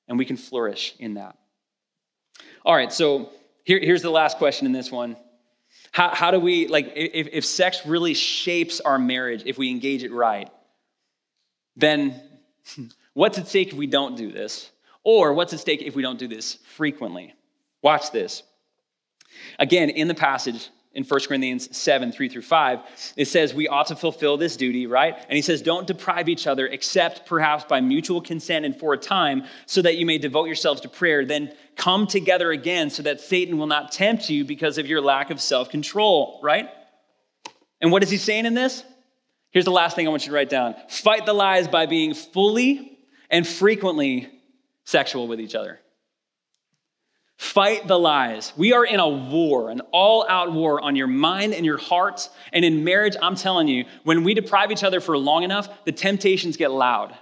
And 0.08 0.18
we 0.18 0.24
can 0.24 0.36
flourish 0.36 0.94
in 0.98 1.14
that. 1.14 1.36
All 2.64 2.74
right, 2.74 2.92
so 2.92 3.30
here, 3.64 3.80
here's 3.80 4.02
the 4.02 4.10
last 4.10 4.38
question 4.38 4.66
in 4.66 4.72
this 4.72 4.90
one. 4.90 5.16
How, 5.92 6.14
how 6.14 6.30
do 6.30 6.38
we, 6.38 6.68
like, 6.68 6.92
if, 6.94 7.28
if 7.32 7.44
sex 7.44 7.86
really 7.86 8.14
shapes 8.14 8.80
our 8.80 8.98
marriage, 8.98 9.42
if 9.46 9.58
we 9.58 9.70
engage 9.70 10.04
it 10.04 10.12
right, 10.12 10.50
then 11.76 12.20
what's 13.14 13.38
at 13.38 13.48
stake 13.48 13.68
if 13.68 13.74
we 13.74 13.86
don't 13.86 14.16
do 14.16 14.30
this? 14.30 14.70
Or 15.04 15.32
what's 15.34 15.52
at 15.52 15.60
stake 15.60 15.82
if 15.82 15.94
we 15.94 16.02
don't 16.02 16.18
do 16.18 16.28
this 16.28 16.58
frequently? 16.76 17.34
Watch 17.82 18.10
this. 18.10 18.42
Again, 19.58 19.90
in 19.90 20.08
the 20.08 20.14
passage 20.14 20.70
in 20.96 21.04
1 21.04 21.20
Corinthians 21.28 21.76
7, 21.76 22.10
3 22.10 22.28
through 22.28 22.42
5, 22.42 22.80
it 23.16 23.26
says 23.26 23.52
we 23.52 23.68
ought 23.68 23.86
to 23.88 23.96
fulfill 23.96 24.38
this 24.38 24.56
duty, 24.56 24.86
right? 24.86 25.14
And 25.28 25.36
he 25.36 25.42
says, 25.42 25.60
don't 25.60 25.86
deprive 25.86 26.28
each 26.28 26.46
other 26.46 26.66
except 26.66 27.26
perhaps 27.26 27.64
by 27.64 27.82
mutual 27.82 28.22
consent 28.22 28.64
and 28.64 28.74
for 28.74 28.94
a 28.94 28.98
time, 28.98 29.44
so 29.66 29.82
that 29.82 29.98
you 29.98 30.06
may 30.06 30.16
devote 30.16 30.46
yourselves 30.46 30.80
to 30.80 30.88
prayer. 30.88 31.26
Then 31.26 31.52
come 31.76 32.06
together 32.06 32.50
again 32.50 32.88
so 32.88 33.02
that 33.02 33.20
Satan 33.20 33.58
will 33.58 33.66
not 33.66 33.92
tempt 33.92 34.30
you 34.30 34.44
because 34.44 34.78
of 34.78 34.86
your 34.86 35.02
lack 35.02 35.30
of 35.30 35.40
self 35.40 35.68
control, 35.68 36.40
right? 36.42 36.70
And 37.80 37.92
what 37.92 38.02
is 38.02 38.08
he 38.08 38.16
saying 38.16 38.46
in 38.46 38.54
this? 38.54 38.82
Here's 39.50 39.64
the 39.64 39.70
last 39.70 39.96
thing 39.96 40.06
I 40.06 40.10
want 40.10 40.24
you 40.24 40.30
to 40.30 40.34
write 40.34 40.50
down 40.50 40.74
fight 40.88 41.26
the 41.26 41.32
lies 41.32 41.68
by 41.68 41.86
being 41.86 42.14
fully 42.14 42.98
and 43.30 43.46
frequently 43.46 44.30
sexual 44.84 45.28
with 45.28 45.40
each 45.40 45.54
other. 45.54 45.80
Fight 47.36 47.86
the 47.86 47.98
lies. 47.98 48.52
We 48.56 48.72
are 48.72 48.84
in 48.84 48.98
a 48.98 49.08
war, 49.08 49.70
an 49.70 49.80
all 49.92 50.26
out 50.26 50.52
war 50.52 50.80
on 50.80 50.96
your 50.96 51.06
mind 51.06 51.52
and 51.52 51.66
your 51.66 51.76
heart. 51.76 52.28
And 52.52 52.64
in 52.64 52.82
marriage, 52.82 53.14
I'm 53.20 53.34
telling 53.34 53.68
you, 53.68 53.84
when 54.04 54.24
we 54.24 54.32
deprive 54.32 54.72
each 54.72 54.84
other 54.84 55.00
for 55.00 55.18
long 55.18 55.42
enough, 55.42 55.84
the 55.84 55.92
temptations 55.92 56.56
get 56.56 56.70
loud. 56.70 57.14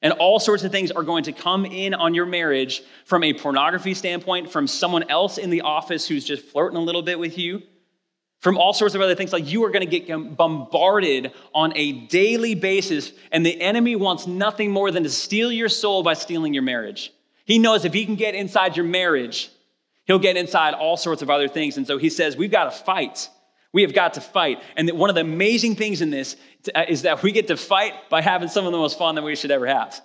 And 0.00 0.14
all 0.14 0.38
sorts 0.38 0.62
of 0.62 0.72
things 0.72 0.90
are 0.90 1.02
going 1.02 1.24
to 1.24 1.32
come 1.32 1.66
in 1.66 1.92
on 1.92 2.14
your 2.14 2.26
marriage 2.26 2.82
from 3.04 3.24
a 3.24 3.34
pornography 3.34 3.92
standpoint, 3.92 4.50
from 4.50 4.66
someone 4.66 5.10
else 5.10 5.36
in 5.36 5.50
the 5.50 5.62
office 5.62 6.06
who's 6.08 6.24
just 6.24 6.44
flirting 6.44 6.78
a 6.78 6.82
little 6.82 7.02
bit 7.02 7.18
with 7.18 7.36
you, 7.36 7.62
from 8.40 8.56
all 8.56 8.72
sorts 8.72 8.94
of 8.94 9.00
other 9.00 9.14
things. 9.14 9.32
Like 9.32 9.50
you 9.50 9.64
are 9.64 9.70
going 9.70 9.88
to 9.88 10.00
get 10.00 10.36
bombarded 10.36 11.32
on 11.54 11.76
a 11.76 11.92
daily 12.06 12.54
basis, 12.54 13.12
and 13.32 13.44
the 13.44 13.60
enemy 13.60 13.96
wants 13.96 14.26
nothing 14.26 14.70
more 14.70 14.90
than 14.90 15.02
to 15.02 15.10
steal 15.10 15.52
your 15.52 15.68
soul 15.68 16.02
by 16.02 16.14
stealing 16.14 16.54
your 16.54 16.62
marriage. 16.62 17.12
He 17.46 17.58
knows 17.58 17.84
if 17.84 17.94
he 17.94 18.04
can 18.04 18.16
get 18.16 18.34
inside 18.34 18.76
your 18.76 18.84
marriage, 18.84 19.50
he'll 20.04 20.18
get 20.18 20.36
inside 20.36 20.74
all 20.74 20.96
sorts 20.96 21.22
of 21.22 21.30
other 21.30 21.48
things. 21.48 21.78
And 21.78 21.86
so 21.86 21.96
he 21.96 22.10
says, 22.10 22.36
We've 22.36 22.50
got 22.50 22.64
to 22.64 22.84
fight. 22.84 23.30
We 23.72 23.82
have 23.82 23.94
got 23.94 24.14
to 24.14 24.20
fight. 24.20 24.62
And 24.76 24.90
one 24.92 25.10
of 25.10 25.14
the 25.14 25.22
amazing 25.22 25.76
things 25.76 26.02
in 26.02 26.10
this 26.10 26.36
uh, 26.74 26.84
is 26.88 27.02
that 27.02 27.22
we 27.22 27.32
get 27.32 27.46
to 27.48 27.56
fight 27.56 27.94
by 28.10 28.20
having 28.20 28.48
some 28.48 28.66
of 28.66 28.72
the 28.72 28.78
most 28.78 28.98
fun 28.98 29.14
that 29.14 29.22
we 29.22 29.36
should 29.36 29.50
ever 29.50 29.66
have. 29.66 30.00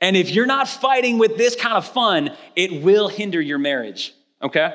And 0.00 0.16
if 0.16 0.30
you're 0.30 0.46
not 0.46 0.68
fighting 0.68 1.18
with 1.18 1.38
this 1.38 1.56
kind 1.56 1.74
of 1.74 1.86
fun, 1.86 2.36
it 2.54 2.82
will 2.82 3.08
hinder 3.08 3.40
your 3.40 3.58
marriage, 3.58 4.12
okay? 4.42 4.74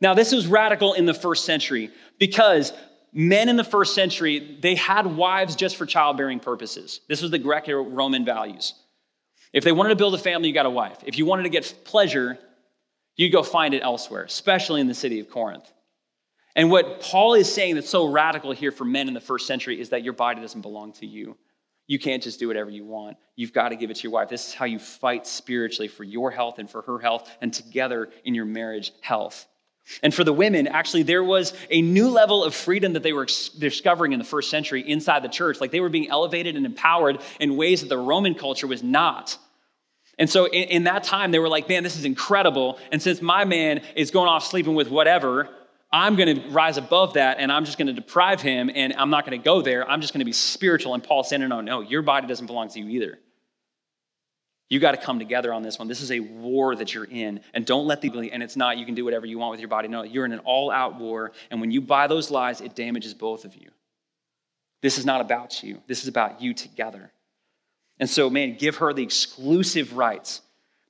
Now, 0.00 0.14
this 0.14 0.32
was 0.32 0.46
radical 0.46 0.94
in 0.94 1.06
the 1.06 1.14
first 1.14 1.44
century 1.44 1.90
because 2.18 2.72
men 3.12 3.48
in 3.48 3.56
the 3.56 3.64
first 3.64 3.94
century, 3.94 4.58
they 4.60 4.74
had 4.74 5.06
wives 5.06 5.54
just 5.54 5.76
for 5.76 5.86
childbearing 5.86 6.40
purposes. 6.40 7.00
This 7.08 7.22
was 7.22 7.30
the 7.30 7.38
Greco 7.38 7.82
Roman 7.82 8.24
values. 8.24 8.74
If 9.52 9.64
they 9.64 9.72
wanted 9.72 9.90
to 9.90 9.96
build 9.96 10.14
a 10.14 10.18
family, 10.18 10.48
you 10.48 10.54
got 10.54 10.66
a 10.66 10.70
wife. 10.70 10.98
If 11.04 11.18
you 11.18 11.26
wanted 11.26 11.44
to 11.44 11.48
get 11.48 11.74
pleasure, 11.84 12.38
you'd 13.16 13.32
go 13.32 13.42
find 13.42 13.74
it 13.74 13.82
elsewhere, 13.82 14.24
especially 14.24 14.80
in 14.80 14.86
the 14.86 14.94
city 14.94 15.20
of 15.20 15.30
Corinth. 15.30 15.70
And 16.54 16.70
what 16.70 17.00
Paul 17.00 17.34
is 17.34 17.52
saying 17.52 17.76
that's 17.76 17.88
so 17.88 18.06
radical 18.06 18.52
here 18.52 18.72
for 18.72 18.84
men 18.84 19.08
in 19.08 19.14
the 19.14 19.20
first 19.20 19.46
century 19.46 19.80
is 19.80 19.90
that 19.90 20.02
your 20.02 20.12
body 20.12 20.40
doesn't 20.40 20.62
belong 20.62 20.92
to 20.94 21.06
you. 21.06 21.36
You 21.86 21.98
can't 21.98 22.22
just 22.22 22.38
do 22.38 22.48
whatever 22.48 22.68
you 22.68 22.84
want. 22.84 23.16
You've 23.36 23.52
got 23.52 23.70
to 23.70 23.76
give 23.76 23.90
it 23.90 23.96
to 23.96 24.02
your 24.02 24.12
wife. 24.12 24.28
This 24.28 24.48
is 24.48 24.54
how 24.54 24.66
you 24.66 24.78
fight 24.78 25.26
spiritually 25.26 25.88
for 25.88 26.04
your 26.04 26.30
health 26.30 26.58
and 26.58 26.68
for 26.68 26.82
her 26.82 26.98
health 26.98 27.30
and 27.40 27.52
together 27.52 28.10
in 28.24 28.34
your 28.34 28.44
marriage 28.44 28.92
health. 29.00 29.46
And 30.02 30.12
for 30.14 30.24
the 30.24 30.32
women, 30.32 30.66
actually, 30.66 31.02
there 31.02 31.24
was 31.24 31.54
a 31.70 31.82
new 31.82 32.08
level 32.08 32.44
of 32.44 32.54
freedom 32.54 32.92
that 32.92 33.02
they 33.02 33.12
were 33.12 33.26
discovering 33.58 34.12
in 34.12 34.18
the 34.18 34.24
first 34.24 34.50
century 34.50 34.88
inside 34.88 35.22
the 35.22 35.28
church. 35.28 35.60
Like 35.60 35.70
they 35.70 35.80
were 35.80 35.88
being 35.88 36.10
elevated 36.10 36.56
and 36.56 36.66
empowered 36.66 37.20
in 37.40 37.56
ways 37.56 37.80
that 37.80 37.88
the 37.88 37.98
Roman 37.98 38.34
culture 38.34 38.66
was 38.66 38.82
not. 38.82 39.36
And 40.18 40.28
so 40.28 40.46
in, 40.46 40.68
in, 40.68 40.84
that 40.84 41.04
time, 41.04 41.30
they 41.30 41.38
were 41.38 41.48
like, 41.48 41.68
man, 41.68 41.82
this 41.82 41.96
is 41.96 42.04
incredible. 42.04 42.78
And 42.90 43.00
since 43.00 43.22
my 43.22 43.44
man 43.44 43.82
is 43.94 44.10
going 44.10 44.28
off 44.28 44.44
sleeping 44.44 44.74
with 44.74 44.90
whatever, 44.90 45.48
I'm 45.92 46.16
going 46.16 46.40
to 46.40 46.48
rise 46.50 46.76
above 46.76 47.14
that 47.14 47.38
and 47.38 47.50
I'm 47.50 47.64
just 47.64 47.78
going 47.78 47.86
to 47.86 47.94
deprive 47.94 48.42
him 48.42 48.70
and 48.74 48.92
I'm 48.94 49.10
not 49.10 49.24
going 49.24 49.40
to 49.40 49.44
go 49.44 49.62
there. 49.62 49.88
I'm 49.88 50.00
just 50.00 50.12
going 50.12 50.20
to 50.20 50.26
be 50.26 50.32
spiritual. 50.32 50.94
And 50.94 51.02
Paul's 51.02 51.28
saying, 51.28 51.40
no, 51.40 51.46
no, 51.46 51.60
no, 51.60 51.80
your 51.80 52.02
body 52.02 52.26
doesn't 52.26 52.46
belong 52.46 52.68
to 52.70 52.80
you 52.80 52.88
either. 52.88 53.18
You 54.68 54.80
got 54.80 54.92
to 54.92 54.98
come 54.98 55.18
together 55.18 55.52
on 55.52 55.62
this 55.62 55.78
one. 55.78 55.88
This 55.88 56.02
is 56.02 56.12
a 56.12 56.20
war 56.20 56.76
that 56.76 56.92
you're 56.94 57.04
in. 57.04 57.40
And 57.54 57.64
don't 57.64 57.86
let 57.86 58.02
the, 58.02 58.30
and 58.30 58.42
it's 58.42 58.56
not 58.56 58.76
you 58.76 58.84
can 58.84 58.94
do 58.94 59.04
whatever 59.04 59.24
you 59.24 59.38
want 59.38 59.52
with 59.52 59.60
your 59.60 59.68
body. 59.68 59.88
No, 59.88 60.02
you're 60.02 60.26
in 60.26 60.32
an 60.32 60.40
all 60.40 60.70
out 60.70 60.98
war. 60.98 61.32
And 61.50 61.60
when 61.60 61.70
you 61.70 61.80
buy 61.80 62.06
those 62.06 62.30
lies, 62.30 62.60
it 62.60 62.74
damages 62.74 63.14
both 63.14 63.44
of 63.44 63.56
you. 63.56 63.70
This 64.82 64.98
is 64.98 65.06
not 65.06 65.20
about 65.20 65.62
you, 65.62 65.82
this 65.86 66.02
is 66.02 66.08
about 66.08 66.40
you 66.40 66.54
together. 66.54 67.10
And 68.00 68.08
so, 68.08 68.30
man, 68.30 68.56
give 68.56 68.76
her 68.76 68.92
the 68.92 69.02
exclusive 69.02 69.96
rights 69.96 70.40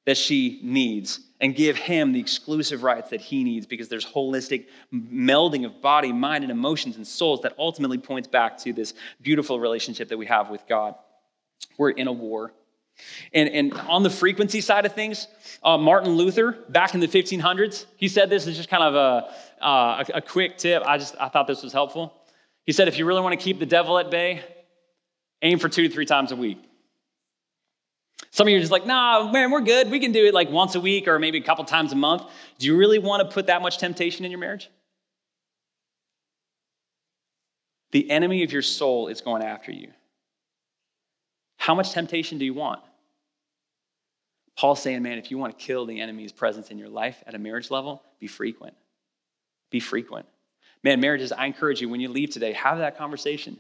that 0.04 0.16
she 0.16 0.60
needs 0.62 1.20
and 1.40 1.54
give 1.54 1.76
him 1.76 2.12
the 2.12 2.20
exclusive 2.20 2.82
rights 2.82 3.10
that 3.10 3.20
he 3.20 3.44
needs 3.44 3.66
because 3.66 3.88
there's 3.88 4.04
holistic 4.04 4.66
melding 4.92 5.64
of 5.64 5.80
body, 5.80 6.12
mind, 6.12 6.44
and 6.44 6.50
emotions 6.50 6.96
and 6.96 7.06
souls 7.06 7.40
that 7.42 7.54
ultimately 7.58 7.98
points 7.98 8.28
back 8.28 8.58
to 8.58 8.72
this 8.72 8.94
beautiful 9.22 9.60
relationship 9.60 10.08
that 10.08 10.18
we 10.18 10.26
have 10.26 10.50
with 10.50 10.66
God. 10.66 10.94
We're 11.78 11.90
in 11.90 12.08
a 12.08 12.12
war. 12.12 12.52
And, 13.32 13.48
and 13.48 13.72
on 13.72 14.02
the 14.02 14.10
frequency 14.10 14.60
side 14.60 14.86
of 14.86 14.92
things, 14.92 15.28
uh, 15.62 15.76
Martin 15.76 16.12
Luther, 16.12 16.52
back 16.68 16.94
in 16.94 17.00
the 17.00 17.08
1500s, 17.08 17.86
he 17.96 18.08
said 18.08 18.30
this 18.30 18.46
is 18.46 18.56
just 18.56 18.68
kind 18.68 18.82
of 18.82 18.94
a, 18.94 19.64
uh, 19.64 20.04
a, 20.14 20.18
a 20.18 20.22
quick 20.22 20.58
tip. 20.58 20.82
I 20.86 20.98
just 20.98 21.14
I 21.20 21.28
thought 21.28 21.46
this 21.46 21.62
was 21.62 21.72
helpful. 21.72 22.14
He 22.64 22.72
said, 22.72 22.88
if 22.88 22.98
you 22.98 23.06
really 23.06 23.22
want 23.22 23.38
to 23.38 23.42
keep 23.42 23.58
the 23.58 23.66
devil 23.66 23.98
at 23.98 24.10
bay, 24.10 24.44
aim 25.42 25.58
for 25.58 25.68
two 25.68 25.88
to 25.88 25.94
three 25.94 26.06
times 26.06 26.32
a 26.32 26.36
week. 26.36 26.62
Some 28.30 28.46
of 28.46 28.50
you 28.50 28.58
are 28.58 28.60
just 28.60 28.72
like, 28.72 28.86
nah, 28.86 29.30
man, 29.30 29.50
we're 29.50 29.62
good. 29.62 29.90
We 29.90 30.00
can 30.00 30.12
do 30.12 30.26
it 30.26 30.34
like 30.34 30.50
once 30.50 30.74
a 30.74 30.80
week 30.80 31.08
or 31.08 31.18
maybe 31.18 31.38
a 31.38 31.42
couple 31.42 31.64
times 31.64 31.92
a 31.92 31.96
month. 31.96 32.24
Do 32.58 32.66
you 32.66 32.76
really 32.76 32.98
want 32.98 33.26
to 33.26 33.34
put 33.34 33.46
that 33.46 33.62
much 33.62 33.78
temptation 33.78 34.24
in 34.24 34.30
your 34.30 34.40
marriage? 34.40 34.70
The 37.92 38.10
enemy 38.10 38.42
of 38.42 38.52
your 38.52 38.62
soul 38.62 39.08
is 39.08 39.20
going 39.20 39.42
after 39.42 39.72
you. 39.72 39.88
How 41.68 41.74
much 41.74 41.92
temptation 41.92 42.38
do 42.38 42.46
you 42.46 42.54
want? 42.54 42.80
Paul's 44.56 44.80
saying, 44.80 45.02
man, 45.02 45.18
if 45.18 45.30
you 45.30 45.36
want 45.36 45.58
to 45.58 45.62
kill 45.62 45.84
the 45.84 46.00
enemy's 46.00 46.32
presence 46.32 46.70
in 46.70 46.78
your 46.78 46.88
life 46.88 47.22
at 47.26 47.34
a 47.34 47.38
marriage 47.38 47.70
level, 47.70 48.02
be 48.18 48.26
frequent. 48.26 48.74
Be 49.70 49.78
frequent. 49.78 50.24
Man, 50.82 50.98
marriages, 50.98 51.30
I 51.30 51.44
encourage 51.44 51.82
you 51.82 51.90
when 51.90 52.00
you 52.00 52.08
leave 52.08 52.30
today, 52.30 52.54
have 52.54 52.78
that 52.78 52.96
conversation 52.96 53.58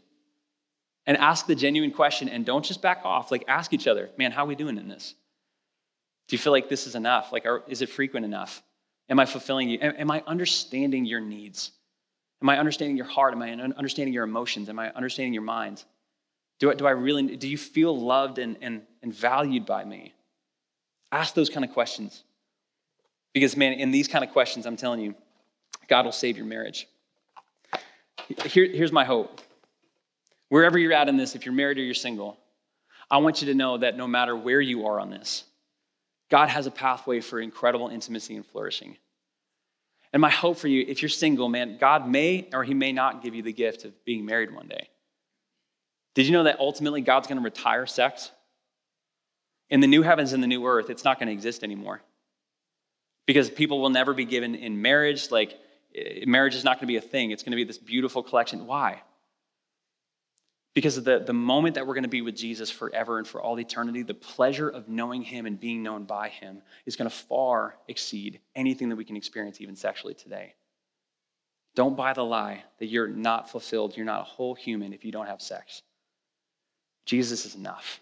and 1.04 1.18
ask 1.18 1.46
the 1.46 1.54
genuine 1.54 1.90
question 1.90 2.30
and 2.30 2.46
don't 2.46 2.64
just 2.64 2.80
back 2.80 3.02
off. 3.04 3.30
Like, 3.30 3.44
ask 3.46 3.74
each 3.74 3.86
other, 3.86 4.08
man, 4.16 4.32
how 4.32 4.44
are 4.44 4.48
we 4.48 4.54
doing 4.54 4.78
in 4.78 4.88
this? 4.88 5.14
Do 6.28 6.34
you 6.34 6.38
feel 6.38 6.54
like 6.54 6.70
this 6.70 6.86
is 6.86 6.94
enough? 6.94 7.30
Like, 7.30 7.44
are, 7.44 7.62
is 7.68 7.82
it 7.82 7.90
frequent 7.90 8.24
enough? 8.24 8.62
Am 9.10 9.20
I 9.20 9.26
fulfilling 9.26 9.68
you? 9.68 9.80
Am, 9.82 9.94
am 9.98 10.10
I 10.10 10.24
understanding 10.26 11.04
your 11.04 11.20
needs? 11.20 11.72
Am 12.40 12.48
I 12.48 12.58
understanding 12.58 12.96
your 12.96 13.04
heart? 13.04 13.34
Am 13.34 13.42
I 13.42 13.52
understanding 13.52 14.14
your 14.14 14.24
emotions? 14.24 14.70
Am 14.70 14.78
I 14.78 14.90
understanding 14.92 15.34
your 15.34 15.42
mind? 15.42 15.84
Do 16.58 16.70
I, 16.70 16.74
do 16.74 16.86
I 16.86 16.90
really, 16.90 17.36
do 17.36 17.48
you 17.48 17.58
feel 17.58 17.98
loved 17.98 18.38
and, 18.38 18.56
and, 18.60 18.82
and 19.02 19.14
valued 19.14 19.64
by 19.64 19.84
me? 19.84 20.12
Ask 21.12 21.34
those 21.34 21.48
kind 21.48 21.64
of 21.64 21.72
questions. 21.72 22.24
Because, 23.32 23.56
man, 23.56 23.74
in 23.74 23.90
these 23.90 24.08
kind 24.08 24.24
of 24.24 24.30
questions, 24.32 24.66
I'm 24.66 24.76
telling 24.76 25.00
you, 25.00 25.14
God 25.88 26.04
will 26.04 26.12
save 26.12 26.36
your 26.36 26.46
marriage. 26.46 26.88
Here, 28.46 28.66
here's 28.66 28.92
my 28.92 29.04
hope. 29.04 29.40
Wherever 30.48 30.78
you're 30.78 30.92
at 30.92 31.08
in 31.08 31.16
this, 31.16 31.34
if 31.34 31.46
you're 31.46 31.54
married 31.54 31.78
or 31.78 31.82
you're 31.82 31.94
single, 31.94 32.36
I 33.10 33.18
want 33.18 33.40
you 33.40 33.48
to 33.48 33.54
know 33.54 33.78
that 33.78 33.96
no 33.96 34.06
matter 34.06 34.36
where 34.36 34.60
you 34.60 34.86
are 34.86 34.98
on 35.00 35.10
this, 35.10 35.44
God 36.30 36.48
has 36.48 36.66
a 36.66 36.70
pathway 36.70 37.20
for 37.20 37.40
incredible 37.40 37.88
intimacy 37.88 38.36
and 38.36 38.44
flourishing. 38.44 38.96
And 40.12 40.20
my 40.20 40.30
hope 40.30 40.58
for 40.58 40.68
you, 40.68 40.84
if 40.86 41.02
you're 41.02 41.08
single, 41.08 41.48
man, 41.48 41.78
God 41.78 42.08
may 42.08 42.48
or 42.52 42.64
He 42.64 42.74
may 42.74 42.92
not 42.92 43.22
give 43.22 43.34
you 43.34 43.42
the 43.42 43.52
gift 43.52 43.84
of 43.84 44.04
being 44.04 44.24
married 44.24 44.54
one 44.54 44.68
day. 44.68 44.88
Did 46.18 46.26
you 46.26 46.32
know 46.32 46.42
that 46.42 46.58
ultimately 46.58 47.00
God's 47.00 47.28
going 47.28 47.38
to 47.38 47.44
retire 47.44 47.86
sex? 47.86 48.32
In 49.70 49.78
the 49.78 49.86
new 49.86 50.02
heavens 50.02 50.32
and 50.32 50.42
the 50.42 50.48
new 50.48 50.66
earth, 50.66 50.90
it's 50.90 51.04
not 51.04 51.20
going 51.20 51.28
to 51.28 51.32
exist 51.32 51.62
anymore. 51.62 52.02
Because 53.24 53.48
people 53.48 53.80
will 53.80 53.90
never 53.90 54.12
be 54.12 54.24
given 54.24 54.56
in 54.56 54.82
marriage. 54.82 55.30
Like, 55.30 55.56
eh, 55.94 56.24
marriage 56.26 56.56
is 56.56 56.64
not 56.64 56.78
going 56.78 56.80
to 56.80 56.86
be 56.88 56.96
a 56.96 57.00
thing. 57.00 57.30
It's 57.30 57.44
going 57.44 57.52
to 57.52 57.56
be 57.56 57.62
this 57.62 57.78
beautiful 57.78 58.24
collection. 58.24 58.66
Why? 58.66 59.00
Because 60.74 60.96
of 60.96 61.04
the, 61.04 61.20
the 61.20 61.32
moment 61.32 61.76
that 61.76 61.86
we're 61.86 61.94
going 61.94 62.02
to 62.02 62.08
be 62.08 62.22
with 62.22 62.34
Jesus 62.34 62.68
forever 62.68 63.18
and 63.18 63.26
for 63.28 63.40
all 63.40 63.56
eternity, 63.60 64.02
the 64.02 64.12
pleasure 64.12 64.68
of 64.68 64.88
knowing 64.88 65.22
Him 65.22 65.46
and 65.46 65.60
being 65.60 65.84
known 65.84 66.02
by 66.02 66.30
Him 66.30 66.62
is 66.84 66.96
going 66.96 67.08
to 67.08 67.16
far 67.16 67.76
exceed 67.86 68.40
anything 68.56 68.88
that 68.88 68.96
we 68.96 69.04
can 69.04 69.14
experience, 69.14 69.60
even 69.60 69.76
sexually 69.76 70.14
today. 70.14 70.56
Don't 71.76 71.96
buy 71.96 72.12
the 72.12 72.24
lie 72.24 72.64
that 72.80 72.86
you're 72.86 73.06
not 73.06 73.48
fulfilled, 73.48 73.96
you're 73.96 74.04
not 74.04 74.22
a 74.22 74.24
whole 74.24 74.56
human 74.56 74.92
if 74.92 75.04
you 75.04 75.12
don't 75.12 75.26
have 75.26 75.40
sex. 75.40 75.82
Jesus 77.08 77.46
is 77.46 77.54
enough. 77.54 78.00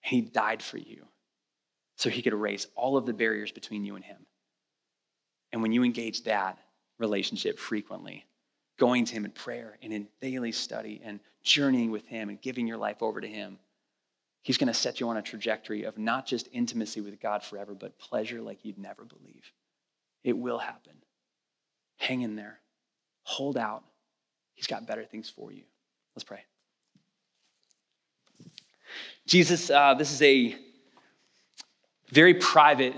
He 0.00 0.20
died 0.20 0.62
for 0.62 0.78
you 0.78 1.06
so 1.96 2.08
He 2.08 2.22
could 2.22 2.32
erase 2.32 2.68
all 2.76 2.96
of 2.96 3.04
the 3.04 3.12
barriers 3.12 3.50
between 3.50 3.84
you 3.84 3.96
and 3.96 4.04
Him. 4.04 4.24
And 5.52 5.60
when 5.60 5.72
you 5.72 5.82
engage 5.82 6.22
that 6.22 6.56
relationship 7.00 7.58
frequently, 7.58 8.24
going 8.78 9.06
to 9.06 9.12
Him 9.12 9.24
in 9.24 9.32
prayer 9.32 9.76
and 9.82 9.92
in 9.92 10.06
daily 10.20 10.52
study 10.52 11.02
and 11.04 11.18
journeying 11.42 11.90
with 11.90 12.06
Him 12.06 12.28
and 12.28 12.40
giving 12.40 12.68
your 12.68 12.76
life 12.76 13.02
over 13.02 13.20
to 13.20 13.26
Him, 13.26 13.58
He's 14.42 14.58
going 14.58 14.68
to 14.68 14.74
set 14.74 15.00
you 15.00 15.08
on 15.08 15.16
a 15.16 15.22
trajectory 15.22 15.82
of 15.82 15.98
not 15.98 16.26
just 16.26 16.48
intimacy 16.52 17.00
with 17.00 17.20
God 17.20 17.42
forever, 17.42 17.74
but 17.74 17.98
pleasure 17.98 18.40
like 18.40 18.64
you'd 18.64 18.78
never 18.78 19.04
believe. 19.04 19.50
It 20.22 20.38
will 20.38 20.58
happen. 20.58 20.92
Hang 21.96 22.22
in 22.22 22.36
there, 22.36 22.60
hold 23.24 23.56
out. 23.56 23.82
He's 24.54 24.68
got 24.68 24.86
better 24.86 25.04
things 25.04 25.28
for 25.28 25.50
you. 25.50 25.64
Let's 26.14 26.22
pray. 26.22 26.44
Jesus, 29.26 29.70
uh, 29.70 29.94
this 29.94 30.12
is 30.12 30.22
a 30.22 30.56
very 32.10 32.34
private, 32.34 32.94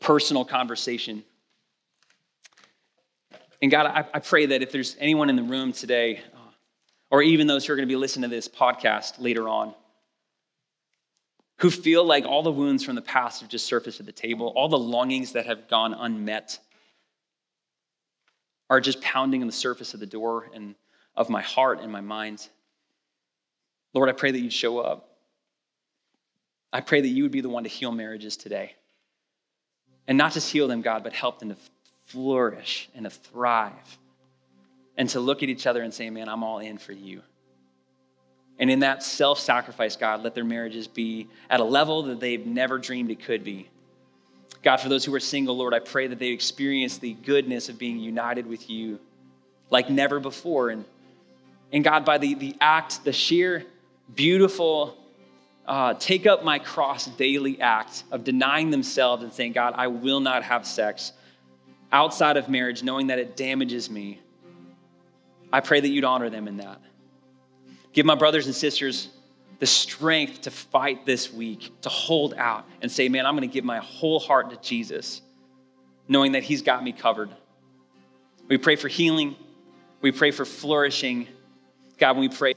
personal 0.00 0.44
conversation. 0.44 1.24
And 3.60 3.70
God, 3.70 3.86
I, 3.86 4.04
I 4.14 4.18
pray 4.20 4.46
that 4.46 4.62
if 4.62 4.70
there's 4.70 4.96
anyone 5.00 5.30
in 5.30 5.36
the 5.36 5.42
room 5.42 5.72
today, 5.72 6.20
uh, 6.34 6.50
or 7.10 7.22
even 7.22 7.46
those 7.46 7.66
who 7.66 7.72
are 7.72 7.76
going 7.76 7.88
to 7.88 7.92
be 7.92 7.96
listening 7.96 8.28
to 8.28 8.36
this 8.36 8.48
podcast 8.48 9.14
later 9.18 9.48
on, 9.48 9.74
who 11.58 11.70
feel 11.70 12.04
like 12.04 12.24
all 12.24 12.42
the 12.42 12.52
wounds 12.52 12.84
from 12.84 12.94
the 12.94 13.02
past 13.02 13.40
have 13.40 13.50
just 13.50 13.66
surfaced 13.66 13.98
at 13.98 14.06
the 14.06 14.12
table, 14.12 14.52
all 14.54 14.68
the 14.68 14.78
longings 14.78 15.32
that 15.32 15.46
have 15.46 15.68
gone 15.68 15.92
unmet 15.92 16.58
are 18.70 18.80
just 18.80 19.00
pounding 19.00 19.40
on 19.40 19.46
the 19.46 19.52
surface 19.52 19.94
of 19.94 20.00
the 20.00 20.06
door 20.06 20.50
and 20.54 20.74
of 21.16 21.28
my 21.28 21.42
heart 21.42 21.80
and 21.80 21.90
my 21.90 22.00
mind. 22.00 22.48
Lord, 23.94 24.08
I 24.08 24.12
pray 24.12 24.30
that 24.30 24.38
you'd 24.38 24.52
show 24.52 24.78
up. 24.78 25.08
I 26.72 26.80
pray 26.80 27.00
that 27.00 27.08
you 27.08 27.22
would 27.22 27.32
be 27.32 27.40
the 27.40 27.48
one 27.48 27.64
to 27.64 27.68
heal 27.68 27.92
marriages 27.92 28.36
today. 28.36 28.74
And 30.06 30.18
not 30.18 30.32
just 30.32 30.50
heal 30.50 30.68
them, 30.68 30.82
God, 30.82 31.02
but 31.02 31.12
help 31.12 31.38
them 31.38 31.50
to 31.50 31.56
flourish 32.06 32.88
and 32.94 33.04
to 33.04 33.10
thrive 33.10 33.98
and 34.96 35.08
to 35.10 35.20
look 35.20 35.42
at 35.42 35.48
each 35.48 35.66
other 35.66 35.82
and 35.82 35.92
say, 35.92 36.10
man, 36.10 36.28
I'm 36.28 36.42
all 36.42 36.58
in 36.58 36.78
for 36.78 36.92
you. 36.92 37.22
And 38.58 38.70
in 38.70 38.80
that 38.80 39.02
self 39.02 39.38
sacrifice, 39.38 39.96
God, 39.96 40.22
let 40.22 40.34
their 40.34 40.44
marriages 40.44 40.88
be 40.88 41.28
at 41.48 41.60
a 41.60 41.64
level 41.64 42.02
that 42.04 42.20
they've 42.20 42.44
never 42.44 42.78
dreamed 42.78 43.10
it 43.10 43.22
could 43.22 43.44
be. 43.44 43.68
God, 44.62 44.78
for 44.78 44.88
those 44.88 45.04
who 45.04 45.14
are 45.14 45.20
single, 45.20 45.56
Lord, 45.56 45.72
I 45.72 45.78
pray 45.78 46.08
that 46.08 46.18
they 46.18 46.28
experience 46.28 46.98
the 46.98 47.12
goodness 47.12 47.68
of 47.68 47.78
being 47.78 48.00
united 48.00 48.46
with 48.46 48.68
you 48.68 48.98
like 49.70 49.88
never 49.88 50.18
before. 50.18 50.70
And, 50.70 50.84
and 51.72 51.84
God, 51.84 52.04
by 52.04 52.18
the, 52.18 52.34
the 52.34 52.56
act, 52.60 53.04
the 53.04 53.12
sheer, 53.12 53.64
beautiful, 54.14 54.96
uh, 55.66 55.94
take 55.94 56.26
up 56.26 56.44
my 56.44 56.58
cross 56.58 57.06
daily 57.06 57.60
act 57.60 58.04
of 58.10 58.24
denying 58.24 58.70
themselves 58.70 59.22
and 59.22 59.32
saying, 59.32 59.52
God, 59.52 59.74
I 59.76 59.88
will 59.88 60.20
not 60.20 60.42
have 60.42 60.66
sex 60.66 61.12
outside 61.92 62.36
of 62.36 62.48
marriage, 62.48 62.82
knowing 62.82 63.08
that 63.08 63.18
it 63.18 63.36
damages 63.36 63.90
me, 63.90 64.20
I 65.52 65.60
pray 65.60 65.80
that 65.80 65.88
you'd 65.88 66.04
honor 66.04 66.28
them 66.28 66.46
in 66.48 66.58
that. 66.58 66.80
Give 67.92 68.04
my 68.04 68.14
brothers 68.14 68.46
and 68.46 68.54
sisters 68.54 69.08
the 69.58 69.66
strength 69.66 70.42
to 70.42 70.50
fight 70.50 71.04
this 71.06 71.32
week, 71.32 71.72
to 71.82 71.88
hold 71.88 72.34
out 72.34 72.66
and 72.82 72.92
say, 72.92 73.08
man, 73.08 73.26
I'm 73.26 73.34
going 73.34 73.48
to 73.48 73.52
give 73.52 73.64
my 73.64 73.78
whole 73.78 74.20
heart 74.20 74.50
to 74.50 74.56
Jesus, 74.56 75.22
knowing 76.06 76.32
that 76.32 76.42
He's 76.42 76.62
got 76.62 76.84
me 76.84 76.92
covered. 76.92 77.30
We 78.48 78.58
pray 78.58 78.76
for 78.76 78.88
healing. 78.88 79.36
We 80.00 80.12
pray 80.12 80.30
for 80.30 80.44
flourishing. 80.44 81.26
God, 81.98 82.16
we 82.16 82.28
pray 82.28 82.54